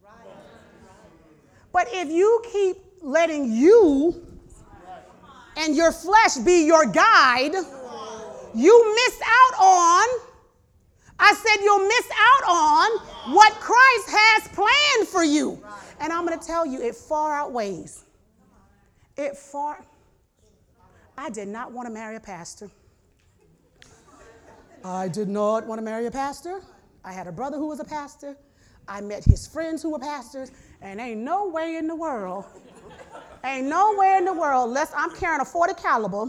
But 1.73 1.89
if 1.93 2.11
you 2.11 2.43
keep 2.53 2.77
letting 3.03 3.53
you 3.53 4.27
and 5.57 5.77
your 5.77 5.93
flesh 5.93 6.37
be 6.37 6.65
your 6.65 6.87
guide, 6.87 7.55
you 8.55 8.95
miss 8.95 9.21
out 9.21 9.61
on, 9.61 10.21
I 11.19 11.35
said, 11.35 11.63
you'll 11.63 11.87
miss 11.87 12.11
out 12.19 12.49
on 12.49 13.35
what 13.35 13.53
Christ 13.55 14.09
has 14.09 14.49
planned 14.49 15.09
for 15.09 15.23
you. 15.23 15.63
And 16.01 16.13
I'm 16.13 16.27
going 16.27 16.39
to 16.39 16.45
tell 16.45 16.65
you, 16.65 16.81
it 16.83 16.95
far 16.95 17.35
outweighs. 17.35 18.05
It 19.17 19.37
far, 19.37 19.85
I 21.21 21.29
did 21.29 21.49
not 21.49 21.71
want 21.71 21.87
to 21.87 21.93
marry 21.93 22.17
a 22.17 22.21
pastor. 22.21 22.71
I 24.83 25.07
did 25.07 25.29
not 25.29 25.67
want 25.67 25.79
to 25.79 25.83
marry 25.83 26.07
a 26.07 26.11
pastor. 26.11 26.63
I 27.05 27.13
had 27.13 27.27
a 27.27 27.33
brother 27.33 27.59
who 27.59 27.67
was 27.67 27.79
a 27.79 27.85
pastor. 27.85 28.39
I 28.89 29.03
met 29.03 29.23
his 29.25 29.47
friends 29.47 29.83
who 29.83 29.91
were 29.91 29.99
pastors, 29.99 30.51
and 30.81 30.99
ain't 30.99 31.21
no 31.21 31.47
way 31.49 31.77
in 31.77 31.87
the 31.87 31.95
world, 31.95 32.47
ain't 33.45 33.67
no 33.67 33.95
way 33.99 34.17
in 34.17 34.25
the 34.25 34.33
world, 34.33 34.69
unless 34.69 34.95
I'm 34.97 35.15
carrying 35.15 35.43
a 35.43 35.45
40 35.45 35.75
caliber, 35.75 36.25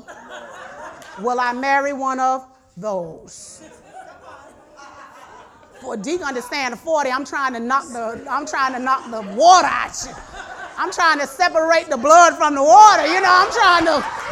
will 1.21 1.39
I 1.39 1.53
marry 1.53 1.93
one 1.93 2.19
of 2.19 2.45
those. 2.75 3.63
For 5.79 5.95
Deke 5.95 6.21
understand 6.21 6.73
the 6.73 6.77
40, 6.77 7.09
I'm 7.09 7.23
trying 7.23 7.53
to 7.53 7.61
knock 7.61 7.87
the 7.87 8.27
I'm 8.29 8.45
trying 8.45 8.73
to 8.73 8.79
knock 8.79 9.09
the 9.09 9.21
water 9.37 9.69
out 9.69 9.95
you. 10.05 10.13
I'm 10.77 10.91
trying 10.91 11.19
to 11.19 11.27
separate 11.27 11.89
the 11.89 11.97
blood 11.97 12.35
from 12.35 12.55
the 12.55 12.63
water, 12.63 13.07
you 13.07 13.21
know, 13.21 13.29
I'm 13.31 13.51
trying 13.51 13.85
to 13.85 14.31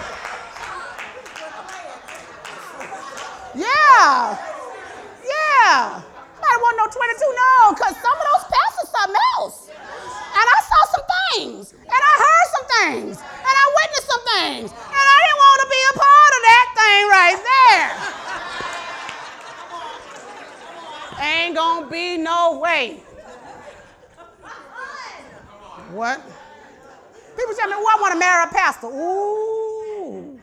Yeah. 3.56 4.38
Yeah. 5.26 6.02
I 6.40 6.58
want 6.62 6.76
no 6.78 6.86
22, 6.88 7.36
no, 7.36 7.74
because 7.74 7.96
some 8.02 8.16
of 8.16 8.26
those 8.32 8.46
pastors 8.50 8.90
something 8.90 9.22
else. 9.38 9.70
And 9.70 10.46
I 10.46 10.60
saw 10.66 10.82
some 10.94 11.06
things, 11.34 11.74
and 11.74 11.90
I 11.90 12.14
heard 12.18 12.48
some 12.54 12.68
things, 12.80 13.18
and 13.20 13.56
I 13.60 13.66
witnessed 13.76 14.08
some 14.10 14.24
things, 14.38 14.72
and 14.72 15.06
I 15.10 15.18
didn't 15.26 15.42
want 15.46 15.60
to 15.62 15.68
be 15.70 15.82
a 15.90 15.94
part 16.00 16.32
of 16.38 16.42
that 16.50 16.68
thing 16.80 17.02
right 17.10 17.40
there. 17.50 17.90
Ain't 21.28 21.56
gonna 21.56 21.88
be 21.88 22.18
no 22.18 22.60
way. 22.60 23.04
What? 25.92 26.22
People 27.36 27.56
tell 27.56 27.68
me, 27.68 27.76
"Well, 27.76 27.98
I 27.98 28.02
want 28.02 28.14
to 28.14 28.20
marry 28.20 28.44
a 28.44 28.48
pastor. 28.48 28.88
Ooh, 28.88 30.40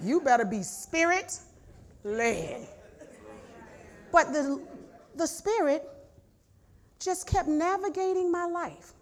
you 0.00 0.20
better 0.20 0.44
be 0.44 0.62
spirit 0.62 1.38
led. 2.04 2.66
But 4.10 4.32
the, 4.32 4.62
the 5.16 5.26
spirit 5.26 5.88
just 6.98 7.26
kept 7.26 7.48
navigating 7.48 8.30
my 8.30 8.44
life. 8.46 8.92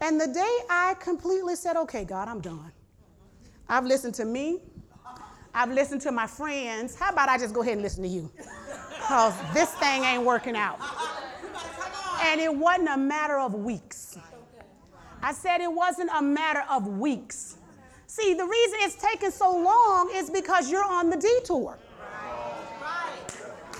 And 0.00 0.20
the 0.20 0.28
day 0.28 0.58
I 0.70 0.94
completely 1.00 1.56
said, 1.56 1.76
okay, 1.76 2.04
God, 2.04 2.28
I'm 2.28 2.40
done. 2.40 2.72
I've 3.68 3.84
listened 3.84 4.14
to 4.14 4.24
me. 4.24 4.60
I've 5.54 5.70
listened 5.70 6.00
to 6.02 6.12
my 6.12 6.26
friends. 6.26 6.94
How 6.94 7.10
about 7.10 7.28
I 7.28 7.38
just 7.38 7.54
go 7.54 7.62
ahead 7.62 7.74
and 7.74 7.82
listen 7.82 8.02
to 8.04 8.08
you? 8.08 8.30
Because 8.90 9.34
this 9.54 9.70
thing 9.74 10.04
ain't 10.04 10.22
working 10.22 10.54
out. 10.54 10.78
And 12.22 12.40
it 12.40 12.54
wasn't 12.54 12.88
a 12.90 12.96
matter 12.96 13.38
of 13.38 13.54
weeks. 13.54 14.18
I 15.22 15.32
said 15.32 15.60
it 15.60 15.72
wasn't 15.72 16.10
a 16.14 16.22
matter 16.22 16.64
of 16.70 16.86
weeks. 16.86 17.56
See, 18.06 18.34
the 18.34 18.44
reason 18.44 18.78
it's 18.82 18.94
taken 18.94 19.32
so 19.32 19.50
long 19.50 20.10
is 20.14 20.30
because 20.30 20.70
you're 20.70 20.84
on 20.84 21.10
the 21.10 21.16
detour. 21.16 21.78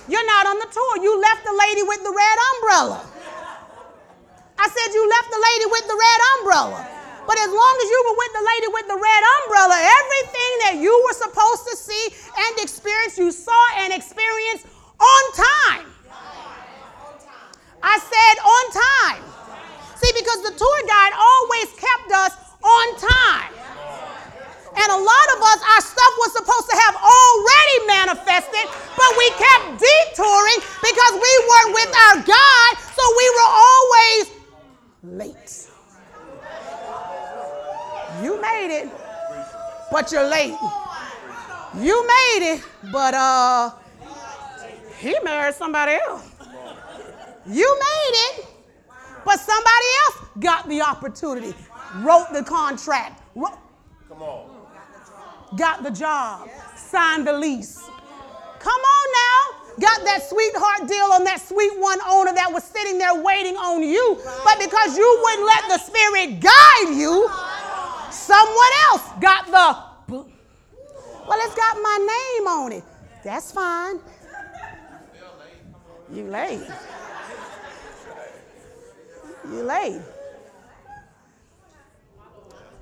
You're 0.09 0.25
not 0.25 0.49
on 0.49 0.57
the 0.57 0.69
tour. 0.73 0.93
You 1.05 1.21
left 1.21 1.45
the 1.45 1.53
lady 1.53 1.83
with 1.85 2.01
the 2.01 2.09
red 2.09 2.37
umbrella. 2.57 2.99
I 4.57 4.67
said 4.67 4.87
you 4.91 5.05
left 5.05 5.29
the 5.29 5.37
lady 5.39 5.67
with 5.69 5.85
the 5.85 5.95
red 5.95 6.19
umbrella. 6.35 6.81
But 7.29 7.37
as 7.37 7.51
long 7.53 7.75
as 7.77 7.87
you 7.93 7.99
were 8.09 8.17
with 8.17 8.33
the 8.33 8.45
lady 8.49 8.67
with 8.73 8.87
the 8.89 8.97
red 8.97 9.23
umbrella, 9.37 9.77
everything 9.77 10.51
that 10.65 10.75
you 10.81 10.89
were 11.05 11.13
supposed 11.13 11.63
to 11.69 11.77
see 11.77 12.05
and 12.25 12.57
experience, 12.57 13.21
you 13.21 13.29
saw 13.29 13.63
and 13.85 13.93
experienced 13.93 14.65
on 14.97 15.23
time. 15.37 15.85
I 17.85 17.95
said 18.01 18.35
on 18.41 18.63
time. 18.73 19.23
See, 20.01 20.11
because 20.17 20.41
the 20.41 20.57
tour 20.57 20.79
guide 20.89 21.13
always 21.13 21.69
kept 21.77 22.09
us 22.17 22.33
on 22.65 22.85
time. 22.97 23.53
And 24.79 24.87
a 24.91 24.95
lot 24.95 25.27
of 25.35 25.39
us, 25.43 25.59
our 25.59 25.81
stuff 25.81 26.13
was 26.23 26.31
supposed 26.39 26.69
to 26.71 26.75
have 26.77 26.95
already 26.95 27.77
manifested, 27.87 28.65
but 28.95 29.09
we 29.17 29.27
kept 29.35 29.83
detouring 29.83 30.59
because 30.79 31.13
we 31.19 31.33
weren't 31.49 31.73
with 31.75 31.91
our 32.07 32.15
God, 32.23 32.71
so 32.95 33.03
we 33.17 33.27
were 33.35 33.51
always 33.67 34.25
late. 35.03 35.67
You 38.23 38.39
made 38.41 38.71
it, 38.83 38.89
but 39.91 40.11
you're 40.11 40.27
late. 40.29 40.55
You 41.77 42.07
made 42.07 42.53
it, 42.53 42.63
but 42.91 43.13
uh 43.13 43.71
he 44.99 45.15
married 45.23 45.55
somebody 45.55 45.97
else. 46.07 46.23
You 47.47 47.79
made 47.79 48.13
it, 48.13 48.47
but 49.25 49.39
somebody 49.39 49.87
else 50.05 50.29
got 50.39 50.67
the 50.67 50.81
opportunity, 50.81 51.53
wrote 51.97 52.27
the 52.33 52.43
contract, 52.43 53.21
wrote, 53.35 53.57
Come 54.09 54.21
on. 54.23 54.48
Got 55.55 55.83
the 55.83 55.91
job, 55.91 56.49
signed 56.75 57.27
the 57.27 57.33
lease. 57.33 57.79
Come 58.59 58.81
on 58.81 59.07
now. 59.13 59.59
Got 59.79 60.03
that 60.03 60.27
sweetheart 60.27 60.89
deal 60.89 61.11
on 61.13 61.23
that 61.23 61.39
sweet 61.39 61.71
one 61.77 61.99
owner 62.05 62.33
that 62.33 62.51
was 62.51 62.63
sitting 62.63 62.97
there 62.97 63.15
waiting 63.15 63.55
on 63.55 63.81
you. 63.81 64.19
But 64.43 64.59
because 64.59 64.97
you 64.97 65.19
wouldn't 65.23 65.47
let 65.47 65.69
the 65.69 65.77
Spirit 65.77 66.41
guide 66.41 66.97
you, 66.97 67.29
someone 68.11 68.73
else 68.89 69.03
got 69.21 69.45
the. 69.45 69.89
Well, 71.27 71.37
it's 71.45 71.55
got 71.55 71.75
my 71.75 71.97
name 71.97 72.47
on 72.47 72.71
it. 72.73 72.83
That's 73.23 73.51
fine. 73.51 73.99
You 76.11 76.23
late. 76.23 76.67
You 79.45 79.63
late. 79.63 80.01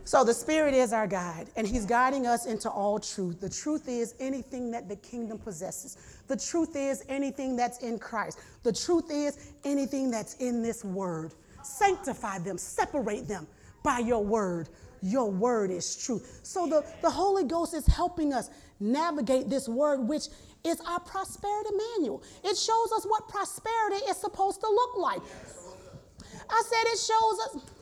So 0.07 0.23
the 0.23 0.33
Spirit 0.33 0.73
is 0.73 0.93
our 0.93 1.05
guide, 1.05 1.49
and 1.57 1.67
He's 1.67 1.85
guiding 1.85 2.25
us 2.27 2.45
into 2.45 2.69
all 2.69 2.97
truth. 2.97 3.41
The 3.41 3.49
truth 3.49 3.89
is 3.89 4.15
anything 4.21 4.71
that 4.71 4.87
the 4.87 4.95
kingdom 4.95 5.37
possesses. 5.37 5.97
The 6.29 6.37
truth 6.37 6.77
is 6.77 7.03
anything 7.09 7.57
that's 7.57 7.79
in 7.79 7.99
Christ. 7.99 8.39
The 8.63 8.71
truth 8.71 9.11
is 9.11 9.51
anything 9.65 10.09
that's 10.09 10.35
in 10.35 10.63
this 10.63 10.85
word. 10.85 11.33
Sanctify 11.61 12.39
them, 12.39 12.57
separate 12.57 13.27
them 13.27 13.47
by 13.83 13.99
your 13.99 14.23
word. 14.23 14.69
Your 15.01 15.29
word 15.29 15.71
is 15.71 15.97
truth. 15.97 16.39
So 16.41 16.67
the, 16.67 16.85
the 17.01 17.09
Holy 17.09 17.43
Ghost 17.43 17.73
is 17.73 17.85
helping 17.85 18.31
us 18.31 18.49
navigate 18.79 19.49
this 19.49 19.67
word, 19.67 20.07
which 20.07 20.27
is 20.63 20.79
our 20.87 21.01
prosperity 21.01 21.71
manual. 21.97 22.23
It 22.45 22.55
shows 22.55 22.93
us 22.93 23.03
what 23.05 23.27
prosperity 23.27 23.97
is 24.09 24.15
supposed 24.15 24.61
to 24.61 24.67
look 24.67 24.95
like. 24.95 25.21
I 26.49 26.63
said 26.65 26.93
it 26.93 26.97
shows 26.97 27.39
us. 27.57 27.73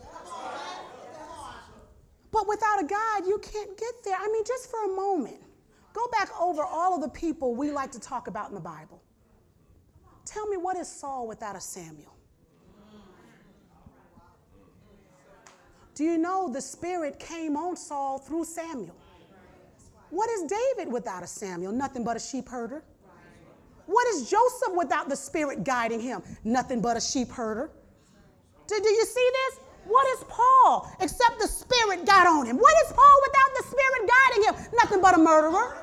But 2.35 2.49
without 2.49 2.83
a 2.83 2.85
guide, 2.85 3.25
you 3.25 3.39
can't 3.41 3.77
get 3.77 4.03
there. 4.03 4.17
I 4.19 4.27
mean, 4.27 4.43
just 4.45 4.69
for 4.69 4.91
a 4.91 4.93
moment, 4.93 5.37
go 5.93 6.05
back 6.11 6.29
over 6.37 6.65
all 6.65 6.93
of 6.93 7.01
the 7.01 7.07
people 7.07 7.55
we 7.55 7.71
like 7.71 7.93
to 7.93 7.99
talk 7.99 8.27
about 8.27 8.49
in 8.49 8.55
the 8.55 8.59
Bible. 8.59 9.01
Tell 10.25 10.45
me, 10.45 10.57
what 10.57 10.75
is 10.75 10.89
Saul 10.89 11.29
without 11.29 11.55
a 11.55 11.61
Samuel? 11.61 12.13
Do 15.93 16.03
you 16.03 16.17
know 16.17 16.51
the 16.51 16.59
Spirit 16.59 17.19
came 17.19 17.55
on 17.55 17.77
Saul 17.77 18.19
through 18.19 18.43
Samuel? 18.43 18.97
What 20.09 20.29
is 20.29 20.43
David 20.43 20.91
without 20.91 21.23
a 21.23 21.27
Samuel? 21.27 21.71
Nothing 21.71 22.03
but 22.03 22.17
a 22.17 22.19
sheep 22.19 22.49
herder. 22.49 22.83
What 23.85 24.05
is 24.09 24.29
Joseph 24.29 24.75
without 24.75 25.07
the 25.07 25.15
Spirit 25.15 25.63
guiding 25.63 26.01
him? 26.01 26.21
Nothing 26.43 26.81
but 26.81 26.97
a 26.97 27.01
sheep 27.01 27.29
herder. 27.29 27.71
Do, 28.67 28.77
do 28.77 28.89
you 28.89 29.05
see 29.05 29.29
this? 29.31 29.64
What 29.87 30.07
is 30.17 30.25
Paul 30.27 30.91
except 30.99 31.39
the 31.39 31.47
Spirit 31.47 32.05
got 32.05 32.27
on 32.27 32.45
him? 32.45 32.57
What 32.57 32.73
is 32.85 32.93
Paul 32.93 33.17
without 33.27 33.51
the 33.57 33.63
Spirit 33.69 34.09
guiding 34.09 34.43
him? 34.43 34.71
Nothing 34.81 35.01
but 35.01 35.15
a 35.15 35.17
murderer, 35.17 35.75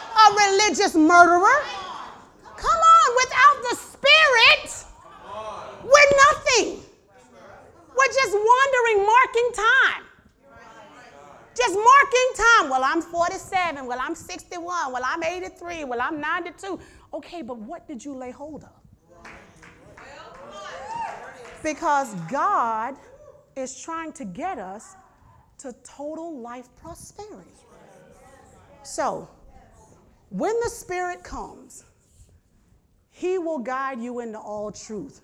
a 0.00 0.34
religious 0.34 0.94
murderer. 0.94 1.58
Come 2.56 2.80
on, 2.96 3.16
without 3.22 3.56
the 3.70 3.76
Spirit, 3.76 4.84
we're 5.84 6.12
nothing. 6.28 6.82
We're 7.96 8.14
just 8.14 8.32
wandering, 8.32 9.06
marking 9.06 9.50
time. 9.54 10.04
Just 11.56 11.74
marking 11.74 12.30
time. 12.36 12.70
Well, 12.70 12.82
I'm 12.84 13.02
47. 13.02 13.86
Well, 13.86 13.98
I'm 14.00 14.14
61. 14.14 14.92
Well, 14.92 15.02
I'm 15.04 15.22
83. 15.22 15.84
Well, 15.84 16.00
I'm 16.00 16.20
92. 16.20 16.80
Okay, 17.14 17.42
but 17.42 17.58
what 17.58 17.86
did 17.88 18.04
you 18.04 18.14
lay 18.14 18.30
hold 18.30 18.64
of? 18.64 18.79
Because 21.62 22.14
God 22.30 22.96
is 23.56 23.80
trying 23.80 24.12
to 24.12 24.24
get 24.24 24.58
us 24.58 24.96
to 25.58 25.74
total 25.84 26.40
life 26.40 26.68
prosperity. 26.80 27.50
So, 28.82 29.28
when 30.30 30.58
the 30.60 30.70
Spirit 30.70 31.22
comes, 31.22 31.84
He 33.10 33.38
will 33.38 33.58
guide 33.58 34.00
you 34.00 34.20
into 34.20 34.38
all 34.38 34.72
truth. 34.72 35.20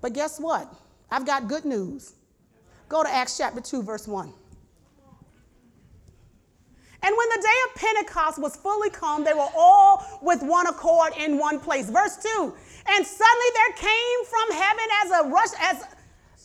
But 0.00 0.12
guess 0.12 0.38
what? 0.38 0.72
I've 1.10 1.24
got 1.24 1.48
good 1.48 1.64
news. 1.64 2.14
Go 2.88 3.02
to 3.02 3.08
Acts 3.08 3.38
chapter 3.38 3.60
2, 3.60 3.82
verse 3.82 4.06
1. 4.06 4.32
And 7.04 7.16
when 7.16 7.28
the 7.30 7.42
day 7.42 7.48
of 7.68 7.80
Pentecost 7.80 8.38
was 8.38 8.54
fully 8.54 8.90
come, 8.90 9.24
they 9.24 9.32
were 9.32 9.48
all 9.56 10.20
with 10.22 10.42
one 10.42 10.66
accord 10.66 11.12
in 11.18 11.36
one 11.36 11.58
place. 11.58 11.90
Verse 11.90 12.16
2. 12.16 12.54
And 12.86 13.06
suddenly 13.06 13.50
there 13.54 13.74
came 13.76 14.24
from 14.24 14.58
heaven 14.58 14.84
as 15.04 15.10
a 15.10 15.28
rush, 15.28 15.52
as 15.60 15.84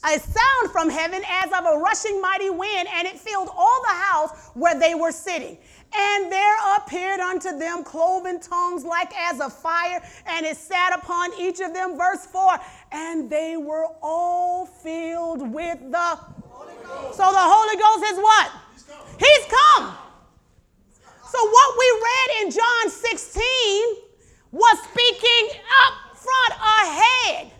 a 0.03 0.19
sound 0.19 0.71
from 0.71 0.89
heaven 0.89 1.21
as 1.27 1.51
of 1.51 1.65
a 1.65 1.77
rushing 1.77 2.21
mighty 2.21 2.49
wind, 2.49 2.87
and 2.93 3.07
it 3.07 3.19
filled 3.19 3.49
all 3.51 3.81
the 3.83 3.93
house 3.93 4.51
where 4.53 4.79
they 4.79 4.95
were 4.95 5.11
sitting. 5.11 5.57
And 5.95 6.31
there 6.31 6.55
appeared 6.77 7.19
unto 7.19 7.57
them 7.57 7.83
cloven 7.83 8.39
tongues 8.39 8.83
like 8.83 9.11
as 9.17 9.39
of 9.39 9.53
fire, 9.53 10.01
and 10.27 10.45
it 10.45 10.57
sat 10.57 10.97
upon 10.97 11.33
each 11.39 11.59
of 11.59 11.73
them. 11.73 11.97
Verse 11.97 12.25
4 12.25 12.59
And 12.91 13.29
they 13.29 13.57
were 13.57 13.87
all 14.01 14.65
filled 14.65 15.51
with 15.51 15.79
the 15.79 16.17
So 17.13 17.31
the 17.31 17.39
Holy 17.39 17.77
Ghost 17.77 18.11
is 18.11 18.17
what? 18.17 18.51
He's 19.19 19.45
come. 19.45 19.97
So 21.29 21.49
what 21.49 21.75
we 21.77 22.01
read 22.03 22.45
in 22.45 22.51
John 22.51 22.89
16 22.89 23.43
was 24.51 24.79
speaking 24.79 25.59
up 25.85 26.06
front 26.27 26.53
ahead. 26.59 27.51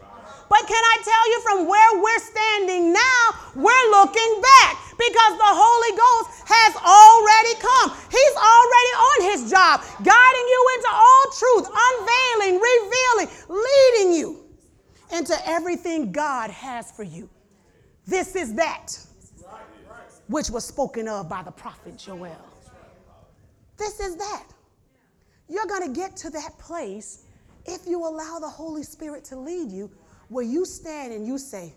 But 0.50 0.64
can 0.68 0.84
I 0.84 0.96
tell 1.04 1.26
you 1.32 1.38
from 1.44 1.58
where 1.68 1.92
we're 2.04 2.24
standing 2.24 2.94
now, 2.94 3.24
we're 3.56 3.88
looking 3.92 4.32
back 4.60 4.76
because 4.96 5.34
the 5.40 5.54
Holy 5.56 5.94
Ghost 5.96 6.28
has 6.48 6.74
already 6.80 7.56
come. 7.60 7.90
He's 8.12 8.36
already 8.36 8.94
on 9.12 9.18
his 9.32 9.52
job, 9.52 9.84
guiding 10.04 10.48
you 10.48 10.62
into 10.76 10.92
all 10.92 11.26
truth, 11.36 11.66
unveiling, 11.68 12.56
revealing, 12.60 13.28
leading 13.50 14.14
you 14.14 14.44
into 15.12 15.36
everything 15.46 16.12
God 16.12 16.50
has 16.50 16.92
for 16.92 17.04
you. 17.04 17.30
This 18.06 18.36
is 18.36 18.54
that 18.56 18.98
which 20.28 20.50
was 20.50 20.66
spoken 20.66 21.08
of 21.08 21.30
by 21.30 21.42
the 21.44 21.52
prophet 21.52 21.98
Joel. 21.98 22.36
This 23.78 24.00
is 24.00 24.16
that. 24.18 24.44
You're 25.50 25.66
going 25.66 25.94
to 25.94 26.00
get 26.00 26.18
to 26.18 26.30
that 26.32 26.58
place 26.60 27.24
if 27.68 27.86
you 27.86 28.00
allow 28.00 28.40
the 28.40 28.50
Holy 28.50 28.84
Spirit 28.84 29.24
to 29.26 29.36
lead 29.38 29.72
you, 29.72 29.92
where 30.30 30.46
you 30.46 30.66
stand 30.66 31.14
and 31.14 31.26
you 31.26 31.38
say, 31.38 31.74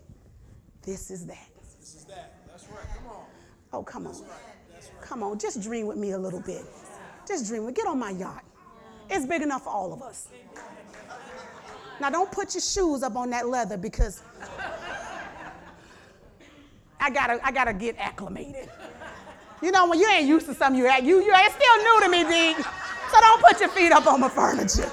This 0.82 1.10
is 1.10 1.26
that. 1.26 1.48
This 1.80 1.94
is 1.94 2.04
that. 2.04 2.34
That's 2.48 2.66
right. 2.68 2.86
Come 2.96 3.06
on. 3.10 3.24
Oh, 3.72 3.82
come 3.82 4.06
on. 4.06 4.16
Come 5.00 5.22
on, 5.22 5.38
just 5.38 5.62
dream 5.62 5.86
with 5.86 5.96
me 5.96 6.12
a 6.12 6.18
little 6.18 6.40
bit. 6.40 6.64
Just 7.26 7.46
dream. 7.46 7.64
with 7.64 7.74
Get 7.74 7.86
on 7.86 7.98
my 7.98 8.10
yacht. 8.10 8.44
It's 9.08 9.26
big 9.26 9.42
enough 9.42 9.64
for 9.64 9.70
all 9.70 9.92
of 9.92 10.02
us. 10.02 10.28
Now, 12.00 12.10
don't 12.10 12.30
put 12.30 12.54
your 12.54 12.62
shoes 12.62 13.02
up 13.02 13.16
on 13.16 13.30
that 13.30 13.48
leather 13.48 13.76
because 13.76 14.22
I 17.00 17.10
gotta, 17.10 17.44
I 17.44 17.50
gotta 17.52 17.74
get 17.74 17.96
acclimated. 17.98 18.70
You 19.62 19.70
know, 19.72 19.88
when 19.88 19.98
you 19.98 20.08
ain't 20.08 20.26
used 20.26 20.46
to 20.46 20.54
something, 20.54 20.80
you 20.80 20.90
you 21.02 21.22
you 21.22 21.34
ain't 21.34 21.52
still 21.52 21.76
new 21.76 22.00
to 22.02 22.08
me, 22.08 22.24
D. 22.24 22.62
So 23.12 23.20
don't 23.20 23.42
put 23.42 23.60
your 23.60 23.68
feet 23.70 23.92
up 23.92 24.06
on 24.06 24.20
my 24.20 24.28
furniture. 24.28 24.90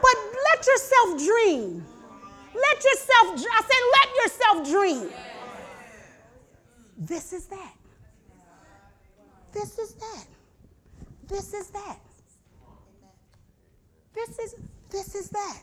But 0.00 0.16
let 0.50 0.66
yourself 0.66 1.18
dream. 1.18 1.84
Let 2.54 2.84
yourself, 2.84 3.46
I 3.52 3.62
said, 3.68 3.82
let 3.98 4.08
yourself 4.16 4.68
dream. 4.68 5.10
This 6.96 7.32
is 7.32 7.46
that. 7.46 7.74
This 9.52 9.78
is 9.78 9.94
that. 9.94 10.26
This 11.28 11.54
is 11.54 11.68
that. 11.68 11.98
This 14.14 14.38
is 14.38 14.54
this 14.90 15.14
is 15.14 15.28
that. 15.30 15.62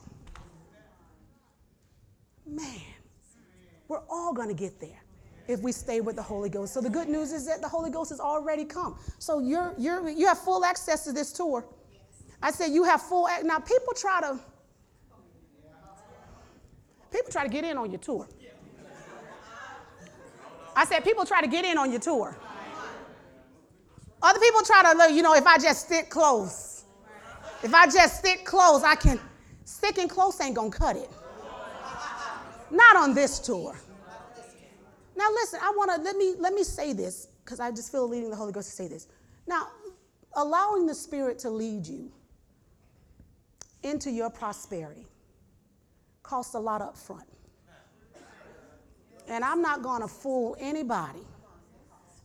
Man, 2.46 2.82
we're 3.88 4.04
all 4.10 4.34
going 4.34 4.48
to 4.48 4.54
get 4.54 4.80
there 4.80 5.02
if 5.48 5.60
we 5.62 5.72
stay 5.72 6.00
with 6.00 6.16
the 6.16 6.22
Holy 6.22 6.50
Ghost. 6.50 6.74
So 6.74 6.80
the 6.80 6.90
good 6.90 7.10
news 7.10 7.34
is 7.34 7.46
that 7.48 7.62
the 7.62 7.68
Holy 7.68 7.90
Ghost 7.90 8.12
has 8.12 8.20
already 8.20 8.64
come. 8.64 8.98
So 9.20 9.40
you're 9.40 9.74
you're 9.78 10.08
you 10.10 10.28
have 10.28 10.40
full 10.40 10.64
access 10.64 11.04
to 11.06 11.12
this 11.12 11.34
tour. 11.34 11.66
I 12.42 12.52
said 12.52 12.68
you 12.68 12.84
have 12.84 13.02
full 13.02 13.28
now 13.44 13.60
people 13.60 13.94
try 13.96 14.22
to 14.22 14.40
people 17.12 17.32
try 17.32 17.44
to 17.44 17.50
get 17.50 17.64
in 17.64 17.78
on 17.78 17.92
your 17.92 18.00
tour. 18.00 18.28
I 20.76 20.86
said 20.86 21.04
people 21.04 21.26
try 21.26 21.42
to 21.42 21.48
get 21.48 21.64
in 21.64 21.78
on 21.78 21.90
your 21.90 22.02
tour. 22.02 22.38
Other 24.22 24.40
people 24.40 24.62
try 24.62 24.82
to, 24.82 25.14
you 25.14 25.22
know, 25.22 25.36
if 25.36 25.46
I 25.46 25.58
just 25.58 25.86
stick 25.86 26.10
close, 26.10 26.84
if 27.64 27.74
I 27.74 27.86
just 27.86 28.20
stick 28.20 28.44
close, 28.44 28.84
I 28.84 28.96
can. 28.96 29.20
Sticking 29.66 30.08
close 30.08 30.40
ain't 30.42 30.56
gonna 30.56 30.70
cut 30.70 30.96
it. 30.96 31.10
Not 32.70 32.96
on 32.96 33.14
this 33.14 33.40
tour. 33.40 33.76
Now 35.16 35.30
listen, 35.32 35.60
I 35.62 35.74
wanna 35.76 35.98
let 36.04 36.18
me 36.18 36.36
let 36.38 36.54
me 36.54 36.64
say 36.64 36.94
this 36.94 37.28
because 37.44 37.60
I 37.60 37.72
just 37.72 37.92
feel 37.92 38.08
leading 38.08 38.30
the 38.30 38.36
Holy 38.36 38.52
Ghost 38.52 38.70
to 38.70 38.76
say 38.76 38.88
this. 38.88 39.08
Now, 39.48 39.70
allowing 40.34 40.86
the 40.86 40.94
Spirit 40.94 41.40
to 41.40 41.50
lead 41.50 41.88
you 41.88 42.12
into 43.86 44.10
your 44.10 44.32
prosperity 44.32 45.06
costs 46.24 46.56
a 46.56 46.60
lot 46.60 46.82
up 46.82 46.98
front. 46.98 47.28
And 49.28 49.46
I'm 49.46 49.62
not 49.62 49.84
gonna 49.84 50.08
fool 50.08 50.58
anybody 50.60 51.22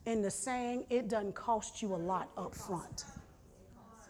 into 0.07 0.31
saying 0.31 0.87
it 0.89 1.09
doesn't 1.09 1.35
cost 1.35 1.83
you 1.83 1.95
a 1.95 1.97
lot 1.97 2.31
up 2.37 2.55
front. 2.55 3.05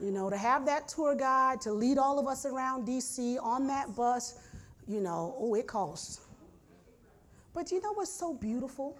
You 0.00 0.12
know, 0.12 0.30
to 0.30 0.36
have 0.36 0.64
that 0.66 0.88
tour 0.88 1.14
guide 1.14 1.60
to 1.62 1.72
lead 1.72 1.98
all 1.98 2.18
of 2.18 2.26
us 2.26 2.46
around 2.46 2.86
DC 2.86 3.36
on 3.42 3.66
that 3.66 3.94
bus, 3.94 4.38
you 4.86 5.00
know, 5.00 5.34
oh, 5.38 5.54
it 5.54 5.66
costs. 5.66 6.20
But 7.52 7.72
you 7.72 7.82
know 7.82 7.92
what's 7.92 8.12
so 8.12 8.32
beautiful? 8.32 8.96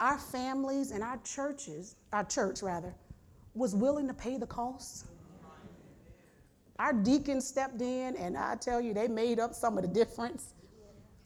Our 0.00 0.18
families 0.18 0.90
and 0.90 1.04
our 1.04 1.18
churches, 1.18 1.96
our 2.12 2.24
church 2.24 2.62
rather, 2.62 2.94
was 3.54 3.74
willing 3.74 4.08
to 4.08 4.14
pay 4.14 4.38
the 4.38 4.46
cost. 4.46 5.06
Our 6.78 6.92
deacons 6.92 7.46
stepped 7.46 7.80
in, 7.80 8.16
and 8.16 8.36
I 8.36 8.56
tell 8.56 8.80
you, 8.80 8.92
they 8.94 9.06
made 9.06 9.38
up 9.38 9.54
some 9.54 9.78
of 9.78 9.82
the 9.82 9.88
difference. 9.88 10.54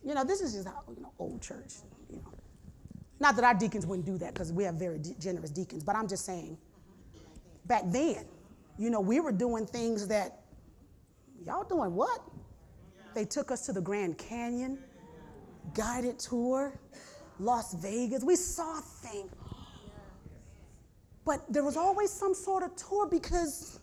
You 0.04 0.14
know, 0.14 0.24
this 0.24 0.40
is 0.40 0.52
just 0.52 0.68
how, 0.68 0.82
you 0.94 1.02
know, 1.02 1.12
old 1.18 1.40
church. 1.40 1.74
You 2.10 2.16
know, 2.16 2.32
not 3.18 3.34
that 3.36 3.44
our 3.44 3.54
deacons 3.54 3.86
wouldn't 3.86 4.06
do 4.06 4.18
that 4.18 4.34
because 4.34 4.52
we 4.52 4.64
have 4.64 4.74
very 4.74 4.98
de- 4.98 5.14
generous 5.14 5.50
deacons, 5.50 5.82
but 5.82 5.96
I'm 5.96 6.06
just 6.06 6.24
saying, 6.24 6.58
back 7.66 7.82
then, 7.86 8.24
you 8.78 8.90
know, 8.90 9.00
we 9.00 9.20
were 9.20 9.32
doing 9.32 9.66
things 9.66 10.06
that 10.08 10.42
y'all 11.44 11.64
doing 11.64 11.94
what? 11.94 12.20
They 13.14 13.24
took 13.24 13.50
us 13.50 13.64
to 13.66 13.72
the 13.72 13.80
Grand 13.80 14.18
Canyon, 14.18 14.78
guided 15.74 16.18
tour, 16.18 16.78
Las 17.40 17.74
Vegas. 17.74 18.22
We 18.22 18.36
saw 18.36 18.80
things. 18.80 19.32
But 21.24 21.44
there 21.52 21.64
was 21.64 21.76
always 21.76 22.10
some 22.10 22.34
sort 22.34 22.62
of 22.62 22.74
tour 22.76 23.06
because 23.06 23.77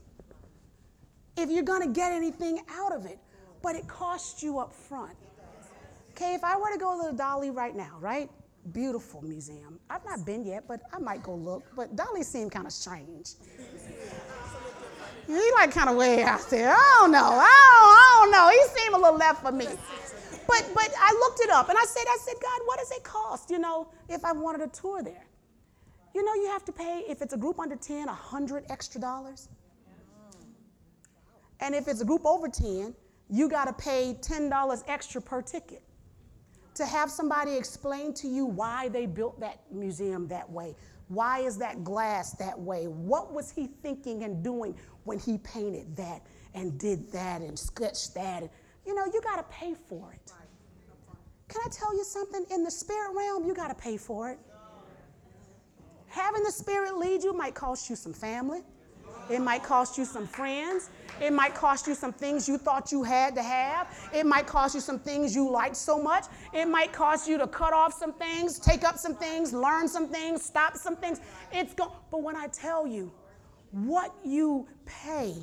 if 1.38 1.50
you're 1.50 1.64
going 1.64 1.82
to 1.82 1.90
get 1.90 2.12
anything 2.12 2.62
out 2.70 2.94
of 2.94 3.06
it, 3.06 3.20
but 3.62 3.76
it 3.76 3.88
costs 3.88 4.42
you 4.44 4.60
up 4.60 4.74
front. 4.74 5.16
Okay, 6.12 6.34
if 6.34 6.44
I 6.44 6.58
were 6.58 6.72
to 6.72 6.78
go 6.78 7.02
to 7.02 7.16
the 7.16 7.22
Dalí 7.22 7.54
right 7.54 7.76
now, 7.76 7.98
right? 8.00 8.30
Beautiful 8.72 9.22
museum. 9.22 9.80
I've 9.90 10.06
not 10.06 10.26
been 10.26 10.46
yet, 10.46 10.64
but 10.68 10.82
I 10.94 11.00
might 11.00 11.22
go 11.24 11.36
look. 11.36 11.64
But 11.76 11.96
Dalí 11.96 12.24
seemed 12.24 12.52
kind 12.52 12.66
of 12.66 12.72
strange. 12.72 13.32
He 15.28 15.52
like 15.56 15.72
kind 15.72 15.90
of 15.90 15.96
way 15.96 16.24
out 16.24 16.50
there. 16.50 16.70
I 16.72 16.98
don't 17.02 17.12
know. 17.12 17.18
I 17.20 17.52
don't, 17.74 17.90
I 17.90 18.20
don't 18.22 18.32
know. 18.32 18.50
He 18.50 18.80
seemed 18.80 18.96
a 18.96 18.98
little 18.98 19.18
left 19.18 19.42
for 19.44 19.52
me. 19.52 19.68
But 20.48 20.70
but 20.74 20.94
I 21.00 21.12
looked 21.14 21.40
it 21.42 21.50
up 21.50 21.70
and 21.70 21.78
I 21.78 21.86
said, 21.86 22.04
I 22.08 22.18
said, 22.22 22.36
God, 22.42 22.62
what 22.66 22.80
does 22.80 22.92
it 22.92 23.04
cost? 23.04 23.50
You 23.50 23.60
know, 23.60 23.88
if 24.08 24.24
I 24.24 24.32
wanted 24.32 24.62
a 24.62 24.68
tour 24.68 25.02
there. 25.02 25.26
You 26.14 26.24
know, 26.24 26.34
you 26.36 26.48
have 26.48 26.64
to 26.66 26.72
pay 26.72 27.04
if 27.10 27.22
it's 27.22 27.34
a 27.34 27.38
group 27.38 27.60
under 27.60 27.76
10, 27.76 28.08
a 28.08 28.14
hundred 28.14 28.66
extra 28.70 29.02
dollars. 29.02 29.50
And 31.60 31.74
if 31.74 31.88
it's 31.88 32.01
a 32.01 32.06
group 32.06 32.26
over 32.26 32.47
10, 32.47 32.93
you 33.30 33.49
got 33.49 33.66
to 33.66 33.74
pay 33.74 34.18
$10 34.22 34.84
extra 34.88 35.22
per 35.22 35.41
ticket 35.41 35.82
to 36.76 36.86
have 36.86 37.10
somebody 37.10 37.56
explain 37.56 38.14
to 38.14 38.28
you 38.28 38.45
why 38.45 38.89
they 38.89 39.06
built 39.06 39.39
that 39.39 39.62
museum 39.72 40.28
that 40.28 40.49
way. 40.49 40.76
Why 41.08 41.39
is 41.39 41.58
that 41.58 41.84
glass 41.84 42.34
that 42.34 42.60
way? 42.60 42.88
What 42.88 43.34
was 43.34 43.51
he 43.51 43.68
thinking 43.82 44.24
and 44.24 44.43
doing 44.43 44.76
when 45.06 45.18
he 45.20 45.38
painted 45.39 45.95
that 45.95 46.22
and 46.53 46.78
did 46.78 47.12
that 47.12 47.41
and 47.41 47.58
sketched 47.58 48.14
that? 48.16 48.43
You 48.86 48.93
know, 48.93 49.06
you 49.06 49.22
got 49.22 49.38
to 49.38 49.43
pay 49.56 49.74
for 49.74 50.12
it. 50.14 50.32
Can 51.47 51.62
I 51.66 51.70
tell 51.70 51.95
you 51.95 52.03
something? 52.03 52.45
In 52.51 52.64
the 52.64 52.72
spirit 52.72 53.12
realm, 53.16 53.45
you 53.45 53.53
got 53.53 53.70
to 53.70 53.76
pay 53.76 53.97
for 53.97 54.32
it. 54.32 54.39
Having 56.08 56.43
the 56.43 56.51
spirit 56.51 56.97
lead 56.97 57.24
you 57.24 57.34
might 57.34 57.53
cost 57.53 57.89
you 57.89 57.95
some 57.95 58.14
family. 58.14 58.62
It 59.30 59.41
might 59.41 59.63
cost 59.63 59.97
you 59.97 60.05
some 60.05 60.28
friends. 60.28 60.89
It 61.21 61.32
might 61.32 61.55
cost 61.55 61.88
you 61.88 61.95
some 61.95 62.11
things 62.13 62.47
you 62.47 62.57
thought 62.57 62.91
you 62.91 63.01
had 63.03 63.36
to 63.36 63.43
have. 63.43 63.88
It 64.13 64.26
might 64.26 64.47
cost 64.47 64.76
you 64.76 64.82
some 64.82 64.99
things 64.99 65.34
you 65.34 65.49
liked 65.49 65.78
so 65.78 66.01
much. 66.01 66.26
It 66.53 66.67
might 66.67 66.91
cost 66.91 67.28
you 67.28 67.38
to 67.38 67.47
cut 67.47 67.73
off 67.73 67.93
some 67.93 68.13
things, 68.13 68.59
take 68.59 68.84
up 68.84 68.97
some 68.97 69.15
things, 69.15 69.53
learn 69.53 69.88
some 69.88 70.09
things, 70.09 70.43
stop 70.43 70.76
some 70.78 70.95
things. 70.97 71.21
It's 71.51 71.73
go- 71.73 71.93
but 72.11 72.21
when 72.21 72.36
I 72.36 72.47
tell 72.47 72.86
you 72.86 73.11
what 73.71 74.13
you 74.23 74.67
pay, 74.86 75.36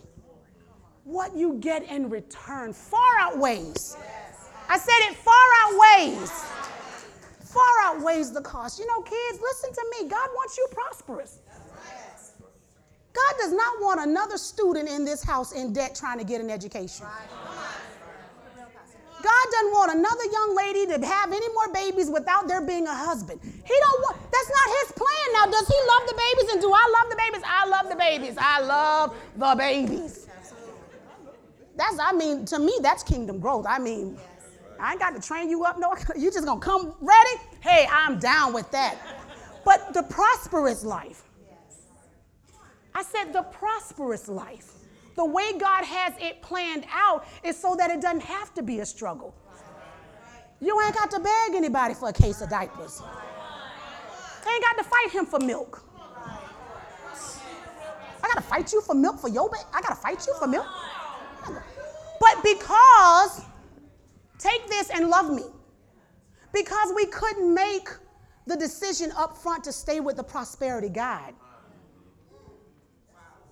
what 1.05 1.35
you 1.37 1.55
get 1.55 1.83
in 1.85 2.09
return 2.09 2.73
far 2.73 3.01
outweighs. 3.21 3.97
I 4.69 4.79
said 4.79 5.11
it 5.11 5.17
far 5.17 5.35
outweighs. 5.65 6.31
Far 7.45 7.65
outweighs 7.85 8.33
the 8.33 8.41
cost. 8.41 8.79
You 8.79 8.87
know, 8.87 9.03
kids, 9.03 9.39
listen 9.41 9.73
to 9.73 9.85
me. 9.91 10.09
God 10.09 10.29
wants 10.35 10.57
you 10.57 10.67
prosperous. 10.71 11.41
God 13.13 13.35
does 13.39 13.53
not 13.53 13.81
want 13.81 14.01
another 14.01 14.39
student 14.39 14.89
in 14.89 15.05
this 15.05 15.23
house 15.23 15.53
in 15.53 15.73
debt 15.73 15.95
trying 15.95 16.19
to 16.19 16.25
get 16.25 16.41
an 16.41 16.51
education. 16.51 17.07
God 19.23 19.47
doesn't 19.53 19.73
want 19.73 19.93
another 19.93 20.25
young 20.25 20.57
lady 20.57 20.87
to 20.87 21.07
have 21.07 21.31
any 21.31 21.49
more 21.55 21.73
babies 21.73 22.11
without 22.11 22.49
there 22.49 22.61
being 22.61 22.87
a 22.87 22.95
husband. 22.95 23.41
He 23.43 23.75
don't 23.81 24.01
want 24.01 24.17
that's 24.33 24.51
not 24.51 24.77
his 24.81 24.93
plan. 24.93 25.27
Now, 25.35 25.47
does 25.47 25.69
he 25.69 25.75
love 25.87 26.09
the 26.09 26.15
babies 26.15 26.53
and 26.53 26.61
do 26.61 26.73
I 26.73 26.93
love 27.01 27.11
the 27.11 27.17
babies? 27.17 27.43
I 27.47 27.69
love 27.69 27.89
the 27.89 27.97
babies. 27.97 28.37
I 28.39 28.61
love 28.61 29.15
the 29.37 29.55
babies. 29.57 30.27
That's 31.77 31.99
I 32.01 32.13
mean, 32.13 32.45
to 32.47 32.59
me, 32.59 32.73
that's 32.83 33.03
kingdom 33.03 33.39
growth. 33.39 33.67
I 33.69 33.79
mean, 33.79 34.19
I 34.81 34.93
ain't 34.93 35.01
got 35.01 35.15
to 35.15 35.27
train 35.27 35.49
you 35.49 35.65
up. 35.65 35.79
No, 35.79 35.95
you 36.17 36.31
just 36.33 36.45
gonna 36.45 36.61
come 36.61 36.95
ready. 37.01 37.37
Hey, 37.61 37.87
I'm 37.91 38.19
down 38.19 38.53
with 38.53 38.71
that. 38.73 38.97
But 39.65 39.95
the 39.95 40.03
prosperous 40.03 40.83
life. 40.83 41.23
I 42.95 43.03
said 43.03 43.33
the 43.33 43.43
prosperous 43.43 44.29
life. 44.29 44.73
The 45.17 45.25
way 45.25 45.59
God 45.59 45.85
has 45.85 46.15
it 46.19 46.41
planned 46.43 46.87
out 46.93 47.27
is 47.45 47.57
so 47.57 47.75
that 47.77 47.91
it 47.91 48.01
doesn't 48.01 48.23
have 48.23 48.55
to 48.55 48.63
be 48.63 48.81
a 48.81 48.87
struggle. 48.87 49.35
You 50.61 50.81
ain't 50.83 50.95
got 50.95 51.11
to 51.11 51.21
beg 51.21 51.55
anybody 51.55 51.95
for 51.95 52.09
a 52.09 52.13
case 52.13 52.41
of 52.41 52.49
diapers. 52.49 53.03
Ain't 54.49 54.65
got 54.65 54.79
to 54.79 54.85
fight 54.85 55.11
him 55.11 55.27
for 55.27 55.39
milk. 55.39 55.85
I 58.23 58.29
gotta 58.29 58.43
fight 58.43 58.73
you 58.73 58.81
for 58.81 58.95
milk 58.95 59.19
for 59.19 59.29
your 59.29 59.51
baby. 59.51 59.65
I 59.75 59.81
gotta 59.83 59.97
fight 59.97 60.27
you 60.27 60.35
for 60.35 60.47
milk. 60.47 60.67
But 62.21 62.43
because, 62.43 63.43
take 64.39 64.69
this 64.69 64.91
and 64.91 65.09
love 65.09 65.31
me, 65.31 65.43
because 66.53 66.93
we 66.95 67.07
couldn't 67.07 67.53
make 67.53 67.89
the 68.47 68.57
decision 68.57 69.13
up 69.17 69.37
front 69.37 69.65
to 69.65 69.73
stay 69.73 69.99
with 70.01 70.17
the 70.17 70.23
prosperity 70.23 70.89
guide 70.89 71.35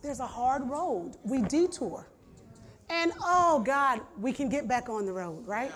there's 0.02 0.20
a 0.20 0.26
hard 0.26 0.68
road. 0.68 1.12
We 1.24 1.42
detour. 1.42 2.06
And 2.88 3.12
oh 3.22 3.62
God, 3.64 4.00
we 4.18 4.32
can 4.32 4.48
get 4.48 4.66
back 4.66 4.88
on 4.88 5.06
the 5.06 5.12
road, 5.12 5.46
right? 5.46 5.70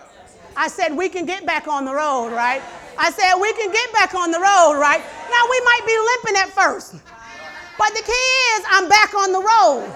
I 0.56 0.68
said 0.68 0.96
we 0.96 1.08
can 1.08 1.26
get 1.26 1.46
back 1.46 1.68
on 1.68 1.84
the 1.84 1.94
road, 1.94 2.30
right? 2.34 2.62
I 2.98 3.10
said 3.10 3.38
we 3.38 3.52
can 3.54 3.70
get 3.70 3.92
back 3.92 4.14
on 4.14 4.30
the 4.30 4.38
road, 4.38 4.80
right? 4.80 4.98
Now 5.30 5.42
we 5.50 5.58
might 5.62 5.84
be 5.86 5.94
limping 5.94 6.36
at 6.42 6.50
first. 6.50 6.94
But 7.78 7.90
the 7.94 8.02
key 8.02 8.30
is 8.54 8.60
I'm 8.70 8.88
back 8.88 9.14
on 9.14 9.30
the 9.30 9.42
road. 9.42 9.86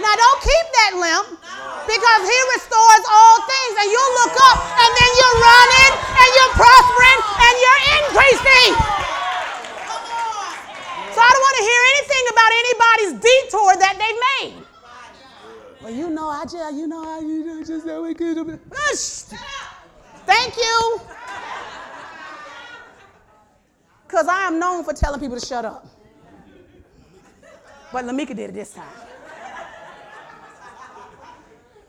Now 0.00 0.12
don't 0.16 0.40
keep 0.40 0.66
that 0.84 0.92
limp 1.00 1.40
because 1.84 2.22
he 2.24 2.38
restores 2.56 3.04
all 3.08 3.36
things 3.44 3.72
and 3.80 3.88
you'll 3.88 4.14
look 4.24 4.36
up 4.52 4.58
and 4.60 4.90
then 4.90 5.10
you're 5.16 5.38
running 5.40 5.92
and 5.96 6.28
you're 6.32 6.54
prospering 6.60 7.18
and 7.40 7.54
you're 7.60 7.82
increasing. 8.04 8.70
So 11.14 11.20
I 11.20 11.30
don't 11.32 11.44
want 11.48 11.56
to 11.58 11.64
hear 11.70 11.82
anything 11.94 12.24
about 12.30 12.50
anybody's 12.62 13.12
detour 13.18 13.70
that 13.82 13.94
they've 13.98 14.20
made. 14.30 14.66
Well, 15.82 15.92
you 15.92 16.10
know, 16.10 16.28
I 16.28 16.44
just, 16.44 16.74
you 16.74 16.86
know, 16.86 17.02
I 17.02 17.20
you 17.20 17.44
know, 17.44 17.64
just 17.64 17.86
that 17.86 18.00
we 18.00 18.14
could 18.14 18.36
have 18.36 18.60
Thank 20.26 20.56
you. 20.56 21.00
Because 24.06 24.28
I 24.28 24.46
am 24.46 24.58
known 24.58 24.84
for 24.84 24.92
telling 24.92 25.20
people 25.20 25.38
to 25.38 25.44
shut 25.44 25.64
up. 25.64 25.86
But 27.92 28.04
Lamika 28.04 28.28
did 28.36 28.50
it 28.50 28.54
this 28.54 28.74
time. 28.74 28.86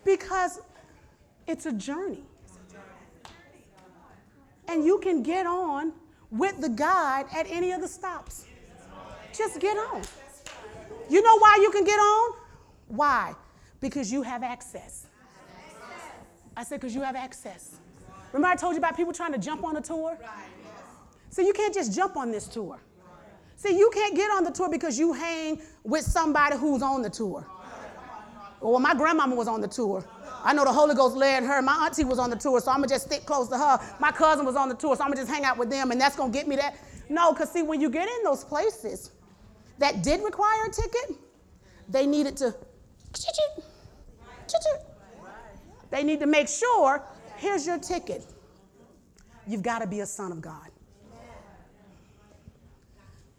Because 0.04 0.62
it's 1.48 1.66
a 1.66 1.74
journey. 1.74 2.24
And 4.68 4.86
you 4.86 5.00
can 5.00 5.22
get 5.22 5.46
on 5.46 5.94
with 6.32 6.62
the 6.62 6.70
guide 6.70 7.26
at 7.36 7.46
any 7.50 7.72
of 7.72 7.82
the 7.82 7.88
stops. 7.88 8.46
Just 9.34 9.60
get 9.60 9.78
on. 9.78 10.02
You 11.10 11.22
know 11.22 11.38
why 11.40 11.60
you 11.62 11.72
can 11.72 11.84
get 11.84 11.98
on? 12.00 12.34
Why? 12.88 13.34
Because 13.80 14.12
you 14.12 14.22
have 14.22 14.44
access. 14.44 15.08
I 16.56 16.64
said, 16.64 16.82
because 16.82 16.94
you 16.94 17.02
have 17.02 17.16
access. 17.16 17.76
Remember, 18.34 18.54
I 18.54 18.56
told 18.56 18.74
you 18.74 18.80
about 18.80 18.96
people 18.96 19.14
trying 19.14 19.34
to 19.34 19.38
jump 19.38 19.64
on 19.64 19.76
a 19.78 19.82
tour? 19.82 20.18
So 21.30 21.42
you 21.42 21.54
can't 21.54 21.74
just 21.74 21.94
jump 21.94 22.18
on 22.18 22.32
this 22.32 22.48
tour. 22.48 22.80
See, 23.56 23.78
you 23.78 23.90
can't 23.94 24.16
get 24.16 24.32
on 24.32 24.44
the 24.44 24.52
tour 24.52 24.70
because 24.70 24.98
you 24.98 25.14
hang 25.14 25.62
with 25.84 26.04
somebody 26.04 26.58
who's 26.58 26.82
on 26.82 27.02
the 27.02 27.10
tour. 27.10 27.46
Well, 28.60 28.80
my 28.80 28.94
grandmama 28.94 29.36
was 29.36 29.48
on 29.48 29.62
the 29.62 29.68
tour. 29.68 30.06
I 30.44 30.54
know 30.54 30.64
the 30.64 30.74
Holy 30.74 30.96
Ghost 30.96 31.16
led 31.16 31.44
her. 31.44 31.62
My 31.62 31.86
auntie 31.86 32.04
was 32.04 32.20
on 32.20 32.30
the 32.30 32.36
tour, 32.36 32.60
so 32.60 32.72
I'm 32.72 32.78
gonna 32.78 32.88
just 32.88 33.06
stick 33.06 33.26
close 33.26 33.48
to 33.50 33.58
her. 33.58 33.80
My 34.00 34.12
cousin 34.12 34.46
was 34.46 34.56
on 34.56 34.70
the 34.70 34.76
tour, 34.76 34.96
so 34.96 35.04
I'm 35.04 35.10
gonna 35.10 35.22
just 35.22 35.32
hang 35.32 35.46
out 35.46 35.58
with 35.58 35.70
them, 35.70 35.92
and 35.92 36.02
that's 36.02 36.16
gonna 36.16 36.34
get 36.34 36.48
me 36.48 36.56
that. 36.58 36.76
No, 37.10 37.34
because 37.34 37.52
see, 37.52 37.64
when 37.64 37.82
you 37.82 37.90
get 37.90 38.08
in 38.08 38.24
those 38.24 38.44
places 38.44 39.12
that 39.80 40.04
did 40.04 40.22
require 40.24 40.66
a 40.68 40.72
ticket, 40.72 41.18
they 41.90 42.06
needed 42.06 42.38
to. 42.38 42.56
They 45.90 46.04
need 46.04 46.20
to 46.22 46.26
make 46.26 46.48
sure 46.48 47.04
here's 47.36 47.66
your 47.66 47.78
ticket. 47.78 48.26
You've 49.48 49.64
got 49.64 49.80
to 49.80 49.88
be 49.88 50.00
a 50.00 50.06
son 50.06 50.32
of 50.32 50.42
God. 50.42 50.70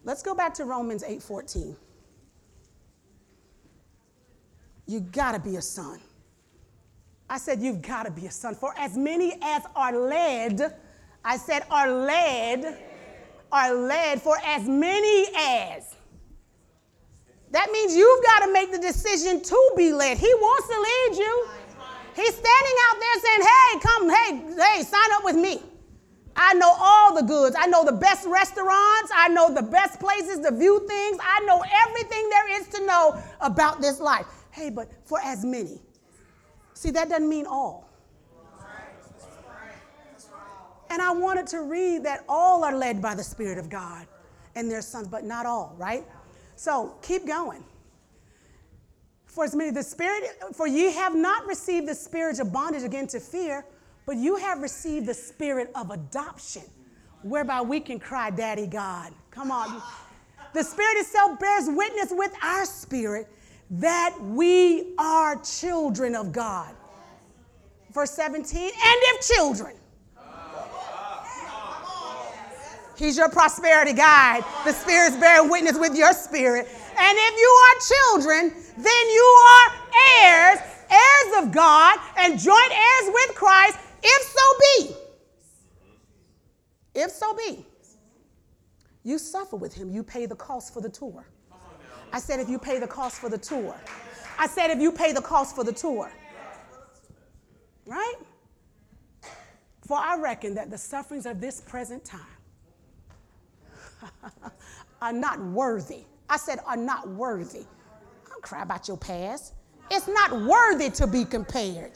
Let's 0.04 0.22
go 0.22 0.34
back 0.34 0.52
to 0.54 0.64
Romans 0.64 1.04
8:14. 1.04 1.76
You 4.86 5.00
got 5.00 5.32
to 5.32 5.38
be 5.38 5.56
a 5.56 5.62
son. 5.62 6.00
I 7.30 7.38
said 7.38 7.62
you've 7.62 7.80
got 7.80 8.02
to 8.02 8.10
be 8.10 8.26
a 8.26 8.30
son. 8.30 8.54
For 8.54 8.74
as 8.76 8.96
many 8.96 9.38
as 9.40 9.62
are 9.74 9.96
led, 9.96 10.74
I 11.24 11.36
said 11.38 11.64
are 11.70 11.90
led, 11.90 12.78
are 13.50 13.74
led 13.74 14.20
for 14.20 14.36
as 14.44 14.68
many 14.68 15.28
as. 15.36 15.94
That 17.52 17.70
means 17.70 17.94
you've 17.94 18.24
got 18.24 18.46
to 18.46 18.52
make 18.52 18.72
the 18.72 18.78
decision 18.78 19.42
to 19.42 19.72
be 19.76 19.92
led. 19.92 20.18
He 20.18 20.32
wants 20.34 20.68
to 20.68 20.80
lead 20.80 21.24
you. 21.24 21.48
He's 22.16 22.34
standing 22.34 22.76
out 22.88 22.96
there 23.00 23.16
saying, 23.22 23.42
"Hey, 23.42 23.78
come, 23.80 24.10
hey, 24.10 24.74
hey, 24.76 24.82
sign 24.82 25.12
up 25.12 25.24
with 25.24 25.36
me." 25.36 25.62
I 26.34 26.54
know 26.54 26.74
all 26.78 27.14
the 27.14 27.22
goods. 27.22 27.54
I 27.58 27.66
know 27.66 27.84
the 27.84 27.92
best 27.92 28.26
restaurants. 28.26 29.12
I 29.14 29.28
know 29.28 29.52
the 29.52 29.62
best 29.62 30.00
places 30.00 30.38
to 30.40 30.50
view 30.50 30.86
things. 30.88 31.18
I 31.22 31.40
know 31.44 31.62
everything 31.86 32.28
there 32.30 32.60
is 32.60 32.68
to 32.68 32.86
know 32.86 33.22
about 33.40 33.80
this 33.82 34.00
life. 34.00 34.26
Hey, 34.50 34.70
but 34.70 34.90
for 35.04 35.20
as 35.22 35.44
many. 35.44 35.80
See, 36.74 36.90
that 36.90 37.08
doesn't 37.08 37.28
mean 37.28 37.46
all. 37.46 37.88
And 40.88 41.00
I 41.00 41.10
wanted 41.10 41.46
to 41.48 41.62
read 41.62 42.04
that 42.04 42.24
all 42.28 42.64
are 42.64 42.76
led 42.76 43.00
by 43.00 43.14
the 43.14 43.24
Spirit 43.24 43.56
of 43.56 43.70
God 43.70 44.06
and 44.54 44.70
their 44.70 44.82
sons, 44.82 45.08
but 45.08 45.24
not 45.24 45.46
all, 45.46 45.74
right? 45.78 46.04
So 46.56 46.96
keep 47.02 47.26
going. 47.26 47.64
For 49.26 49.44
as 49.44 49.54
many, 49.54 49.70
the 49.70 49.82
Spirit, 49.82 50.24
for 50.54 50.66
ye 50.66 50.92
have 50.92 51.14
not 51.14 51.46
received 51.46 51.88
the 51.88 51.94
spirit 51.94 52.38
of 52.38 52.52
bondage 52.52 52.82
again 52.82 53.06
to 53.08 53.20
fear, 53.20 53.64
but 54.04 54.16
you 54.16 54.36
have 54.36 54.60
received 54.60 55.06
the 55.06 55.14
spirit 55.14 55.70
of 55.74 55.90
adoption, 55.90 56.64
whereby 57.22 57.62
we 57.62 57.80
can 57.80 57.98
cry, 57.98 58.30
Daddy 58.30 58.66
God. 58.66 59.12
Come 59.30 59.50
on. 59.50 59.82
The 60.52 60.62
Spirit 60.62 60.98
itself 60.98 61.40
bears 61.40 61.64
witness 61.68 62.08
with 62.10 62.32
our 62.42 62.66
spirit 62.66 63.26
that 63.70 64.14
we 64.20 64.94
are 64.98 65.36
children 65.40 66.14
of 66.14 66.30
God. 66.30 66.74
Verse 67.92 68.10
17, 68.10 68.62
and 68.62 68.72
if 68.84 69.26
children, 69.26 69.74
He's 72.96 73.16
your 73.16 73.28
prosperity 73.28 73.92
guide. 73.92 74.44
The 74.64 74.72
Spirit's 74.72 75.16
bearing 75.16 75.50
witness 75.50 75.78
with 75.78 75.96
your 75.96 76.12
spirit. 76.12 76.68
And 76.98 77.18
if 77.18 77.38
you 77.38 77.60
are 77.64 77.74
children, 78.20 78.52
then 78.76 79.08
you 79.08 79.38
are 79.48 79.72
heirs, 80.20 80.58
heirs 80.90 81.44
of 81.44 81.52
God, 81.52 81.98
and 82.18 82.38
joint 82.38 82.70
heirs 82.70 83.10
with 83.12 83.34
Christ, 83.34 83.78
if 84.02 84.22
so 84.28 84.58
be, 84.60 84.94
if 86.94 87.10
so 87.10 87.34
be, 87.34 87.64
you 89.04 89.18
suffer 89.18 89.56
with 89.56 89.74
him, 89.74 89.90
you 89.90 90.02
pay 90.02 90.26
the 90.26 90.36
cost 90.36 90.74
for 90.74 90.80
the 90.80 90.88
tour. 90.88 91.24
I 92.12 92.18
said, 92.18 92.40
if 92.40 92.48
you 92.48 92.58
pay 92.58 92.78
the 92.78 92.86
cost 92.86 93.16
for 93.16 93.30
the 93.30 93.38
tour. 93.38 93.74
I 94.38 94.46
said, 94.46 94.70
if 94.70 94.80
you 94.80 94.92
pay 94.92 95.12
the 95.12 95.22
cost 95.22 95.54
for 95.54 95.64
the 95.64 95.72
tour. 95.72 96.12
Right? 97.86 98.14
For 99.86 99.96
I 99.96 100.18
reckon 100.18 100.54
that 100.54 100.70
the 100.70 100.78
sufferings 100.78 101.26
of 101.26 101.40
this 101.40 101.60
present 101.60 102.04
time 102.04 102.20
are 105.02 105.12
not 105.12 105.40
worthy. 105.40 106.04
I 106.28 106.36
said, 106.36 106.60
are 106.66 106.76
not 106.76 107.08
worthy. 107.08 107.64
Don't 108.28 108.42
cry 108.42 108.62
about 108.62 108.88
your 108.88 108.96
past. 108.96 109.54
It's 109.90 110.08
not 110.08 110.32
worthy 110.42 110.90
to 110.90 111.06
be 111.06 111.24
compared 111.24 111.92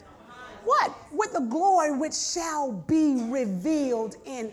what? 0.67 0.93
With 1.13 1.31
the 1.31 1.39
glory 1.39 1.97
which 1.97 2.13
shall 2.13 2.73
be 2.73 3.23
revealed 3.29 4.17
in 4.25 4.51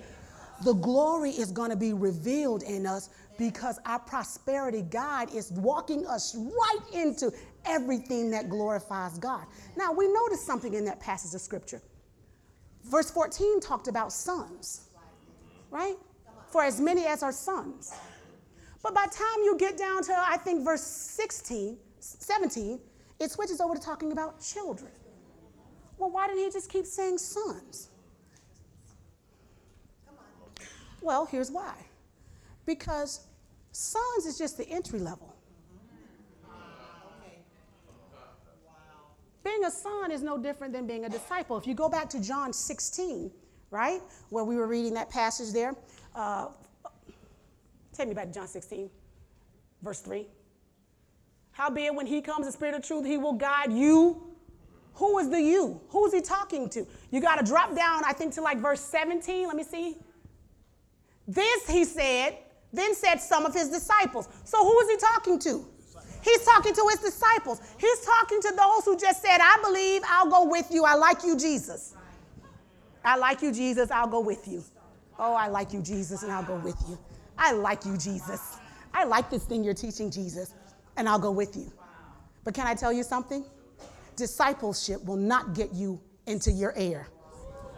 the 0.65 0.75
glory 0.75 1.31
is 1.31 1.51
going 1.51 1.71
to 1.71 1.77
be 1.77 1.93
revealed 1.93 2.63
in 2.63 2.87
us 2.87 3.11
because 3.37 3.81
our 3.85 3.99
prosperity 3.99 4.83
guide 4.83 5.35
is 5.35 5.51
walking 5.51 6.07
us 6.07 6.37
right 6.37 6.81
into 6.93 7.33
everything 7.67 8.31
that 8.31 8.49
glorifies 8.49 9.19
God. 9.19 9.45
Now, 9.77 9.93
we 9.93 10.07
notice 10.07 10.41
something 10.41 10.75
in 10.75 10.85
that 10.85 11.01
passage 11.01 11.35
of 11.35 11.41
scripture. 11.41 11.83
Verse 12.85 13.11
14 13.11 13.59
talked 13.61 13.89
about 13.89 14.13
sons, 14.13 14.89
right? 15.71 15.97
For 16.55 16.63
as 16.63 16.81
many 16.81 17.05
as 17.05 17.25
are 17.25 17.33
sons. 17.33 17.93
But 18.81 18.95
by 18.95 19.07
the 19.11 19.17
time 19.17 19.43
you 19.43 19.57
get 19.59 19.77
down 19.77 20.05
to, 20.05 20.15
I 20.17 20.37
think, 20.37 20.65
verse 20.65 20.85
16, 20.85 21.77
17, 21.99 22.79
it 23.19 23.33
switches 23.33 23.61
over 23.61 23.75
to 23.75 23.81
talking 23.81 24.13
about 24.13 24.41
children. 24.41 24.93
Well, 25.99 26.13
why 26.13 26.29
didn't 26.29 26.45
he 26.45 26.51
just 26.53 26.71
keep 26.71 26.87
saying 26.87 27.19
sons? 27.19 27.89
Well, 31.01 31.27
here's 31.27 31.51
why. 31.51 31.75
Because 32.67 33.27
sons 33.73 34.25
is 34.25 34.39
just 34.39 34.57
the 34.57 34.69
entry 34.69 35.01
level. 35.01 35.35
Being 39.43 39.65
a 39.65 39.73
son 39.73 40.13
is 40.13 40.23
no 40.23 40.39
different 40.39 40.73
than 40.73 40.87
being 40.87 41.05
a 41.05 41.09
disciple. 41.09 41.59
If 41.59 41.67
you 41.67 41.75
go 41.75 41.89
back 41.89 42.09
to 42.11 42.21
John 42.21 42.53
16, 42.53 43.33
right, 43.73 44.01
where 44.31 44.45
we 44.45 44.55
were 44.55 44.69
reading 44.69 44.95
that 44.95 45.11
passage 45.11 45.53
there, 45.53 45.75
uh, 46.15 46.49
take 47.93 48.09
me 48.09 48.15
back 48.15 48.27
to 48.27 48.33
John 48.33 48.49
16, 48.49 48.91
verse 49.83 50.01
3. 50.01 50.27
Howbeit, 51.53 51.95
when 51.95 52.07
he 52.07 52.21
comes, 52.21 52.47
the 52.47 52.53
Spirit 52.53 52.75
of 52.75 52.85
truth, 52.85 53.07
he 53.07 53.17
will 53.17 53.35
guide 53.35 53.73
you 53.73 54.35
who 54.95 55.19
is 55.19 55.29
the 55.29 55.41
you? 55.41 55.81
Who's 55.89 56.13
he 56.13 56.21
talking 56.21 56.69
to? 56.71 56.87
You 57.11 57.21
got 57.21 57.39
to 57.39 57.45
drop 57.45 57.75
down, 57.75 58.03
I 58.07 58.13
think, 58.13 58.33
to 58.35 58.41
like 58.41 58.59
verse 58.59 58.81
17. 58.81 59.47
Let 59.47 59.57
me 59.57 59.65
see. 59.65 59.97
This, 61.27 61.69
he 61.69 61.85
said, 61.85 62.39
then 62.73 62.95
said 62.95 63.17
some 63.17 63.45
of 63.45 63.53
his 63.55 63.69
disciples. 63.69 64.29
So 64.45 64.59
who 64.63 64.81
is 64.81 64.91
he 64.91 64.97
talking 64.97 65.39
to? 65.41 65.67
He's 66.23 66.45
talking 66.45 66.75
to 66.75 66.87
his 66.91 67.01
disciples. 67.01 67.61
He's 67.79 68.01
talking 68.05 68.41
to 68.41 68.55
those 68.57 68.85
who 68.85 68.97
just 68.97 69.21
said, 69.21 69.39
I 69.41 69.59
believe, 69.63 70.03
I'll 70.07 70.31
go 70.31 70.49
with 70.49 70.71
you. 70.71 70.85
I 70.85 70.95
like 70.95 71.25
you, 71.25 71.37
Jesus. 71.37 71.95
I 73.05 73.17
like 73.17 73.43
you, 73.43 73.53
Jesus. 73.53 73.91
I'll 73.91 74.09
go 74.09 74.21
with 74.21 74.47
you. 74.49 74.65
Oh, 75.19 75.35
I 75.35 75.49
like 75.49 75.73
you, 75.73 75.81
Jesus, 75.81 76.23
and 76.23 76.33
I'll 76.33 76.45
go 76.45 76.57
with 76.57 76.77
you. 76.89 76.99
I 77.39 77.53
like 77.53 77.85
you, 77.85 77.97
Jesus. 77.97 78.59
I 78.93 79.05
like 79.05 79.31
this 79.31 79.45
thing 79.45 79.65
you're 79.65 79.75
teaching, 79.75 80.11
Jesus, 80.11 80.55
and 80.97 81.09
I'll 81.09 81.19
go 81.19 81.31
with 81.31 81.57
you. 81.57 81.73
But 82.45 82.55
can 82.55 82.67
I 82.67 82.75
tell 82.75 82.93
you 82.93 83.03
something? 83.03 83.45
Discipleship 84.17 85.05
will 85.05 85.17
not 85.17 85.55
get 85.55 85.73
you 85.73 86.01
into 86.27 86.51
your 86.51 86.73
heir, 86.77 87.09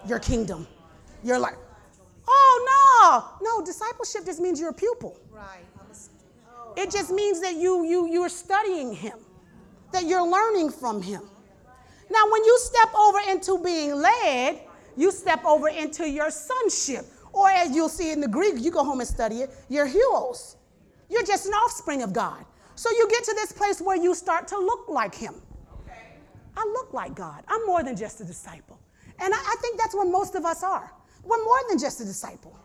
your 0.07 0.19
kingdom. 0.19 0.67
You're 1.23 1.39
like, 1.39 1.57
oh 2.29 3.39
no, 3.41 3.49
no, 3.61 3.65
discipleship 3.65 4.25
just 4.25 4.41
means 4.41 4.61
you're 4.61 4.71
a 4.71 4.75
pupil. 4.75 5.19
Right. 5.31 5.65
I'm 5.81 5.91
a 5.91 5.95
st- 5.95 6.17
It 6.77 6.91
just 6.91 7.11
means 7.11 7.41
that 7.41 7.55
you 7.55 7.85
you 7.85 8.09
you're 8.13 8.29
studying 8.29 8.93
him, 8.93 9.19
that 9.93 10.05
you're 10.05 10.27
learning 10.27 10.71
from 10.71 11.01
him. 11.01 11.23
Now, 12.11 12.31
when 12.31 12.45
you 12.45 12.59
step 12.61 12.95
over 12.95 13.19
into 13.31 13.59
being 13.63 13.95
led, 13.95 14.61
you 14.97 15.11
step 15.11 15.45
over 15.45 15.69
into 15.69 16.09
your 16.09 16.31
sonship. 16.31 17.05
Or 17.37 17.51
as 17.51 17.77
you'll 17.77 17.91
see 17.91 18.13
in 18.13 18.21
the 18.23 18.29
Greek, 18.29 18.55
you 18.57 18.71
go 18.71 18.83
home 18.83 19.01
and 19.01 19.09
study 19.09 19.43
it, 19.43 19.51
you're 19.69 19.87
huios. 19.87 20.57
You're 21.11 21.23
just 21.23 21.45
an 21.45 21.53
offspring 21.53 22.03
of 22.03 22.15
God. 22.15 22.47
So 22.77 22.89
you 22.89 23.07
get 23.11 23.25
to 23.25 23.35
this 23.35 23.53
place 23.53 23.79
where 23.79 23.97
you 23.97 24.15
start 24.15 24.49
to 24.49 24.59
look 24.59 24.89
like 24.89 25.15
him. 25.15 25.35
I 26.57 26.65
look 26.65 26.95
like 26.95 27.15
God. 27.15 27.45
I'm 27.47 27.67
more 27.67 27.83
than 27.83 27.95
just 27.95 28.23
a 28.23 28.25
disciple. 28.25 28.81
And 29.19 29.35
I, 29.35 29.37
I 29.37 29.55
think 29.61 29.79
that's 29.79 29.95
where 29.95 30.11
most 30.11 30.35
of 30.35 30.47
us 30.47 30.63
are. 30.63 30.91
We're 31.25 31.45
more 31.45 31.59
than 31.69 31.79
just 31.79 32.01
a 32.01 32.07
disciple. 32.07 32.59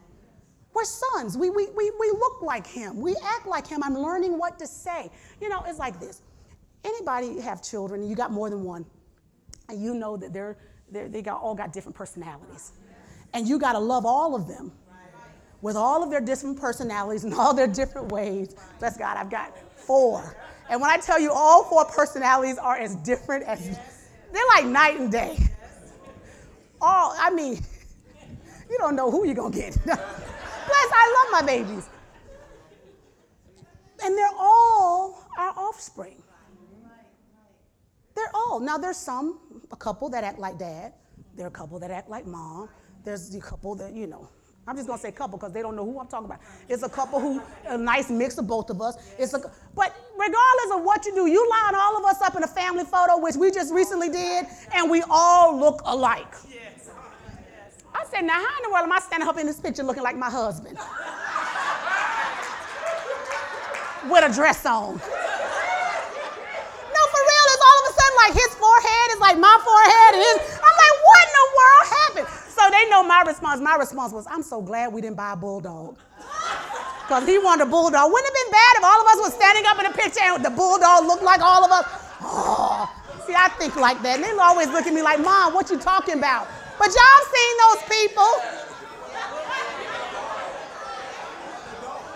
We're 0.73 0.85
sons. 0.85 1.37
We, 1.37 1.49
we, 1.49 1.67
we, 1.75 1.91
we 1.99 2.09
look 2.11 2.41
like 2.41 2.65
him. 2.65 3.01
We 3.01 3.17
act 3.25 3.47
like 3.47 3.67
him. 3.67 3.83
I'm 3.83 3.97
learning 3.97 4.37
what 4.37 4.57
to 4.59 4.67
say. 4.67 5.11
You 5.41 5.49
know, 5.49 5.65
it's 5.67 5.79
like 5.79 5.99
this. 5.99 6.21
Anybody 6.85 7.41
have 7.41 7.61
children, 7.61 8.07
you 8.07 8.15
got 8.15 8.31
more 8.31 8.49
than 8.49 8.63
one, 8.63 8.85
and 9.67 9.83
you 9.83 9.93
know 9.93 10.15
that 10.15 10.31
they're, 10.31 10.57
they're, 10.89 11.09
they 11.09 11.21
got, 11.21 11.41
all 11.41 11.55
got 11.55 11.73
different 11.73 11.95
personalities. 11.95 12.71
And 13.33 13.47
you 13.47 13.59
got 13.59 13.73
to 13.73 13.79
love 13.79 14.05
all 14.05 14.35
of 14.35 14.47
them 14.47 14.71
with 15.61 15.75
all 15.75 16.03
of 16.03 16.09
their 16.09 16.21
different 16.21 16.59
personalities 16.59 17.23
and 17.23 17.33
all 17.39 17.53
their 17.53 17.67
different 17.67 18.11
ways. 18.11 18.55
Bless 18.79 18.97
God, 18.97 19.17
I've 19.17 19.29
got 19.29 19.57
four. 19.77 20.35
And 20.69 20.79
when 20.79 20.89
I 20.89 20.97
tell 20.97 21.19
you 21.19 21.31
all 21.31 21.63
four 21.63 21.85
personalities 21.85 22.57
are 22.57 22.77
as 22.77 22.95
different 22.97 23.45
as, 23.45 23.77
they're 24.31 24.43
like 24.55 24.65
night 24.65 24.99
and 24.99 25.11
day. 25.11 25.37
All, 26.79 27.15
I 27.19 27.29
mean, 27.29 27.61
you 28.69 28.77
don't 28.77 28.95
know 28.95 29.11
who 29.11 29.25
you're 29.25 29.35
going 29.35 29.51
to 29.51 29.57
get. 29.57 29.77
Plus, 29.83 29.97
I 30.93 31.29
love 31.31 31.41
my 31.41 31.45
babies. 31.45 31.89
And 34.03 34.17
they're 34.17 34.29
all 34.37 35.27
our 35.37 35.53
offspring. 35.57 36.23
They're 38.15 38.31
all. 38.33 38.59
Now, 38.59 38.77
there's 38.77 38.97
some, 38.97 39.39
a 39.71 39.75
couple 39.75 40.09
that 40.09 40.23
act 40.23 40.39
like 40.39 40.57
dad. 40.57 40.93
There 41.35 41.45
are 41.45 41.49
a 41.49 41.51
couple 41.51 41.79
that 41.79 41.91
act 41.91 42.09
like 42.09 42.25
mom. 42.25 42.69
There's 43.03 43.33
a 43.33 43.39
couple 43.39 43.75
that, 43.75 43.93
you 43.93 44.07
know, 44.07 44.29
I'm 44.67 44.75
just 44.75 44.87
gonna 44.87 45.01
say 45.01 45.11
couple 45.11 45.39
because 45.39 45.53
they 45.53 45.61
don't 45.61 45.75
know 45.75 45.83
who 45.83 45.99
I'm 45.99 46.07
talking 46.07 46.27
about. 46.27 46.39
It's 46.69 46.83
a 46.83 46.89
couple 46.89 47.19
who, 47.19 47.41
a 47.65 47.77
nice 47.77 48.11
mix 48.11 48.37
of 48.37 48.45
both 48.47 48.69
of 48.69 48.79
us. 48.81 48.95
It's 49.17 49.33
a, 49.33 49.39
but 49.75 49.95
regardless 50.13 50.71
of 50.75 50.83
what 50.83 51.03
you 51.05 51.15
do, 51.15 51.25
you 51.27 51.49
line 51.49 51.73
all 51.75 51.97
of 51.97 52.05
us 52.05 52.21
up 52.21 52.35
in 52.35 52.43
a 52.43 52.47
family 52.47 52.83
photo, 52.83 53.17
which 53.17 53.35
we 53.35 53.49
just 53.49 53.73
recently 53.73 54.09
did, 54.09 54.45
and 54.73 54.89
we 54.89 55.03
all 55.09 55.57
look 55.57 55.81
alike. 55.85 56.35
I 57.93 58.05
said, 58.05 58.21
now 58.21 58.33
how 58.35 58.57
in 58.57 58.63
the 58.63 58.69
world 58.71 58.83
am 58.83 58.91
I 58.91 58.99
standing 58.99 59.27
up 59.27 59.37
in 59.37 59.47
this 59.47 59.59
picture 59.59 59.83
looking 59.83 60.03
like 60.03 60.15
my 60.15 60.29
husband? 60.29 60.77
With 64.09 64.23
a 64.23 64.33
dress 64.33 64.65
on. 64.65 64.93
No, 64.93 64.99
for 67.11 67.21
real, 67.21 67.47
it's 67.49 67.63
all 67.65 67.77
of 67.81 67.85
a 67.89 67.93
sudden 67.97 68.15
like 68.17 68.33
his 68.33 68.55
forehead 68.55 69.07
is 69.11 69.19
like 69.19 69.37
my 69.37 69.57
forehead. 69.65 70.13
And 70.15 70.23
his, 70.23 70.37
I'm 70.55 70.77
like, 70.77 70.95
what 71.03 71.21
in 71.21 71.33
the 71.33 71.47
world 71.57 71.85
happened? 71.89 72.40
So 72.61 72.69
they 72.69 72.87
know 72.89 73.01
my 73.03 73.23
response. 73.25 73.59
My 73.59 73.75
response 73.75 74.13
was, 74.13 74.27
I'm 74.29 74.43
so 74.43 74.61
glad 74.61 74.93
we 74.93 75.01
didn't 75.01 75.17
buy 75.17 75.33
a 75.33 75.35
bulldog. 75.35 75.97
Because 77.01 77.27
he 77.27 77.37
wanted 77.39 77.63
a 77.63 77.69
bulldog. 77.69 78.09
Wouldn't 78.09 78.25
have 78.25 78.33
been 78.33 78.51
bad 78.53 78.73
if 78.77 78.83
all 78.85 79.01
of 79.01 79.07
us 79.07 79.17
were 79.25 79.35
standing 79.35 79.65
up 79.67 79.77
in 79.79 79.85
a 79.87 79.91
picture 79.91 80.21
and 80.23 80.45
the 80.45 80.49
bulldog 80.49 81.03
looked 81.05 81.23
like 81.23 81.41
all 81.41 81.65
of 81.65 81.69
us? 81.69 81.83
Oh, 82.21 82.89
see, 83.27 83.33
I 83.35 83.49
think 83.59 83.75
like 83.75 84.01
that. 84.03 84.15
And 84.15 84.23
they 84.23 84.31
always 84.31 84.69
look 84.69 84.87
at 84.87 84.93
me 84.93 85.01
like, 85.01 85.19
Mom, 85.19 85.53
what 85.53 85.69
you 85.69 85.77
talking 85.77 86.13
about? 86.13 86.47
But 86.79 86.87
y'all 86.87 87.25
seen 87.35 87.53
those 87.67 87.81
people. 87.91 88.31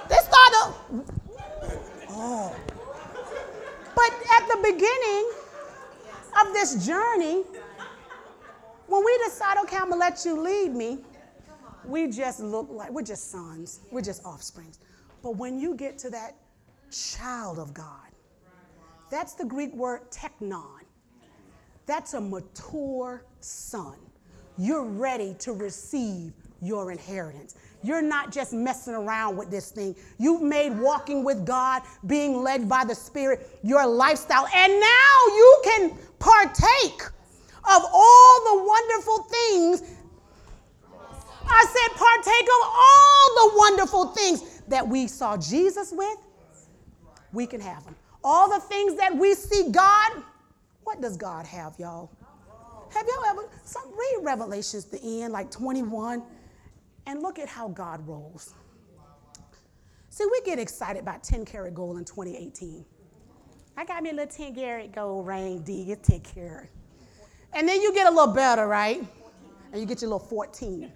They 0.08 0.16
started. 0.24 1.04
Oh. 2.12 2.56
But 3.96 4.12
at 4.40 4.48
the 4.48 4.60
beginning 4.64 5.32
of 6.40 6.54
this 6.54 6.86
journey, 6.86 7.44
when 8.88 9.04
we 9.04 9.18
decide, 9.24 9.58
okay, 9.64 9.78
I'm 9.78 9.90
gonna 9.90 9.98
let 9.98 10.26
you 10.26 10.40
lead 10.40 10.74
me, 10.76 11.00
we 11.86 12.08
just 12.08 12.40
look 12.40 12.68
like 12.70 12.92
we're 12.92 13.02
just 13.02 13.32
sons, 13.32 13.80
we're 13.92 14.02
just 14.02 14.24
offsprings. 14.24 14.80
But 15.22 15.38
when 15.38 15.60
you 15.60 15.76
get 15.76 15.98
to 16.00 16.10
that 16.12 16.36
child 16.92 17.60
of 17.60 17.74
God, 17.74 18.10
that's 19.10 19.34
the 19.34 19.46
Greek 19.46 19.74
word 19.74 20.12
teknon. 20.12 20.82
That's 21.86 22.16
a 22.16 22.22
mature 22.22 23.24
son. 23.40 23.96
You're 24.58 24.84
ready 24.84 25.36
to 25.40 25.54
receive 25.54 26.34
your 26.62 26.92
inheritance. 26.92 27.56
You're 27.84 28.02
not 28.02 28.32
just 28.32 28.54
messing 28.54 28.96
around 28.96 29.38
with 29.38 29.52
this 29.52 29.70
thing. 29.70 29.96
You've 30.18 30.42
made 30.42 30.72
walking 30.72 31.24
with 31.24 31.46
God, 31.46 31.84
being 32.08 32.42
led 32.42 32.68
by 32.68 32.84
the 32.86 32.96
Spirit, 32.96 33.60
your 33.64 33.86
lifestyle. 33.86 34.48
And 34.56 34.74
now 34.80 35.26
you 35.28 35.62
can 35.64 35.98
partake 36.18 37.04
of 37.68 37.84
all 37.92 38.42
the 38.44 38.64
wonderful 38.64 39.24
things. 39.24 39.84
I 41.48 41.66
said, 41.66 41.98
partake 41.98 42.48
of 42.48 42.68
all 42.68 43.50
the 43.50 43.58
wonderful 43.58 44.06
things 44.08 44.62
that 44.68 44.88
we 44.88 45.08
saw 45.08 45.38
Jesus 45.38 45.94
with. 45.96 46.18
We 47.34 47.46
can 47.46 47.62
have 47.62 47.84
them. 47.84 47.96
All 48.24 48.50
the 48.50 48.60
things 48.60 48.96
that 48.98 49.16
we 49.16 49.36
see 49.36 49.70
God, 49.72 50.24
what 50.84 51.02
does 51.02 51.18
God 51.18 51.46
have, 51.46 51.78
y'all? 51.78 52.10
Have 52.94 53.06
y'all 53.08 53.26
ever 53.26 53.50
some 53.64 53.92
read 53.92 54.24
Revelations 54.24 54.86
the 54.86 55.22
end, 55.22 55.34
like 55.34 55.52
21, 55.52 56.24
and 57.06 57.22
look 57.22 57.40
at 57.40 57.48
how 57.48 57.68
God 57.68 58.08
rolls. 58.08 58.54
See, 60.10 60.26
we 60.32 60.42
get 60.46 60.60
excited 60.60 61.02
about 61.02 61.24
10 61.24 61.44
karat 61.46 61.74
gold 61.74 61.98
in 61.98 62.06
2018. 62.06 62.86
I 63.76 63.84
got 63.84 64.02
me 64.02 64.12
a 64.12 64.14
little 64.14 64.34
10 64.34 64.56
karat 64.56 64.94
gold 64.94 65.28
ring, 65.28 65.62
D, 65.62 65.92
it's 65.92 66.08
10 66.08 66.22
karat. 66.22 66.70
And 67.56 67.68
then 67.68 67.82
you 67.82 67.94
get 67.94 68.06
a 68.06 68.10
little 68.10 68.34
better, 68.34 68.68
right? 68.68 69.02
And 69.72 69.82
you 69.82 69.88
get 69.88 70.02
your 70.02 70.12
little 70.12 70.28
14. 70.28 70.92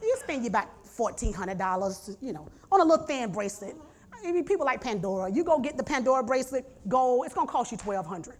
You 0.00 0.16
spend 0.18 0.42
you 0.42 0.48
about 0.48 0.68
$1,400, 0.84 2.16
you 2.22 2.32
know, 2.32 2.48
on 2.70 2.80
a 2.80 2.84
little 2.84 3.04
thin 3.06 3.32
bracelet. 3.32 3.76
I 4.14 4.32
mean, 4.32 4.44
people 4.44 4.64
like 4.64 4.80
Pandora. 4.80 5.30
You 5.30 5.44
go 5.44 5.58
get 5.58 5.76
the 5.76 5.82
Pandora 5.82 6.22
bracelet, 6.22 6.64
gold, 6.88 7.26
it's 7.26 7.34
gonna 7.34 7.50
cost 7.50 7.72
you 7.72 7.78
1200 7.78 8.36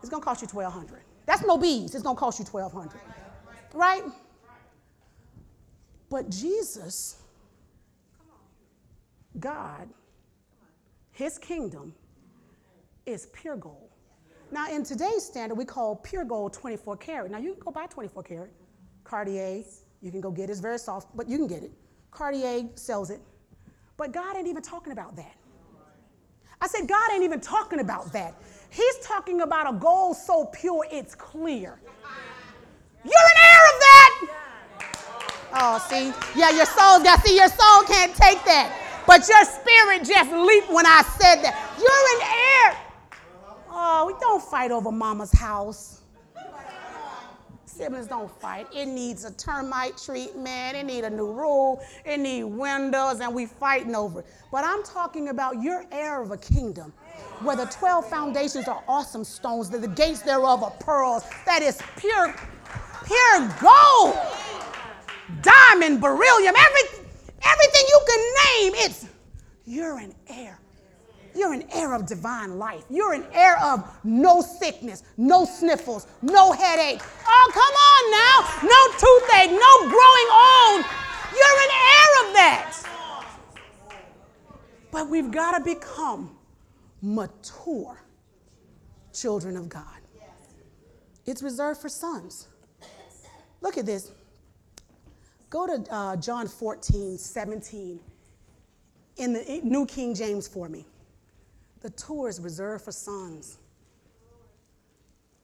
It's 0.00 0.08
gonna 0.08 0.24
cost 0.24 0.42
you 0.42 0.48
1200 0.48 1.02
That's 1.26 1.42
no 1.42 1.56
beads, 1.58 1.94
it's 1.94 2.02
gonna 2.02 2.18
cost 2.18 2.38
you 2.38 2.44
1200 2.44 3.00
Right? 3.72 4.04
But 6.10 6.30
Jesus, 6.30 7.16
God, 9.38 9.88
His 11.12 11.38
kingdom 11.38 11.94
is 13.06 13.26
pure 13.32 13.56
gold. 13.56 13.83
Now, 14.54 14.70
in 14.70 14.84
today's 14.84 15.24
standard, 15.24 15.56
we 15.56 15.64
call 15.64 15.96
pure 15.96 16.24
gold 16.24 16.52
24 16.52 16.96
karat. 16.98 17.28
Now, 17.28 17.38
you 17.38 17.54
can 17.54 17.58
go 17.58 17.72
buy 17.72 17.86
24 17.86 18.22
karat. 18.22 18.52
Cartier, 19.02 19.64
you 20.00 20.12
can 20.12 20.20
go 20.20 20.30
get 20.30 20.48
it. 20.48 20.52
It's 20.52 20.60
very 20.60 20.78
soft, 20.78 21.08
but 21.16 21.28
you 21.28 21.38
can 21.38 21.48
get 21.48 21.64
it. 21.64 21.72
Cartier 22.12 22.68
sells 22.76 23.10
it. 23.10 23.20
But 23.96 24.12
God 24.12 24.36
ain't 24.36 24.46
even 24.46 24.62
talking 24.62 24.92
about 24.92 25.16
that. 25.16 25.34
I 26.60 26.68
said, 26.68 26.86
God 26.86 27.10
ain't 27.12 27.24
even 27.24 27.40
talking 27.40 27.80
about 27.80 28.12
that. 28.12 28.36
He's 28.70 28.98
talking 29.00 29.40
about 29.40 29.74
a 29.74 29.76
gold 29.76 30.16
so 30.18 30.44
pure 30.44 30.86
it's 30.88 31.16
clear. 31.16 31.80
You're 33.02 33.28
an 33.34 33.40
heir 33.42 33.64
of 33.74 33.80
that. 33.80 34.28
Oh, 35.52 35.84
see? 35.90 36.12
Yeah, 36.38 36.50
your 36.50 36.66
soul 36.66 37.02
got, 37.02 37.26
see, 37.26 37.34
your 37.34 37.48
soul 37.48 37.82
can't 37.88 38.14
take 38.14 38.44
that. 38.44 39.02
But 39.04 39.28
your 39.28 39.44
spirit 39.46 40.04
just 40.04 40.30
leaped 40.30 40.70
when 40.70 40.86
I 40.86 41.02
said 41.18 41.42
that. 41.42 41.74
You're 41.76 42.70
an 42.70 42.76
heir. 42.76 42.83
Oh, 43.86 44.06
we 44.06 44.14
don't 44.18 44.42
fight 44.42 44.70
over 44.70 44.90
mama's 44.90 45.30
house. 45.30 46.00
Siblings 47.66 48.06
don't 48.06 48.30
fight. 48.40 48.66
It 48.74 48.86
needs 48.86 49.26
a 49.26 49.32
termite 49.32 49.98
treatment. 49.98 50.74
It 50.74 50.86
need 50.86 51.04
a 51.04 51.10
new 51.10 51.30
rule. 51.30 51.84
It 52.06 52.18
need 52.18 52.44
windows, 52.44 53.20
and 53.20 53.34
we 53.34 53.44
fighting 53.44 53.94
over 53.94 54.20
it. 54.20 54.26
But 54.50 54.64
I'm 54.64 54.82
talking 54.84 55.28
about 55.28 55.60
you're 55.60 55.84
heir 55.92 56.22
of 56.22 56.30
a 56.30 56.38
kingdom 56.38 56.94
where 57.40 57.56
the 57.56 57.66
12 57.66 58.08
foundations 58.08 58.68
are 58.68 58.82
awesome 58.88 59.22
stones, 59.22 59.68
that 59.68 59.82
the 59.82 59.88
gates 59.88 60.22
thereof 60.22 60.62
are 60.62 60.70
pearls. 60.80 61.24
That 61.44 61.60
is 61.60 61.78
pure, 61.98 62.34
pure 63.04 63.54
gold, 63.60 64.16
diamond, 65.42 66.00
beryllium, 66.00 66.54
every, 66.56 67.04
everything 67.42 67.84
you 67.86 68.00
can 68.08 68.34
name. 68.46 68.72
It's 68.76 69.06
you're 69.66 69.98
an 69.98 70.14
heir. 70.28 70.58
You're 71.34 71.52
an 71.52 71.64
heir 71.72 71.94
of 71.94 72.06
divine 72.06 72.58
life. 72.58 72.84
You're 72.88 73.12
an 73.12 73.24
heir 73.32 73.58
of 73.60 73.88
no 74.04 74.40
sickness, 74.40 75.02
no 75.16 75.44
sniffles, 75.44 76.06
no 76.22 76.52
headache. 76.52 77.00
Oh, 77.26 77.50
come 77.52 77.74
on 77.90 78.10
now. 78.10 78.68
No 78.68 78.80
toothache, 78.98 79.50
no 79.50 79.88
growing 79.90 80.28
old. 80.32 80.84
You're 81.34 81.60
an 81.62 81.72
heir 81.90 82.28
of 82.28 82.34
that. 82.34 82.80
But 84.90 85.08
we've 85.08 85.30
got 85.30 85.58
to 85.58 85.64
become 85.64 86.36
mature 87.02 88.00
children 89.12 89.56
of 89.56 89.68
God. 89.68 90.00
It's 91.26 91.42
reserved 91.42 91.80
for 91.80 91.88
sons. 91.88 92.48
Look 93.60 93.78
at 93.78 93.86
this. 93.86 94.12
Go 95.50 95.66
to 95.66 95.92
uh, 95.92 96.16
John 96.16 96.46
14, 96.46 97.16
17 97.16 98.00
in 99.16 99.32
the 99.32 99.60
New 99.62 99.86
King 99.86 100.14
James 100.14 100.46
for 100.46 100.68
me. 100.68 100.84
The 101.84 101.90
tour 101.90 102.30
is 102.30 102.40
reserved 102.40 102.82
for 102.82 102.92
sons. 102.92 103.58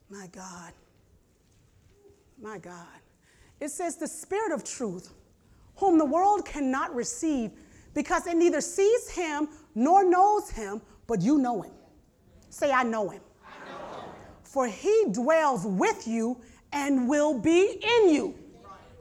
My 0.09 0.27
God. 0.33 0.73
My 2.41 2.57
God. 2.57 2.87
It 3.61 3.69
says, 3.69 3.97
The 3.97 4.07
Spirit 4.07 4.51
of 4.51 4.65
truth, 4.65 5.13
whom 5.77 5.99
the 5.99 6.05
world 6.07 6.47
cannot 6.47 6.95
receive 6.95 7.51
because 7.93 8.27
it 8.27 8.39
neither 8.39 8.63
sees 8.63 9.11
him 9.11 9.49
nor 9.75 10.03
knows 10.03 10.49
him, 10.49 10.81
but 11.07 11.21
you 11.21 11.37
know 11.37 11.61
him. 11.61 11.75
Say, 12.49 12.73
I 12.73 12.85
know 12.85 13.11
him. 13.11 13.21
I 13.45 13.71
know 13.71 14.01
him. 14.01 14.09
For 14.43 14.67
he 14.67 15.09
dwells 15.13 15.67
with 15.67 16.09
you 16.09 16.41
and 16.73 17.07
will 17.07 17.39
be 17.39 17.83
in 17.99 18.09
you. 18.09 18.35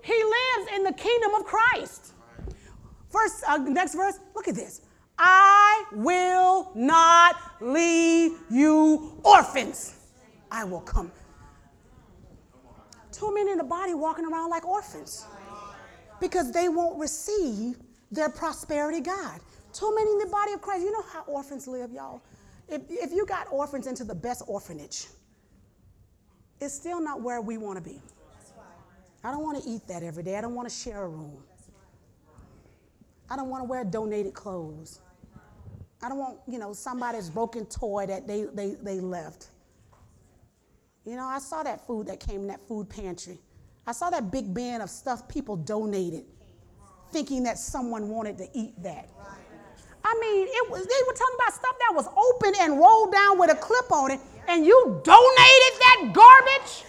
He 0.03 0.14
lives 0.14 0.72
in 0.76 0.84
the 0.84 0.91
kingdom 0.91 1.36
of 1.36 1.45
Christ. 1.45 2.11
First, 3.10 3.45
uh, 3.48 3.60
next 3.60 3.95
verse, 3.95 4.20
look 4.36 4.49
at 4.49 4.56
this. 4.56 4.82
I 5.20 5.84
will 5.91 6.72
not 6.74 7.36
leave 7.60 8.40
you 8.50 9.20
orphans. 9.24 9.96
I 10.50 10.64
will 10.64 10.80
come. 10.80 11.12
Too 13.12 13.34
many 13.34 13.52
in 13.52 13.58
the 13.58 13.66
body 13.66 13.94
walking 13.94 14.26
around 14.26 14.50
like 14.50 14.66
orphans 14.66 15.26
because 16.22 16.54
they 16.54 16.70
won't 16.70 16.98
receive 16.98 17.76
their 18.12 18.30
prosperity 18.30 19.02
God. 19.02 19.41
Too 19.74 19.94
many 19.94 20.12
in 20.12 20.20
the 20.20 20.28
body 20.28 20.54
of 20.54 20.62
Christ. 20.62 20.84
You 20.84 20.91
know 20.91 21.04
how 21.12 21.24
orphans 21.24 21.68
live, 21.68 21.91
y'all? 21.91 22.22
If, 22.70 22.84
if 22.90 23.12
you 23.12 23.26
got 23.26 23.48
orphans 23.52 23.88
into 23.88 24.06
the 24.06 24.16
best 24.16 24.44
orphanage, 24.48 25.08
it's 26.62 26.74
still 26.74 27.02
not 27.02 27.22
where 27.22 27.41
we 27.41 27.58
want 27.58 27.78
to 27.78 27.84
be. 27.84 28.00
I 29.24 29.32
don't 29.32 29.44
want 29.44 29.62
to 29.62 29.70
eat 29.70 29.86
that 29.88 30.02
every 30.02 30.24
day. 30.24 30.38
I 30.38 30.41
don't 30.41 30.56
want 30.56 30.70
to 30.70 30.74
share 30.74 31.04
a 31.04 31.10
room. 31.10 31.44
I 33.30 33.36
don't 33.36 33.50
want 33.50 33.62
to 33.62 33.66
wear 33.66 33.84
donated 33.84 34.34
clothes. 34.34 35.02
I 36.01 36.09
don't 36.09 36.17
want, 36.17 36.38
you 36.47 36.59
know, 36.59 36.73
somebody's 36.73 37.30
broken 37.30 37.65
toy 37.65 38.05
that 38.05 38.27
they, 38.27 38.45
they, 38.53 38.76
they 38.81 38.99
left. 38.99 39.47
You 41.05 41.15
know, 41.15 41.26
I 41.26 41.39
saw 41.39 41.63
that 41.63 41.85
food 41.85 42.07
that 42.07 42.19
came 42.19 42.41
in 42.41 42.47
that 42.47 42.65
food 42.67 42.89
pantry. 42.89 43.38
I 43.85 43.91
saw 43.91 44.09
that 44.09 44.31
big 44.31 44.53
bin 44.53 44.81
of 44.81 44.89
stuff 44.89 45.27
people 45.27 45.55
donated, 45.55 46.23
thinking 47.11 47.43
that 47.43 47.57
someone 47.57 48.09
wanted 48.09 48.38
to 48.38 48.47
eat 48.53 48.81
that. 48.84 49.09
I 50.03 50.17
mean, 50.21 50.47
it 50.47 50.71
was, 50.71 50.85
they 50.85 51.03
were 51.07 51.13
talking 51.13 51.35
about 51.35 51.53
stuff 51.53 51.76
that 51.80 51.95
was 51.95 52.07
open 52.07 52.53
and 52.61 52.80
rolled 52.80 53.11
down 53.11 53.38
with 53.38 53.51
a 53.51 53.55
clip 53.55 53.91
on 53.91 54.11
it, 54.11 54.19
and 54.47 54.65
you 54.65 55.01
donated 55.03 55.73
that 55.80 56.11
garbage? 56.13 56.84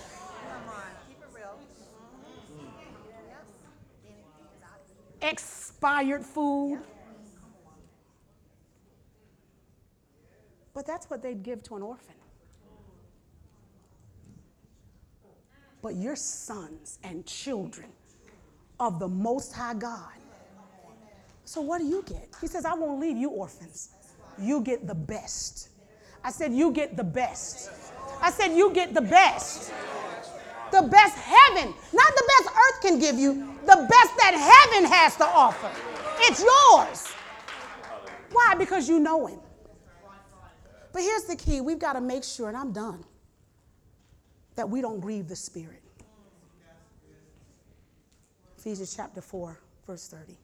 Expired 5.22 6.24
food. 6.24 6.80
But 10.74 10.86
that's 10.86 11.10
what 11.10 11.22
they'd 11.22 11.42
give 11.42 11.62
to 11.64 11.76
an 11.76 11.82
orphan. 11.82 12.14
But 15.82 15.96
you're 15.96 16.16
sons 16.16 16.98
and 17.02 17.24
children 17.26 17.88
of 18.78 18.98
the 18.98 19.08
Most 19.08 19.52
High 19.52 19.74
God. 19.74 20.12
So 21.44 21.60
what 21.60 21.78
do 21.78 21.86
you 21.86 22.04
get? 22.06 22.28
He 22.40 22.46
says, 22.46 22.64
I 22.64 22.74
won't 22.74 23.00
leave 23.00 23.16
you 23.16 23.30
orphans. 23.30 23.90
You 24.38 24.60
get 24.60 24.86
the 24.86 24.94
best. 24.94 25.70
I 26.22 26.30
said, 26.30 26.52
You 26.52 26.72
get 26.72 26.96
the 26.96 27.04
best. 27.04 27.70
I 28.20 28.30
said, 28.30 28.54
You 28.54 28.72
get 28.72 28.94
the 28.94 29.00
best. 29.00 29.72
The 30.70 30.82
best 30.82 31.16
heaven, 31.16 31.74
not 31.92 32.12
the 32.14 32.30
best 32.38 32.56
earth 32.56 32.82
can 32.82 32.98
give 33.00 33.18
you, 33.18 33.34
the 33.66 33.86
best 33.90 34.16
that 34.18 34.68
heaven 34.70 34.88
has 34.88 35.16
to 35.16 35.26
offer. 35.26 35.68
It's 36.20 36.40
yours. 36.40 37.08
Why? 38.30 38.54
Because 38.56 38.88
you 38.88 39.00
know 39.00 39.26
Him. 39.26 39.40
But 40.92 41.02
here's 41.02 41.24
the 41.24 41.36
key 41.36 41.60
we've 41.60 41.78
got 41.78 41.94
to 41.94 42.00
make 42.00 42.24
sure, 42.24 42.48
and 42.48 42.56
I'm 42.56 42.72
done, 42.72 43.04
that 44.56 44.68
we 44.68 44.80
don't 44.80 45.00
grieve 45.00 45.28
the 45.28 45.36
Spirit. 45.36 45.82
Ephesians 48.58 48.94
chapter 48.94 49.20
4, 49.20 49.58
verse 49.86 50.08
30. 50.08 50.36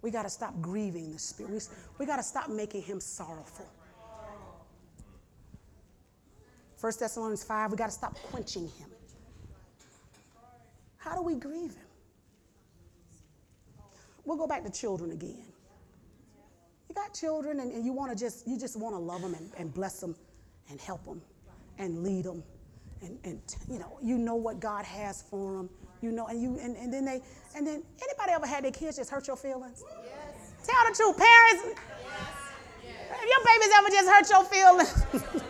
We 0.00 0.10
got 0.10 0.22
to 0.22 0.30
stop 0.30 0.60
grieving 0.60 1.12
the 1.12 1.18
Spirit. 1.18 1.52
We, 1.52 1.58
we 1.98 2.06
got 2.06 2.16
to 2.16 2.22
stop 2.22 2.48
making 2.48 2.82
Him 2.82 3.00
sorrowful. 3.00 3.68
1 6.80 6.92
Thessalonians 6.98 7.44
5, 7.44 7.70
we 7.70 7.76
got 7.76 7.86
to 7.86 7.92
stop 7.92 8.14
quenching 8.14 8.64
Him. 8.64 8.88
How 10.96 11.14
do 11.14 11.22
we 11.22 11.34
grieve 11.34 11.74
Him? 11.74 11.86
We'll 14.24 14.36
go 14.36 14.46
back 14.46 14.64
to 14.64 14.70
children 14.70 15.12
again. 15.12 15.51
You 16.92 16.96
got 17.02 17.14
children 17.14 17.60
and, 17.60 17.72
and 17.72 17.86
you 17.86 17.92
want 17.94 18.12
to 18.12 18.18
just, 18.22 18.46
you 18.46 18.58
just 18.58 18.76
want 18.76 18.94
to 18.94 18.98
love 18.98 19.22
them 19.22 19.32
and, 19.32 19.50
and 19.56 19.72
bless 19.72 19.98
them 19.98 20.14
and 20.68 20.78
help 20.78 21.02
them 21.06 21.22
and 21.78 22.02
lead 22.02 22.26
them 22.26 22.42
and, 23.00 23.18
and 23.24 23.40
you 23.66 23.78
know, 23.78 23.96
you 24.02 24.18
know 24.18 24.34
what 24.34 24.60
God 24.60 24.84
has 24.84 25.22
for 25.22 25.56
them. 25.56 25.70
You 26.02 26.12
know, 26.12 26.26
and 26.26 26.42
you 26.42 26.58
and, 26.60 26.76
and 26.76 26.92
then 26.92 27.06
they 27.06 27.22
and 27.56 27.66
then 27.66 27.82
anybody 28.02 28.32
ever 28.32 28.46
had 28.46 28.64
their 28.64 28.72
kids 28.72 28.98
just 28.98 29.08
hurt 29.08 29.26
your 29.26 29.38
feelings? 29.38 29.82
Yes. 30.04 30.52
Tell 30.68 30.84
the 30.86 30.94
truth, 30.94 31.16
parents. 31.16 31.64
Yes. 31.64 31.78
Yes. 32.84 33.20
If 33.22 33.24
your 33.24 33.40
babies 33.40 33.72
ever 33.74 33.88
just 33.88 34.08
hurt 34.12 34.28
your 34.28 34.44
feelings. 34.44 34.92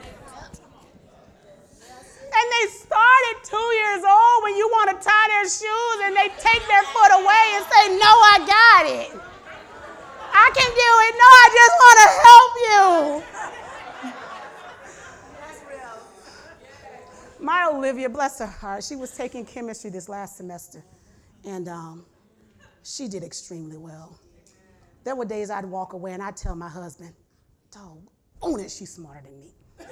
and 2.39 2.47
they 2.55 2.71
started 2.71 3.35
two 3.43 3.69
years 3.83 4.05
old 4.07 4.45
when 4.45 4.55
you 4.55 4.69
want 4.69 4.95
to 4.95 4.97
tie 5.05 5.27
their 5.27 5.49
shoes 5.51 5.97
and 6.05 6.15
they 6.15 6.31
take 6.39 6.63
their 6.69 6.85
foot 6.95 7.11
away 7.19 7.59
and 7.59 7.67
say, 7.67 7.99
No, 7.99 8.13
I 8.31 8.39
got 8.47 8.87
it. 8.87 9.32
I 10.33 10.51
can 10.55 10.71
do 10.71 10.91
it. 11.07 11.15
No, 11.23 11.29
I 11.43 11.49
just 11.61 11.75
want 11.83 11.99
to 12.03 12.09
help 12.25 12.53
you. 12.69 13.43
My 17.41 17.69
Olivia, 17.73 18.09
bless 18.09 18.39
her 18.39 18.47
heart, 18.47 18.85
she 18.85 18.95
was 18.95 19.11
taking 19.17 19.45
chemistry 19.45 19.91
this 19.91 20.09
last 20.09 20.37
semester, 20.37 20.81
and 21.45 21.69
um, 21.69 22.07
she 22.85 23.09
did 23.09 23.25
extremely 23.25 23.77
well. 23.77 24.17
There 25.03 25.17
were 25.17 25.25
days 25.25 25.51
I'd 25.51 25.65
walk 25.65 25.93
away 25.93 26.13
and 26.13 26.23
I'd 26.23 26.37
tell 26.37 26.55
my 26.55 26.69
husband, 26.69 27.13
dog, 27.73 27.99
own 28.41 28.61
it, 28.61 28.71
she's 28.71 28.93
smarter 28.93 29.23
than 29.25 29.41
me. 29.41 29.55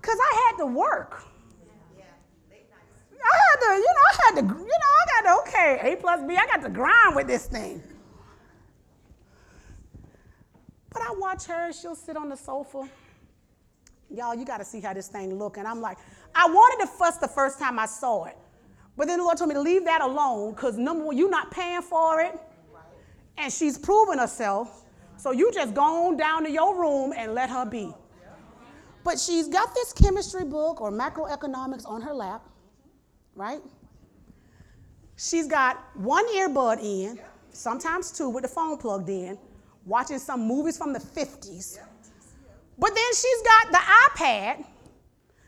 Because 0.00 0.18
I 0.20 0.50
had 0.50 0.58
to 0.58 0.66
work. 0.66 1.22
I 3.28 3.38
had 3.50 3.60
to, 3.60 3.78
you 3.78 3.92
know, 3.94 4.04
I 4.06 4.14
had 4.24 4.34
to, 4.36 4.42
you 4.42 4.66
know, 4.66 4.92
I 5.00 5.22
got 5.22 5.44
to, 5.44 5.50
okay, 5.50 5.92
A 5.92 5.96
plus 5.96 6.20
B, 6.26 6.36
I 6.36 6.46
got 6.46 6.62
to 6.62 6.68
grind 6.68 7.16
with 7.16 7.26
this 7.26 7.46
thing. 7.46 7.82
But 10.90 11.02
I 11.02 11.14
watch 11.18 11.44
her, 11.46 11.72
she'll 11.72 11.94
sit 11.94 12.16
on 12.16 12.28
the 12.28 12.36
sofa. 12.36 12.88
Y'all, 14.10 14.34
you 14.34 14.44
got 14.44 14.58
to 14.58 14.64
see 14.64 14.80
how 14.80 14.94
this 14.94 15.08
thing 15.08 15.38
look. 15.38 15.58
And 15.58 15.68
I'm 15.68 15.80
like, 15.80 15.98
I 16.34 16.46
wanted 16.46 16.86
to 16.86 16.90
fuss 16.90 17.18
the 17.18 17.28
first 17.28 17.58
time 17.58 17.78
I 17.78 17.86
saw 17.86 18.24
it. 18.24 18.36
But 18.96 19.06
then 19.06 19.18
the 19.18 19.24
Lord 19.24 19.38
told 19.38 19.48
me 19.48 19.54
to 19.54 19.60
leave 19.60 19.84
that 19.84 20.00
alone 20.00 20.54
because 20.54 20.76
number 20.76 21.04
one, 21.04 21.16
you're 21.16 21.30
not 21.30 21.50
paying 21.50 21.82
for 21.82 22.20
it. 22.20 22.34
And 23.36 23.52
she's 23.52 23.78
proven 23.78 24.18
herself. 24.18 24.84
So 25.16 25.30
you 25.30 25.52
just 25.52 25.74
go 25.74 26.08
on 26.08 26.16
down 26.16 26.44
to 26.44 26.50
your 26.50 26.80
room 26.80 27.12
and 27.16 27.34
let 27.34 27.50
her 27.50 27.64
be. 27.64 27.92
But 29.04 29.20
she's 29.20 29.48
got 29.48 29.74
this 29.74 29.92
chemistry 29.92 30.44
book 30.44 30.80
or 30.80 30.90
macroeconomics 30.90 31.88
on 31.88 32.02
her 32.02 32.12
lap, 32.12 32.42
right? 33.38 33.60
She's 35.16 35.46
got 35.46 35.82
one 35.96 36.26
earbud 36.34 36.82
in, 36.82 37.18
sometimes 37.50 38.10
two 38.10 38.28
with 38.28 38.42
the 38.42 38.48
phone 38.48 38.76
plugged 38.76 39.08
in, 39.08 39.38
watching 39.86 40.18
some 40.18 40.46
movies 40.46 40.76
from 40.76 40.92
the 40.92 40.98
50s. 40.98 41.78
But 42.78 42.94
then 42.94 43.14
she's 43.14 43.42
got 43.42 43.72
the 43.72 43.78
iPad 43.78 44.64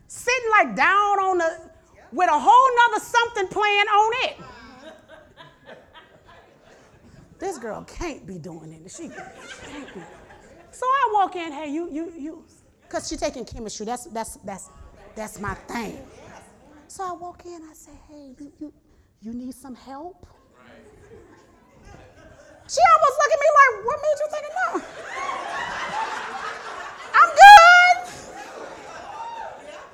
sitting 0.07 0.51
like 0.51 0.75
down 0.75 1.19
on 1.19 1.39
the, 1.39 1.71
with 2.12 2.29
a 2.29 2.39
whole 2.39 2.71
nother 2.89 3.05
something 3.05 3.49
playing 3.49 3.87
on 3.87 4.12
it. 4.25 4.37
This 7.39 7.59
girl 7.59 7.83
can't 7.85 8.27
be 8.27 8.39
doing 8.39 8.73
it. 8.73 8.91
She 8.91 9.09
can't 9.09 9.95
be. 9.95 10.01
So 10.73 10.87
I 10.87 11.11
walk 11.12 11.37
in, 11.37 11.53
hey, 11.53 11.71
you, 11.71 11.91
you, 11.91 12.12
you, 12.17 12.45
because 12.83 13.09
she's 13.09 13.19
taking 13.19 13.45
chemistry. 13.45 13.87
That's, 13.87 14.05
that's, 14.07 14.37
that's, 14.45 14.69
that's 15.15 15.41
my 15.41 15.55
thing. 15.55 15.99
So 16.91 17.05
I 17.05 17.12
walk 17.12 17.47
in, 17.47 17.62
I 17.71 17.73
say, 17.73 17.93
hey, 18.09 18.35
you, 18.41 18.53
you, 18.59 18.73
you 19.23 19.33
need 19.33 19.55
some 19.55 19.77
help? 19.77 20.27
She 22.67 22.81
almost 22.93 23.17
looked 23.21 23.33
at 23.33 23.39
me 23.39 23.51
like, 23.61 23.87
what 23.87 23.99
made 24.03 24.19
you 24.19 24.29
think 24.33 24.45
of 24.49 24.53
no? 24.59 24.67
I'm 27.15 27.31
good. 27.31 27.97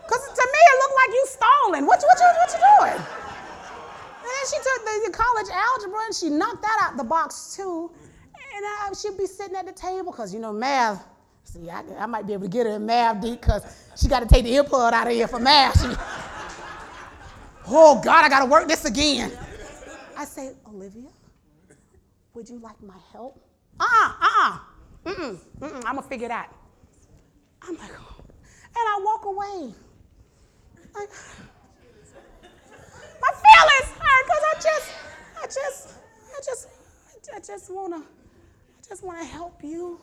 Because 0.07 0.25
to 0.25 0.45
me, 0.55 0.61
it 0.65 0.77
looked 0.81 0.97
like 0.97 1.13
you 1.13 1.27
stalling. 1.27 1.85
What, 1.87 2.01
what, 2.01 2.19
you, 2.19 2.27
what 2.33 2.51
you 2.55 2.61
doing? 2.65 2.97
And 2.97 4.25
then 4.25 4.45
she 4.49 4.57
took 4.57 4.81
the, 4.87 5.11
the 5.11 5.13
college 5.13 5.51
algebra 5.53 6.01
and 6.07 6.15
she 6.15 6.31
knocked 6.31 6.63
that 6.63 6.79
out 6.83 6.97
the 6.97 7.05
box 7.05 7.55
too. 7.55 7.91
And 8.57 8.65
I, 8.65 8.91
she'd 8.99 9.19
be 9.19 9.27
sitting 9.27 9.55
at 9.55 9.67
the 9.67 9.73
table 9.73 10.13
because, 10.13 10.33
you 10.33 10.41
know, 10.41 10.51
math. 10.55 11.07
See, 11.45 11.69
I, 11.69 11.83
I 11.99 12.07
might 12.07 12.27
be 12.27 12.33
able 12.33 12.45
to 12.45 12.49
get 12.49 12.65
her 12.65 12.73
in 12.73 12.87
math 12.87 13.21
deep 13.21 13.43
because 13.43 13.65
she 13.97 14.09
got 14.09 14.21
to 14.21 14.27
take 14.27 14.45
the 14.45 14.53
earplug 14.53 14.95
out 14.95 15.07
of 15.09 15.13
here 15.13 15.29
for 15.29 15.39
math. 15.39 15.79
She, 15.79 15.95
oh, 17.69 18.01
God, 18.03 18.25
I 18.25 18.29
got 18.29 18.41
to 18.41 18.47
work 18.47 18.69
this 18.69 18.85
again. 18.85 19.33
I 20.17 20.25
say, 20.25 20.53
Olivia, 20.67 21.09
would 22.35 22.49
you 22.49 22.59
like 22.59 22.81
my 22.83 22.97
help? 23.13 23.41
Uh-uh, 23.79 24.13
uh-uh. 24.21 24.59
Mm-mm, 25.05 25.39
mm-mm, 25.61 25.77
I'm 25.77 25.83
going 25.83 25.97
to 25.97 26.03
figure 26.03 26.27
it 26.27 26.31
out. 26.31 26.49
I'm 27.63 27.77
like, 27.77 27.91
oh. 27.99 28.17
and 28.19 28.77
I 28.77 29.01
walk 29.05 29.25
away. 29.25 29.75
Like, 30.95 31.11
my 33.21 33.31
feelings 33.33 33.99
hurt 33.99 34.25
because 34.27 34.45
I 34.51 34.55
just, 34.55 34.93
I 35.37 35.47
just, 35.47 35.89
I 36.37 36.41
just, 36.45 36.69
I 37.35 37.39
just 37.41 37.71
wanna, 37.71 37.99
I 37.99 38.89
just 38.89 39.03
wanna 39.03 39.25
help 39.25 39.63
you. 39.63 40.01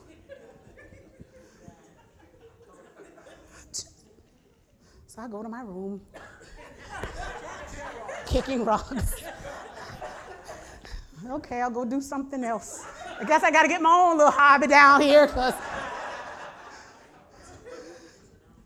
So 5.07 5.21
I 5.21 5.27
go 5.27 5.43
to 5.43 5.49
my 5.49 5.61
room, 5.61 6.01
kicking 8.33 8.65
rocks. 8.65 8.91
okay, 11.29 11.61
I'll 11.61 11.69
go 11.69 11.85
do 11.85 12.01
something 12.01 12.43
else. 12.43 12.83
I 13.19 13.25
guess 13.25 13.43
I 13.43 13.51
gotta 13.51 13.67
get 13.67 13.79
my 13.79 13.93
own 13.93 14.17
little 14.17 14.31
hobby 14.31 14.65
down 14.65 15.01
here 15.01 15.27
because 15.27 15.53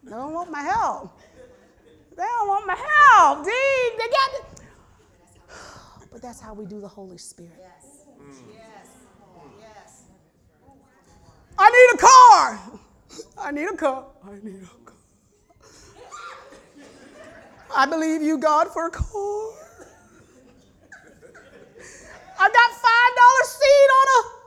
they 0.04 0.12
don't 0.12 0.34
want 0.34 0.50
my 0.50 0.62
help. 0.62 1.20
They 2.16 2.24
don't 2.24 2.48
want 2.48 2.66
my 2.66 2.76
help, 2.76 3.44
D. 3.44 3.52
They 3.98 4.08
got 4.08 4.30
it. 4.36 4.46
But 6.14 6.22
that's 6.22 6.40
how 6.40 6.54
we 6.54 6.66
do 6.66 6.80
the 6.80 6.88
Holy 6.88 7.18
Spirit. 7.18 7.60
Yes. 7.60 8.06
Yes. 8.56 8.88
Yes. 9.60 10.04
I 11.60 11.70
need 11.76 11.90
a 11.94 12.02
car. 12.08 12.60
I 13.38 13.52
need 13.52 13.68
a 13.68 13.76
car. 13.76 14.06
I 14.24 14.36
need 14.42 14.62
a 14.64 14.66
car. 14.66 14.96
I 17.76 17.86
believe 17.86 18.22
you, 18.22 18.38
God, 18.38 18.70
for 18.70 18.88
a 18.88 18.90
car. 18.90 19.57
I 22.40 22.50
got 22.50 22.72
five 22.72 23.16
dollar 23.18 23.46
seed 23.46 23.90
on 24.00 24.08
a. 24.26 24.38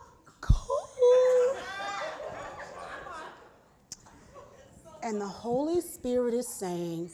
And 5.03 5.21
the 5.21 5.29
Holy 5.29 5.81
Spirit 5.81 6.35
is 6.35 6.49
saying, 6.49 7.11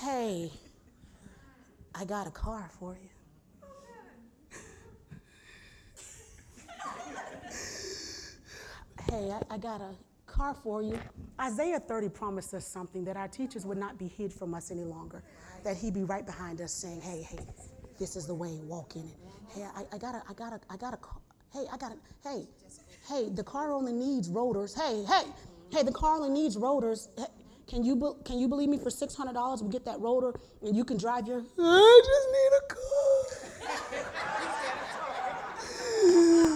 Hey, 0.00 0.50
I 1.94 2.04
got 2.04 2.26
a 2.26 2.30
car 2.30 2.70
for 2.78 2.94
you. 2.94 3.10
Hey, 9.10 9.30
I, 9.32 9.54
I 9.54 9.58
got 9.58 9.80
a 9.80 9.94
car 10.26 10.54
for 10.54 10.82
you. 10.82 10.98
Isaiah 11.40 11.80
30 11.80 12.08
promised 12.10 12.54
us 12.54 12.66
something 12.66 13.04
that 13.04 13.16
our 13.16 13.28
teachers 13.28 13.66
would 13.66 13.78
not 13.78 13.98
be 13.98 14.08
hid 14.08 14.32
from 14.32 14.54
us 14.54 14.70
any 14.70 14.84
longer, 14.84 15.22
that 15.64 15.76
he'd 15.76 15.94
be 15.94 16.04
right 16.04 16.26
behind 16.26 16.60
us 16.60 16.72
saying, 16.72 17.00
Hey, 17.02 17.22
hey, 17.22 17.40
this 18.00 18.16
is 18.16 18.26
the 18.26 18.34
way, 18.34 18.58
walk 18.64 18.96
in 18.96 19.02
it. 19.02 19.16
Hey, 19.54 19.62
I, 19.62 19.84
I 19.94 19.98
got 19.98 20.14
a, 20.14 20.22
I 20.28 20.32
got 20.32 20.52
a, 20.54 20.60
I 20.70 20.76
gotta. 20.76 20.98
Hey, 21.52 21.66
I 21.70 21.76
gotta. 21.76 21.96
hey, 22.24 22.46
hey, 23.08 23.28
the 23.28 23.44
car 23.44 23.72
only 23.72 23.92
needs 23.92 24.28
rotors. 24.28 24.74
Hey, 24.74 25.04
hey, 25.06 25.24
hey, 25.70 25.82
the 25.82 25.92
car 25.92 26.16
only 26.16 26.30
needs 26.30 26.56
rotors. 26.56 27.10
Hey, 27.16 27.26
can 27.68 27.84
you, 27.84 27.94
be- 27.94 28.14
can 28.24 28.38
you 28.38 28.48
believe 28.48 28.68
me 28.70 28.78
for 28.78 28.88
$600 28.90 29.62
we 29.62 29.68
get 29.68 29.84
that 29.84 30.00
rotor 30.00 30.34
and 30.62 30.74
you 30.74 30.84
can 30.84 30.96
drive 30.96 31.26
your, 31.28 31.42
I 31.58 32.02
just 32.06 32.28
need 32.32 32.52
a 32.58 32.74
car. 32.74 33.24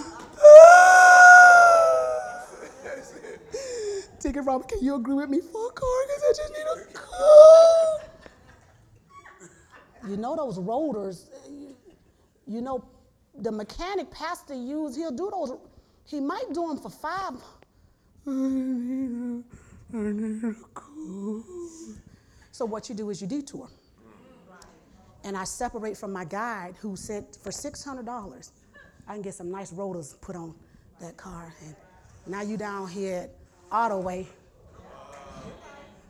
Ticket 4.19 4.45
Robert, 4.45 4.69
can 4.69 4.83
you 4.83 4.95
agree 4.95 5.15
with 5.15 5.29
me 5.29 5.39
a 5.39 5.43
car? 5.43 6.05
Because 6.07 6.23
I 6.25 6.33
just 6.35 6.53
need 6.53 6.67
a 6.73 6.93
car. 6.95 7.99
You 10.09 10.17
know 10.17 10.37
those 10.37 10.59
rotors, 10.59 11.31
you 12.47 12.61
know, 12.61 12.85
the 13.37 13.51
mechanic 13.51 14.11
pastor 14.11 14.55
use, 14.55 14.95
he'll 14.97 15.11
do 15.11 15.31
those, 15.33 15.59
he 16.07 16.21
might 16.21 16.53
do 16.53 16.69
them 16.69 16.79
for 16.79 16.91
five. 16.91 17.35
So 22.53 22.65
what 22.65 22.89
you 22.89 22.95
do 22.95 23.11
is 23.11 23.21
you 23.21 23.27
detour. 23.27 23.69
And 25.25 25.37
I 25.37 25.45
separate 25.45 25.97
from 25.97 26.13
my 26.13 26.25
guide 26.25 26.75
who 26.81 26.97
said 26.97 27.25
for 27.43 27.51
$600, 27.51 28.51
I 29.09 29.13
can 29.13 29.23
get 29.23 29.35
some 29.35 29.51
nice 29.51 29.73
rotors 29.73 30.15
put 30.21 30.37
on 30.37 30.55
that 31.01 31.17
car. 31.17 31.53
And 31.65 31.75
now 32.27 32.43
you 32.43 32.57
down 32.57 32.89
here 32.89 33.23
at 33.23 33.31
Autoway. 33.71 34.27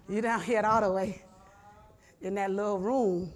You 0.09 0.21
down 0.21 0.43
here 0.43 0.59
at 0.59 0.65
Autoway 0.65 1.21
in 2.21 2.35
that 2.35 2.51
little 2.51 2.79
room. 2.79 3.33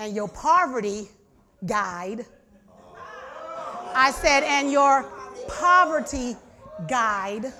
And 0.00 0.16
your 0.16 0.28
poverty 0.28 1.10
guide, 1.66 2.24
I 3.94 4.10
said, 4.12 4.44
and 4.44 4.72
your 4.72 5.02
poverty 5.46 6.36
guide 6.88 7.52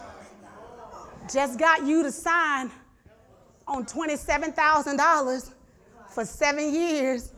just 1.31 1.59
got 1.59 1.85
you 1.85 2.03
to 2.03 2.11
sign 2.11 2.71
on 3.69 3.85
$27,000 3.85 5.53
for 6.09 6.25
seven 6.25 6.73
years. 6.73 7.35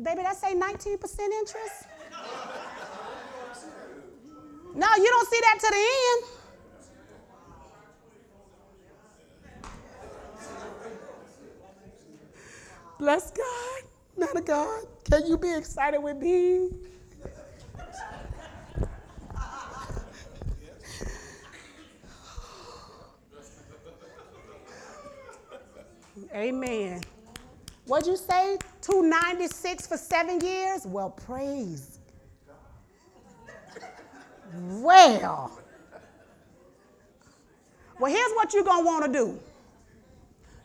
Baby, 0.00 0.22
that 0.22 0.36
say 0.36 0.54
19% 0.54 0.92
interest? 0.92 1.86
No, 4.72 4.86
you 4.96 5.10
don't 5.10 5.28
see 5.28 5.40
that 5.40 5.58
to 5.58 5.66
the 5.68 5.76
end. 5.76 6.43
Bless 13.04 13.30
God, 13.32 13.82
man 14.16 14.34
of 14.34 14.46
God. 14.46 14.84
Can 15.04 15.26
you 15.26 15.36
be 15.36 15.54
excited 15.54 15.98
with 16.02 16.16
me? 16.16 16.70
Amen. 26.34 27.02
What'd 27.84 28.06
you 28.06 28.16
say? 28.16 28.56
296 28.80 29.86
for 29.86 29.98
seven 29.98 30.40
years? 30.40 30.86
Well, 30.86 31.10
praise. 31.10 31.98
Well. 34.80 35.60
Well, 38.00 38.10
here's 38.10 38.32
what 38.32 38.54
you're 38.54 38.64
going 38.64 38.82
to 38.82 38.86
want 38.86 39.04
to 39.04 39.12
do. 39.12 39.38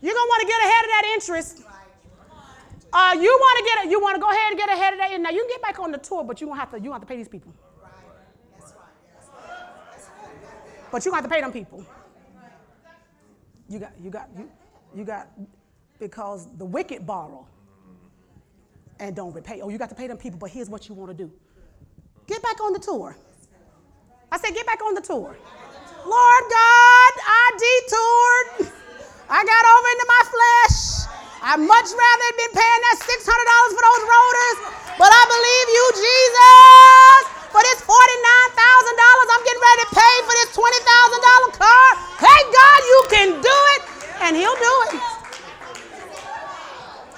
You're 0.02 0.14
going 0.14 0.26
to 0.26 0.30
want 0.30 0.42
to 0.42 0.48
get 0.48 0.62
ahead 0.62 0.86
of 0.86 0.90
that 0.90 1.12
interest. 1.16 1.64
Uh, 2.92 3.14
you 3.20 3.30
want 3.30 3.60
to 3.60 3.66
get 3.66 3.86
it? 3.86 3.92
you 3.92 4.02
want 4.02 4.16
to 4.16 4.22
go 4.22 4.30
ahead 4.30 4.50
and 4.50 4.58
get 4.58 4.70
ahead 4.70 4.94
of 4.94 5.00
that. 5.00 5.22
Now 5.22 5.30
you 5.30 5.42
can 5.42 5.50
get 5.50 5.62
back 5.62 5.80
on 5.80 5.92
the 5.92 5.98
tour, 5.98 6.24
but 6.24 6.42
you 6.42 6.48
won't 6.48 6.60
have 6.60 6.72
to 6.72 6.80
you 6.80 6.92
have 6.92 7.02
to 7.02 7.08
pay 7.08 7.18
these 7.18 7.28
people. 7.28 7.54
But 10.92 11.06
you 11.06 11.14
have 11.14 11.24
to 11.24 11.30
pay 11.30 11.42
them 11.42 11.52
people. 11.52 11.86
You 13.70 13.80
got 13.80 13.92
you 14.02 14.10
got 14.10 14.30
you 14.36 14.50
you 14.96 15.04
got 15.04 15.28
because 16.00 16.48
the 16.58 16.66
wicked 16.66 17.06
borrow 17.06 17.46
and 19.00 19.16
don't 19.16 19.34
repay. 19.34 19.62
Oh, 19.62 19.70
you 19.70 19.78
got 19.78 19.90
to 19.90 19.96
pay 19.96 20.08
them 20.08 20.18
people, 20.18 20.40
but 20.40 20.50
here's 20.50 20.70
what 20.70 20.90
you 20.90 20.96
want 20.96 21.16
to 21.16 21.24
do. 21.26 21.32
Get 22.28 22.42
back 22.42 22.62
on 22.62 22.74
the 22.74 22.80
tour. 22.80 23.16
I 24.32 24.38
said, 24.38 24.54
get 24.54 24.66
back 24.66 24.84
on 24.84 24.94
the 24.94 25.02
tour. 25.02 25.36
Lord 26.06 26.44
God, 26.50 27.14
I 27.26 27.52
detoured. 27.58 28.74
I 29.30 29.46
got 29.46 29.66
over 29.76 29.90
into 29.94 30.08
my 30.08 30.24
flesh. 30.34 31.19
I'd 31.40 31.56
much 31.56 31.88
rather 31.88 32.26
have 32.28 32.38
been 32.38 32.52
paying 32.52 32.82
that 32.92 32.98
$600 33.00 33.24
for 33.24 33.80
those 33.80 34.04
rotors, 34.04 34.58
but 35.00 35.08
I 35.08 35.24
believe 35.24 35.68
you, 35.72 35.86
Jesus, 36.04 37.20
for 37.48 37.64
this 37.64 37.80
$49,000 37.80 37.96
I'm 38.60 39.44
getting 39.48 39.64
ready 39.64 39.82
to 39.88 39.92
pay 39.96 40.16
for 40.28 40.36
this 40.36 40.52
$20,000 40.52 41.56
car. 41.56 41.88
Hey, 42.20 42.42
God, 42.52 42.80
you 42.84 43.00
can 43.08 43.30
do 43.40 43.58
it, 43.76 43.82
and 44.20 44.36
He'll 44.36 44.60
do 44.60 44.76
it. 44.92 45.02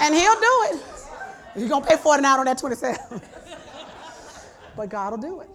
And 0.01 0.13
He'll 0.13 0.39
do 0.39 0.55
it. 0.69 0.83
You're 1.55 1.69
going 1.69 1.83
to 1.83 1.89
pay 1.89 1.97
49 1.97 2.39
on 2.39 2.45
that 2.45 2.59
27. 2.59 3.21
but 4.77 4.89
God 4.89 5.11
will 5.11 5.17
do 5.17 5.41
it. 5.41 5.49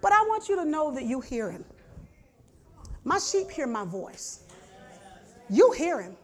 But 0.00 0.12
I 0.12 0.22
want 0.28 0.48
you 0.48 0.54
to 0.56 0.64
know 0.64 0.94
that 0.94 1.04
you 1.04 1.20
hear 1.20 1.50
Him. 1.50 1.64
My 3.02 3.18
sheep 3.18 3.50
hear 3.50 3.66
my 3.66 3.84
voice. 3.84 4.44
You 5.50 5.72
hear 5.72 6.00
Him. 6.00 6.16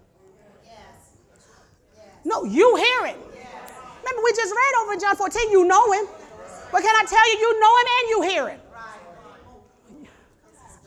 No, 2.24 2.44
you 2.44 2.76
hear 2.76 3.06
it. 3.06 3.16
Remember, 3.16 4.22
we 4.22 4.32
just 4.32 4.54
read 4.54 4.82
over 4.82 4.92
in 4.92 5.00
John 5.00 5.16
14, 5.16 5.50
you 5.50 5.64
know 5.64 5.92
him. 5.92 6.06
But 6.72 6.82
can 6.82 6.94
I 6.94 7.04
tell 7.06 7.32
you, 7.32 7.38
you 7.38 7.60
know 7.60 7.78
him 7.78 7.86
and 7.98 8.10
you 8.10 8.22
hear 8.22 8.48
him? 8.48 8.60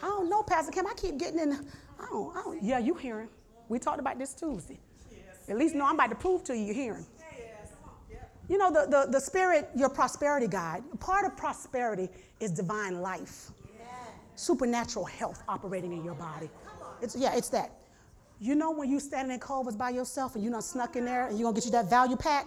I 0.01 0.07
don't 0.07 0.29
know, 0.29 0.43
Pastor 0.43 0.71
Kim. 0.71 0.85
I 0.85 0.93
keep 0.93 1.17
getting 1.17 1.39
in. 1.39 1.53
I 1.99 2.05
don't, 2.09 2.35
I 2.35 2.41
don't. 2.43 2.61
Yeah, 2.61 2.79
you 2.79 2.93
hear 2.93 3.21
him. 3.21 3.29
We 3.69 3.79
talked 3.79 3.99
about 3.99 4.19
this 4.19 4.33
Tuesday. 4.33 4.79
At 5.49 5.57
least 5.57 5.75
no, 5.75 5.85
I'm 5.85 5.95
about 5.95 6.09
to 6.09 6.15
prove 6.15 6.43
to 6.45 6.55
you 6.55 6.65
you 6.65 6.73
hear 6.73 6.95
him. 6.95 7.05
You 8.49 8.57
know, 8.57 8.71
the, 8.71 8.87
the, 8.89 9.11
the 9.11 9.19
spirit, 9.19 9.69
your 9.75 9.89
prosperity 9.89 10.47
guide, 10.47 10.83
part 10.99 11.25
of 11.25 11.35
prosperity 11.35 12.09
is 12.39 12.51
divine 12.51 13.01
life, 13.01 13.51
supernatural 14.35 15.05
health 15.05 15.43
operating 15.49 15.91
in 15.91 16.03
your 16.03 16.13
body. 16.13 16.49
It's, 17.01 17.15
yeah, 17.15 17.35
it's 17.35 17.49
that. 17.49 17.71
You 18.39 18.53
know 18.53 18.69
when 18.71 18.89
you 18.89 18.99
standing 18.99 19.33
in 19.33 19.39
Culver's 19.39 19.75
by 19.75 19.89
yourself 19.89 20.35
and 20.35 20.43
you 20.43 20.51
done 20.51 20.61
snuck 20.61 20.95
in 20.95 21.05
there 21.05 21.27
and 21.27 21.37
you 21.37 21.43
gonna 21.43 21.55
get 21.55 21.65
you 21.65 21.71
that 21.71 21.89
value 21.89 22.15
pack? 22.15 22.45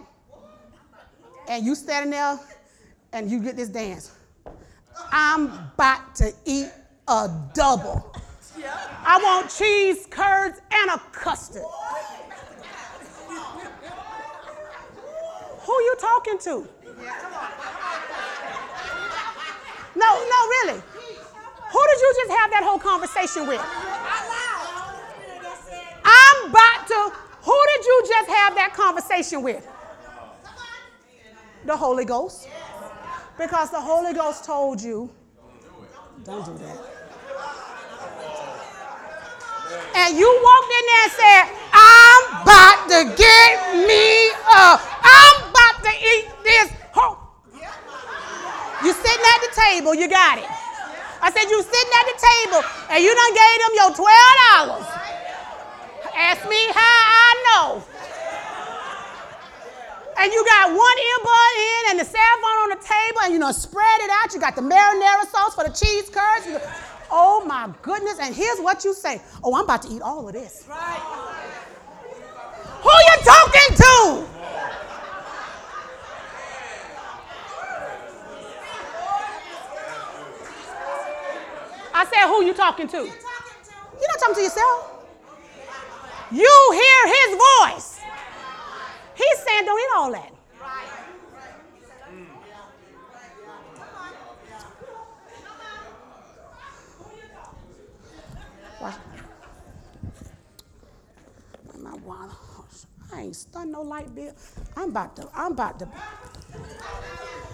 And 1.49 1.65
you 1.65 1.75
standing 1.75 2.11
there 2.11 2.39
and 3.11 3.29
you 3.29 3.41
get 3.41 3.57
this 3.57 3.67
dance. 3.67 4.11
I'm 5.11 5.47
about 5.47 6.15
to 6.15 6.33
eat 6.45 6.69
a 7.07 7.29
double. 7.53 8.15
I 9.03 9.19
want 9.21 9.49
cheese, 9.49 10.07
curds, 10.09 10.61
and 10.71 10.91
a 10.91 10.97
custard. 11.11 11.63
Who 15.59 15.73
you 15.73 15.95
talking 15.99 16.37
to? 16.39 16.67
No, 19.93 20.25
no, 20.25 20.47
really. 20.47 20.81
Who 21.71 21.87
did 21.87 22.01
you 22.01 22.13
just 22.15 22.31
have 22.31 22.51
that 22.51 22.63
whole 22.63 22.79
conversation 22.79 23.47
with? 23.47 23.61
I'm 26.41 26.49
about 26.49 26.87
to. 26.87 27.13
Who 27.43 27.57
did 27.75 27.85
you 27.85 28.03
just 28.07 28.29
have 28.29 28.55
that 28.55 28.73
conversation 28.73 29.41
with? 29.43 29.67
The 31.65 31.77
Holy 31.77 32.05
Ghost. 32.05 32.47
Because 33.37 33.69
the 33.69 33.79
Holy 33.79 34.13
Ghost 34.13 34.45
told 34.45 34.81
you, 34.81 35.09
don't 36.23 36.45
do 36.45 36.53
that. 36.57 36.77
And 39.95 40.17
you 40.17 40.27
walked 40.27 40.71
in 40.77 40.85
there 40.85 41.03
and 41.03 41.13
said, 41.13 41.43
I'm 41.73 42.23
about 42.41 42.79
to 42.89 42.99
get 43.15 43.77
me 43.87 44.29
a, 44.29 44.77
I'm 44.77 45.37
about 45.49 45.77
to 45.85 45.93
eat 45.95 46.25
this 46.43 46.71
whole. 46.91 47.17
You 48.83 48.93
sitting 48.93 49.25
at 49.25 49.39
the 49.41 49.53
table, 49.55 49.95
you 49.95 50.09
got 50.09 50.37
it. 50.37 50.49
I 51.21 51.31
said, 51.31 51.49
you 51.49 51.61
sitting 51.61 51.93
at 51.97 52.05
the 52.09 52.17
table 52.17 52.61
and 52.89 53.03
you 53.03 53.13
done 53.13 53.33
gave 53.33 53.57
them 53.61 53.73
your 53.77 53.91
$12. 53.93 55.00
Ask 56.21 56.47
me 56.47 56.61
how 56.71 56.97
I 57.25 57.29
know. 57.47 57.83
And 60.19 60.31
you 60.31 60.45
got 60.45 60.69
one 60.69 60.97
earbud 61.09 61.53
in 61.57 61.91
and 61.91 61.99
the 61.99 62.05
cell 62.05 62.35
phone 62.43 62.59
on 62.65 62.69
the 62.69 62.75
table 62.75 63.21
and 63.23 63.33
you 63.33 63.39
know 63.39 63.51
spread 63.51 64.01
it 64.01 64.11
out. 64.21 64.31
You 64.33 64.39
got 64.39 64.55
the 64.55 64.61
marinara 64.61 65.25
sauce 65.31 65.55
for 65.55 65.63
the 65.63 65.71
cheese 65.73 66.09
curds. 66.09 66.45
You- 66.45 66.59
oh 67.09 67.43
my 67.45 67.69
goodness. 67.81 68.19
And 68.19 68.35
here's 68.35 68.59
what 68.59 68.85
you 68.85 68.93
say. 68.93 69.19
Oh, 69.43 69.55
I'm 69.55 69.63
about 69.63 69.81
to 69.83 69.89
eat 69.89 70.01
all 70.03 70.27
of 70.27 70.33
this. 70.33 70.63
Right. 70.69 71.01
Who 72.83 72.89
you 72.89 73.17
talking 73.23 73.75
to? 73.77 74.27
I 81.93 82.05
said, 82.05 82.27
who 82.27 82.43
you 82.45 82.53
talking 82.53 82.87
to? 82.89 82.97
You're 82.97 83.05
not 83.07 84.19
talking 84.19 84.35
to 84.35 84.41
yourself. 84.41 85.00
You 86.31 86.71
hear 86.73 87.07
his 87.07 87.37
voice. 87.37 87.99
He's 89.15 89.39
saying, 89.39 89.65
don't 89.65 89.79
eat 89.79 89.89
all 89.95 90.11
that. 90.11 90.33
Watch. 98.81 98.95
My. 101.79 102.29
I 103.13 103.21
ain't 103.23 103.35
stunned 103.35 103.73
no 103.73 103.81
light 103.81 104.13
bill. 104.15 104.33
I'm 104.77 104.89
about 104.89 105.15
to, 105.17 105.27
I'm 105.35 105.51
about 105.51 105.79
to, 105.79 105.89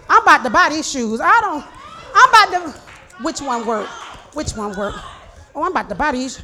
I'm 0.07 0.21
about 0.21 0.43
to 0.43 0.49
buy 0.51 0.69
these 0.69 0.89
shoes. 0.89 1.19
I 1.19 1.41
don't, 1.41 1.65
I'm 2.13 2.29
about 2.29 2.73
to, 2.73 2.79
which 3.23 3.41
one 3.41 3.65
work? 3.65 3.87
Which 4.33 4.51
one 4.51 4.77
work? 4.77 4.93
Oh, 5.55 5.63
I'm 5.63 5.71
about 5.71 5.89
to 5.89 5.95
buy 5.95 6.11
these. 6.11 6.39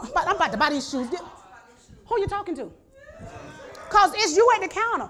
I'm 0.00 0.08
about- 0.10 0.28
I'm 0.28 0.36
about 0.36 0.52
to 0.52 0.58
buy 0.58 0.70
these 0.70 0.88
shoes. 0.88 1.08
Who 2.06 2.20
you 2.20 2.26
talking 2.26 2.54
to? 2.56 2.70
Cause 3.88 4.12
it's 4.14 4.34
you 4.36 4.48
at 4.56 4.62
the 4.62 4.68
counter. 4.68 5.08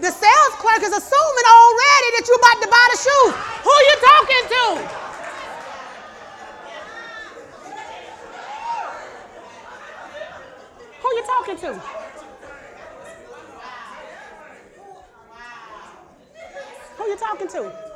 The 0.00 0.10
sales 0.10 0.54
clerk 0.58 0.82
is 0.82 0.92
assuming 0.92 1.46
already 1.46 2.08
that 2.16 2.24
you're 2.26 2.38
about 2.38 2.62
to 2.62 2.68
buy 2.68 2.86
the 2.92 2.98
shoes. 2.98 3.34
Who 3.66 3.74
you 3.88 3.96
talking 4.10 4.44
to? 4.48 4.98
Who 11.02 11.08
you 11.16 11.22
talking 11.24 11.56
to? 11.58 11.80
Who 16.96 17.04
you 17.08 17.16
talking 17.16 17.48
to? 17.48 17.87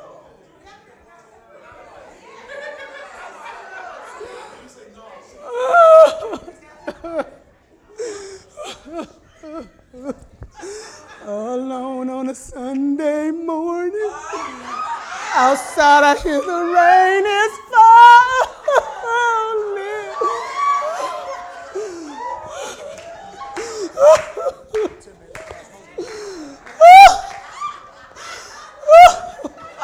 Alone 11.25 12.09
on 12.09 12.29
a 12.29 12.35
Sunday 12.35 13.29
morning. 13.29 14.09
Outside, 15.35 16.03
I 16.05 16.15
hear 16.23 16.39
the 16.39 16.47
rain 16.47 17.25
is 17.25 17.57
falling. 17.67 18.53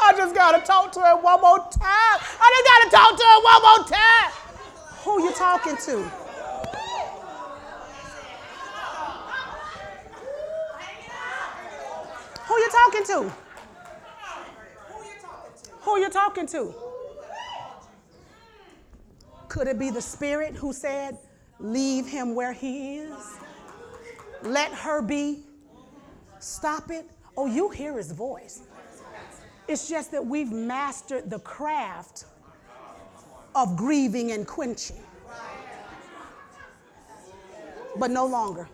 I 0.00 0.14
just 0.16 0.34
gotta 0.34 0.64
talk 0.64 0.90
to 0.92 1.00
her 1.00 1.16
one 1.16 1.40
more 1.42 1.58
time. 1.58 1.70
I 1.82 2.50
just 2.56 2.64
gotta 2.66 2.90
talk 2.90 3.14
to 3.18 3.24
her 3.24 3.40
one 3.42 3.62
more 3.62 3.84
time. 3.88 4.32
Who 5.04 5.22
you 5.22 5.32
talking 5.34 5.76
to? 5.76 6.19
Who 12.50 12.58
you 12.58 12.68
talking 12.68 13.04
to? 13.04 13.32
Who 15.82 15.98
you 16.00 16.10
talking 16.10 16.46
to? 16.48 16.74
Could 19.46 19.68
it 19.68 19.78
be 19.78 19.90
the 19.90 20.02
spirit 20.02 20.56
who 20.56 20.72
said, 20.72 21.16
Leave 21.60 22.08
him 22.08 22.34
where 22.34 22.52
he 22.52 22.96
is? 22.96 23.38
Let 24.42 24.72
her 24.72 25.00
be. 25.00 25.44
Stop 26.40 26.90
it. 26.90 27.06
Oh, 27.36 27.46
you 27.46 27.68
hear 27.68 27.96
his 27.96 28.10
voice. 28.10 28.62
It's 29.68 29.88
just 29.88 30.10
that 30.10 30.26
we've 30.26 30.50
mastered 30.50 31.30
the 31.30 31.38
craft 31.38 32.24
of 33.54 33.76
grieving 33.76 34.32
and 34.32 34.44
quenching. 34.44 35.04
But 37.96 38.10
no 38.10 38.26
longer. 38.26 38.68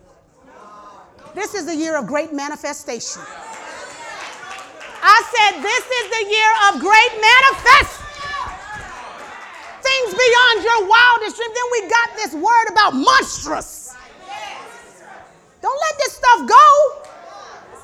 This 1.34 1.52
is 1.52 1.66
the 1.66 1.76
year 1.76 1.98
of 1.98 2.06
great 2.06 2.32
manifestation. 2.32 3.20
I 5.06 5.22
said, 5.30 5.62
This 5.62 5.84
is 5.86 6.06
the 6.10 6.24
year 6.34 6.52
of 6.66 6.80
great 6.82 7.12
manifest. 7.22 8.02
Things 9.78 10.10
beyond 10.10 10.56
your 10.66 10.80
wildest 10.90 11.36
dream. 11.36 11.50
Then 11.54 11.68
we 11.70 11.80
got 11.88 12.08
this 12.16 12.34
word 12.34 12.66
about 12.72 12.94
monstrous. 12.94 13.94
Don't 15.62 15.80
let 15.80 15.98
this 15.98 16.12
stuff 16.16 16.48
go. 16.48 16.66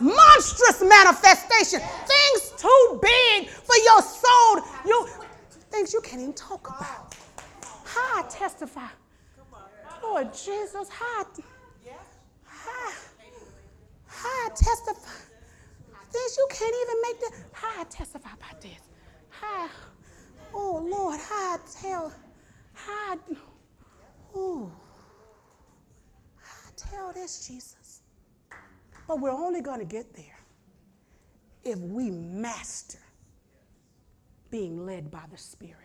Monstrous 0.00 0.82
manifestation. 0.82 1.78
Things 1.80 2.52
too 2.58 2.98
big 3.00 3.48
for 3.48 3.76
your 3.76 4.02
soul. 4.02 4.62
You 4.84 5.06
things 5.70 5.92
you 5.92 6.00
can't 6.00 6.22
even 6.22 6.34
talk 6.34 6.66
about. 6.68 7.14
How 7.84 8.18
I 8.18 8.26
testify. 8.28 8.88
Lord 10.02 10.34
Jesus, 10.34 10.88
how 10.88 11.22
I, 11.22 11.24
how, 12.44 12.92
how 14.06 14.28
I 14.28 14.48
testify. 14.56 15.31
Things 16.12 16.36
you 16.36 16.48
can't 16.50 16.74
even 16.82 17.02
make 17.02 17.20
the 17.20 17.30
how 17.52 17.80
I 17.80 17.84
testify 17.84 18.30
about 18.34 18.60
this. 18.60 18.80
How 19.30 19.68
oh 20.54 20.86
Lord, 20.90 21.18
how 21.20 21.54
I 21.54 21.58
tell, 21.80 22.12
how 22.74 22.92
I, 22.92 23.16
oh, 24.34 24.72
how 26.36 26.68
I 26.68 26.72
tell 26.76 27.12
this, 27.12 27.46
Jesus. 27.46 28.02
But 29.08 29.20
we're 29.20 29.30
only 29.30 29.60
going 29.60 29.80
to 29.80 29.84
get 29.84 30.14
there 30.14 30.38
if 31.64 31.78
we 31.78 32.10
master 32.10 32.98
being 34.50 34.84
led 34.84 35.10
by 35.10 35.22
the 35.30 35.38
Spirit. 35.38 35.76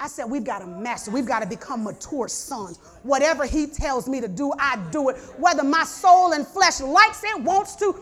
I 0.00 0.08
said, 0.08 0.24
we've 0.24 0.42
got 0.42 0.58
to 0.58 0.66
master. 0.66 1.12
We've 1.12 1.26
got 1.26 1.40
to 1.42 1.46
become 1.48 1.84
mature 1.84 2.26
sons. 2.26 2.78
Whatever 3.04 3.46
He 3.46 3.68
tells 3.68 4.08
me 4.08 4.20
to 4.20 4.26
do, 4.26 4.52
I 4.58 4.76
do 4.90 5.10
it. 5.10 5.16
Whether 5.38 5.62
my 5.62 5.84
soul 5.84 6.32
and 6.32 6.44
flesh 6.44 6.80
likes 6.80 7.22
it, 7.22 7.40
wants 7.40 7.76
to, 7.76 7.94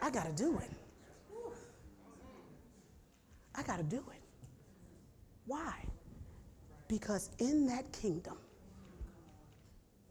I 0.00 0.10
got 0.10 0.26
to 0.26 0.32
do 0.32 0.58
it. 0.58 0.70
I 3.54 3.62
got 3.62 3.78
to 3.78 3.82
do 3.82 3.96
it. 3.96 4.22
Why? 5.46 5.74
Because 6.86 7.30
in 7.38 7.66
that 7.66 7.90
kingdom, 7.92 8.36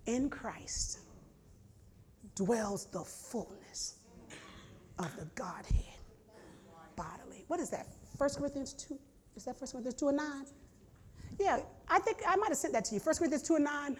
in 0.05 0.29
Christ 0.29 0.99
dwells 2.35 2.85
the 2.87 2.99
fullness 2.99 3.95
of 4.99 5.15
the 5.17 5.25
Godhead 5.35 5.83
bodily. 6.95 7.45
What 7.47 7.59
is 7.59 7.69
that? 7.69 7.87
1 8.17 8.29
Corinthians 8.37 8.73
2? 8.73 8.97
Is 9.35 9.45
that 9.45 9.59
1 9.59 9.71
Corinthians 9.71 9.95
2 9.95 10.07
and 10.09 10.17
9? 10.17 10.45
Yeah, 11.39 11.59
I 11.87 11.99
think 11.99 12.17
I 12.27 12.35
might 12.35 12.49
have 12.49 12.57
sent 12.57 12.73
that 12.73 12.85
to 12.85 12.95
you. 12.95 13.01
1 13.01 13.15
Corinthians 13.15 13.43
2 13.43 13.55
and 13.55 13.65
9? 13.65 13.97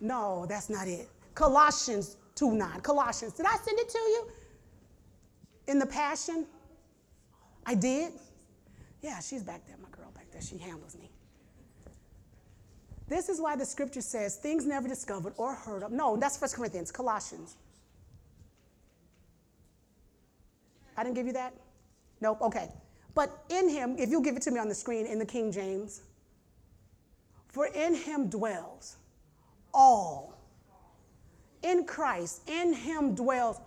No, 0.00 0.46
that's 0.48 0.70
not 0.70 0.86
it. 0.86 1.08
Colossians 1.34 2.16
2 2.36 2.52
9. 2.52 2.80
Colossians. 2.80 3.32
Did 3.32 3.46
I 3.46 3.56
send 3.56 3.78
it 3.78 3.88
to 3.88 3.98
you? 3.98 4.26
In 5.66 5.78
the 5.78 5.86
Passion? 5.86 6.46
I 7.66 7.74
did? 7.74 8.12
Yeah, 9.02 9.20
she's 9.20 9.42
back 9.42 9.66
there, 9.66 9.76
my 9.82 9.88
girl 9.90 10.10
back 10.14 10.30
there. 10.30 10.42
She 10.42 10.58
handles 10.58 10.96
me. 10.96 11.10
This 13.06 13.28
is 13.28 13.40
why 13.40 13.56
the 13.56 13.66
scripture 13.66 14.00
says 14.00 14.36
things 14.36 14.66
never 14.66 14.88
discovered 14.88 15.34
or 15.36 15.54
heard 15.54 15.82
of. 15.82 15.92
No, 15.92 16.16
that's 16.16 16.40
1 16.40 16.50
Corinthians, 16.54 16.90
Colossians. 16.90 17.56
I 20.96 21.02
didn't 21.02 21.16
give 21.16 21.26
you 21.26 21.32
that? 21.34 21.54
Nope, 22.20 22.40
okay. 22.40 22.70
But 23.14 23.44
in 23.50 23.68
him, 23.68 23.96
if 23.98 24.08
you'll 24.08 24.22
give 24.22 24.36
it 24.36 24.42
to 24.42 24.50
me 24.50 24.58
on 24.58 24.68
the 24.68 24.74
screen 24.74 25.06
in 25.06 25.18
the 25.18 25.26
King 25.26 25.52
James, 25.52 26.02
for 27.48 27.66
in 27.66 27.94
him 27.94 28.28
dwells 28.28 28.96
all. 29.72 30.38
In 31.62 31.84
Christ, 31.84 32.42
in 32.48 32.72
him 32.72 33.14
dwells 33.14 33.60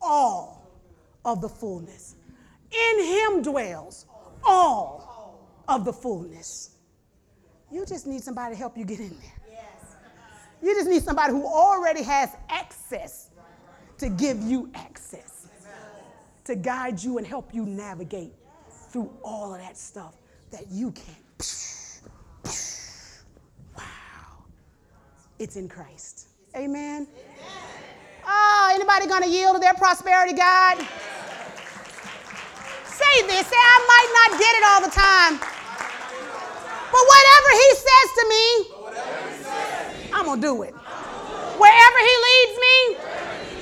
all 0.00 0.63
of 1.24 1.40
the 1.40 1.48
fullness. 1.48 2.16
In 2.70 3.04
him 3.04 3.42
dwells 3.42 4.06
all 4.44 5.48
of 5.68 5.84
the 5.84 5.92
fullness. 5.92 6.70
You 7.70 7.84
just 7.86 8.06
need 8.06 8.22
somebody 8.22 8.54
to 8.54 8.58
help 8.58 8.76
you 8.76 8.84
get 8.84 9.00
in 9.00 9.10
there. 9.10 9.58
You 10.62 10.74
just 10.74 10.88
need 10.88 11.02
somebody 11.02 11.32
who 11.32 11.44
already 11.46 12.02
has 12.02 12.30
access 12.48 13.30
to 13.98 14.08
give 14.08 14.40
you 14.40 14.70
access, 14.74 15.46
to 16.44 16.54
guide 16.56 17.02
you 17.02 17.18
and 17.18 17.26
help 17.26 17.54
you 17.54 17.66
navigate 17.66 18.32
through 18.90 19.12
all 19.22 19.54
of 19.54 19.60
that 19.60 19.76
stuff 19.76 20.14
that 20.50 20.70
you 20.70 20.92
can't. 20.92 22.00
Wow. 23.76 24.44
It's 25.38 25.56
in 25.56 25.68
Christ. 25.68 26.28
Amen. 26.56 27.06
Oh, 28.26 28.70
anybody 28.72 29.06
gonna 29.06 29.26
yield 29.26 29.56
to 29.56 29.60
their 29.60 29.74
prosperity 29.74 30.32
God? 30.32 30.86
Say 32.94 33.26
this. 33.26 33.46
Say, 33.46 33.58
I 33.58 33.78
might 33.90 34.10
not 34.14 34.30
get 34.38 34.52
it 34.54 34.64
all 34.70 34.80
the 34.86 34.94
time. 34.94 35.34
But 36.94 37.02
whatever 37.10 37.50
he 37.58 37.68
says 37.74 38.08
to 38.18 38.24
me, 38.30 38.46
I'm 40.12 40.26
gonna 40.26 40.40
do 40.40 40.62
it. 40.62 40.74
Wherever 41.58 41.98
he 41.98 42.14
leads 42.28 42.56
me, 42.60 42.76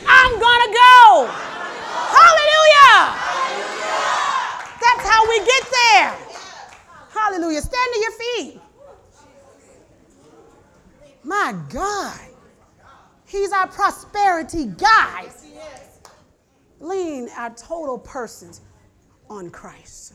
I'm 0.07 0.33
gonna 0.39 0.73
go. 0.73 1.29
Hallelujah. 2.13 3.01
That's 4.81 5.09
how 5.09 5.29
we 5.29 5.39
get 5.47 5.65
there. 5.71 6.17
Hallelujah. 7.09 7.63
Stand 7.63 7.89
to 7.95 8.01
your 8.01 8.13
feet. 8.13 8.61
My 11.25 11.55
God. 11.71 12.21
He's 13.25 13.53
our 13.53 13.67
prosperity 13.67 14.67
guide. 14.67 15.31
Lean 16.81 17.31
our 17.37 17.51
total 17.55 17.99
persons 17.99 18.61
on 19.33 19.51
Christ 19.51 20.15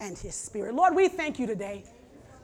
and 0.00 0.16
his 0.16 0.34
spirit. 0.34 0.74
Lord, 0.74 0.94
we 0.94 1.08
thank 1.08 1.38
you 1.38 1.46
today. 1.46 1.84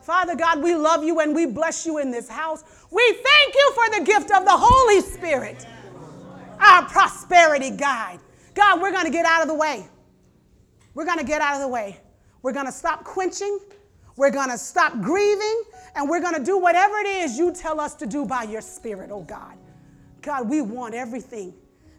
Father 0.00 0.34
God, 0.34 0.62
we 0.62 0.74
love 0.74 1.04
you 1.04 1.20
and 1.20 1.34
we 1.34 1.46
bless 1.46 1.86
you 1.86 1.98
in 1.98 2.10
this 2.10 2.28
house. 2.28 2.64
We 2.90 3.02
thank 3.22 3.54
you 3.54 3.72
for 3.74 3.98
the 3.98 4.04
gift 4.04 4.30
of 4.32 4.44
the 4.44 4.52
Holy 4.52 5.00
Spirit, 5.00 5.66
our 6.60 6.84
prosperity 6.86 7.70
guide. 7.70 8.20
God, 8.54 8.80
we're 8.80 8.92
going 8.92 9.06
to 9.06 9.10
get 9.10 9.26
out 9.26 9.42
of 9.42 9.48
the 9.48 9.54
way. 9.54 9.86
We're 10.94 11.04
going 11.04 11.18
to 11.18 11.24
get 11.24 11.40
out 11.40 11.54
of 11.54 11.60
the 11.60 11.68
way. 11.68 12.00
We're 12.42 12.52
going 12.52 12.66
to 12.66 12.72
stop 12.72 13.04
quenching. 13.04 13.58
We're 14.16 14.30
going 14.30 14.50
to 14.50 14.58
stop 14.58 15.00
grieving. 15.00 15.62
And 15.94 16.08
we're 16.08 16.20
going 16.20 16.34
to 16.36 16.44
do 16.44 16.58
whatever 16.58 16.96
it 16.98 17.06
is 17.06 17.38
you 17.38 17.52
tell 17.52 17.80
us 17.80 17.94
to 17.96 18.06
do 18.06 18.24
by 18.24 18.44
your 18.44 18.60
Spirit, 18.60 19.10
oh 19.12 19.22
God. 19.22 19.56
God, 20.22 20.48
we 20.48 20.62
want 20.62 20.94
everything 20.94 21.54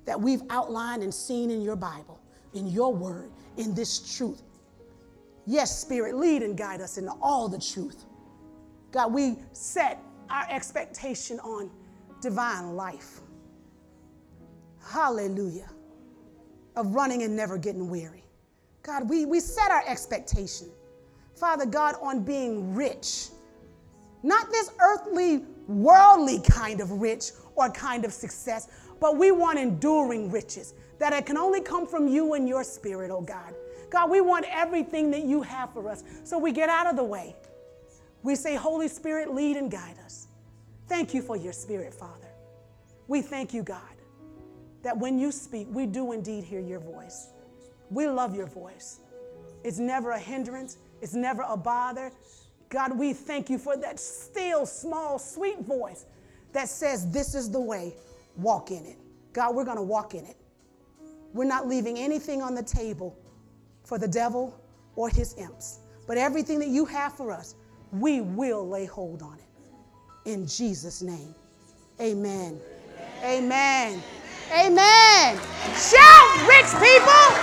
that 0.05 0.19
we've 0.19 0.41
outlined 0.49 1.03
and 1.03 1.13
seen 1.13 1.51
in 1.51 1.61
your 1.61 1.75
Bible, 1.75 2.19
in 2.53 2.67
your 2.67 2.93
word, 2.93 3.31
in 3.57 3.73
this 3.73 4.17
truth. 4.17 4.41
Yes, 5.45 5.79
Spirit, 5.79 6.15
lead 6.15 6.41
and 6.41 6.57
guide 6.57 6.81
us 6.81 6.97
into 6.97 7.11
all 7.21 7.47
the 7.47 7.59
truth. 7.59 8.05
God, 8.91 9.13
we 9.13 9.37
set 9.51 10.01
our 10.29 10.45
expectation 10.49 11.39
on 11.41 11.69
divine 12.21 12.75
life. 12.75 13.19
Hallelujah. 14.89 15.69
Of 16.75 16.95
running 16.95 17.23
and 17.23 17.35
never 17.35 17.57
getting 17.57 17.89
weary. 17.89 18.23
God, 18.83 19.09
we, 19.09 19.25
we 19.25 19.39
set 19.39 19.71
our 19.71 19.83
expectation, 19.87 20.67
Father 21.35 21.65
God, 21.65 21.95
on 22.01 22.23
being 22.23 22.75
rich. 22.75 23.29
Not 24.23 24.49
this 24.51 24.71
earthly, 24.79 25.43
worldly 25.67 26.39
kind 26.41 26.81
of 26.81 26.91
rich 26.91 27.31
or 27.55 27.69
kind 27.69 28.05
of 28.05 28.13
success, 28.13 28.67
but 28.99 29.17
we 29.17 29.31
want 29.31 29.59
enduring 29.59 30.31
riches 30.31 30.73
that 30.99 31.13
it 31.13 31.25
can 31.25 31.37
only 31.37 31.61
come 31.61 31.87
from 31.87 32.07
you 32.07 32.33
and 32.33 32.47
your 32.47 32.63
spirit, 32.63 33.11
oh 33.11 33.21
God. 33.21 33.53
God, 33.89 34.09
we 34.09 34.21
want 34.21 34.45
everything 34.49 35.11
that 35.11 35.23
you 35.23 35.41
have 35.41 35.71
for 35.71 35.89
us. 35.89 36.03
So 36.23 36.37
we 36.37 36.51
get 36.51 36.69
out 36.69 36.87
of 36.87 36.95
the 36.95 37.03
way. 37.03 37.35
We 38.23 38.35
say, 38.35 38.55
Holy 38.55 38.87
Spirit, 38.87 39.33
lead 39.33 39.55
and 39.55 39.69
guide 39.69 39.97
us. 40.03 40.27
Thank 40.87 41.13
you 41.13 41.21
for 41.21 41.37
your 41.37 41.53
spirit, 41.53 41.93
Father. 41.93 42.27
We 43.07 43.21
thank 43.21 43.53
you, 43.53 43.63
God, 43.63 43.79
that 44.81 44.97
when 44.97 45.19
you 45.19 45.31
speak, 45.31 45.67
we 45.69 45.85
do 45.85 46.11
indeed 46.11 46.43
hear 46.43 46.59
your 46.59 46.79
voice. 46.79 47.27
We 47.91 48.07
love 48.07 48.35
your 48.35 48.47
voice. 48.47 48.99
It's 49.63 49.77
never 49.77 50.11
a 50.11 50.19
hindrance, 50.19 50.77
it's 51.01 51.13
never 51.13 51.43
a 51.47 51.57
bother. 51.57 52.11
God, 52.69 52.97
we 52.97 53.13
thank 53.13 53.49
you 53.49 53.57
for 53.57 53.77
that 53.77 53.99
still, 53.99 54.65
small, 54.65 55.19
sweet 55.19 55.59
voice 55.59 56.05
that 56.53 56.67
says, 56.67 57.09
This 57.11 57.35
is 57.35 57.51
the 57.51 57.59
way, 57.59 57.93
walk 58.37 58.71
in 58.71 58.85
it. 58.85 58.97
God, 59.33 59.55
we're 59.55 59.65
going 59.65 59.77
to 59.77 59.83
walk 59.83 60.15
in 60.15 60.25
it. 60.25 60.37
We're 61.35 61.43
not 61.43 61.67
leaving 61.67 61.97
anything 61.97 62.41
on 62.41 62.55
the 62.55 62.63
table 62.63 63.13
for 63.83 63.97
the 63.97 64.07
devil 64.07 64.57
or 64.95 65.09
his 65.09 65.35
imps. 65.37 65.79
But 66.07 66.17
everything 66.17 66.59
that 66.59 66.69
you 66.69 66.85
have 66.85 67.11
for 67.11 67.29
us, 67.29 67.55
we 67.91 68.21
will 68.21 68.65
lay 68.65 68.85
hold 68.85 69.21
on 69.21 69.37
it. 69.37 70.31
In 70.31 70.47
Jesus' 70.47 71.01
name. 71.01 71.35
Amen. 71.99 72.57
Amen. 73.21 74.01
Amen. 74.53 74.65
Amen. 74.65 75.37
Shout, 75.75 76.47
rich 76.47 76.71
people. 76.81 77.35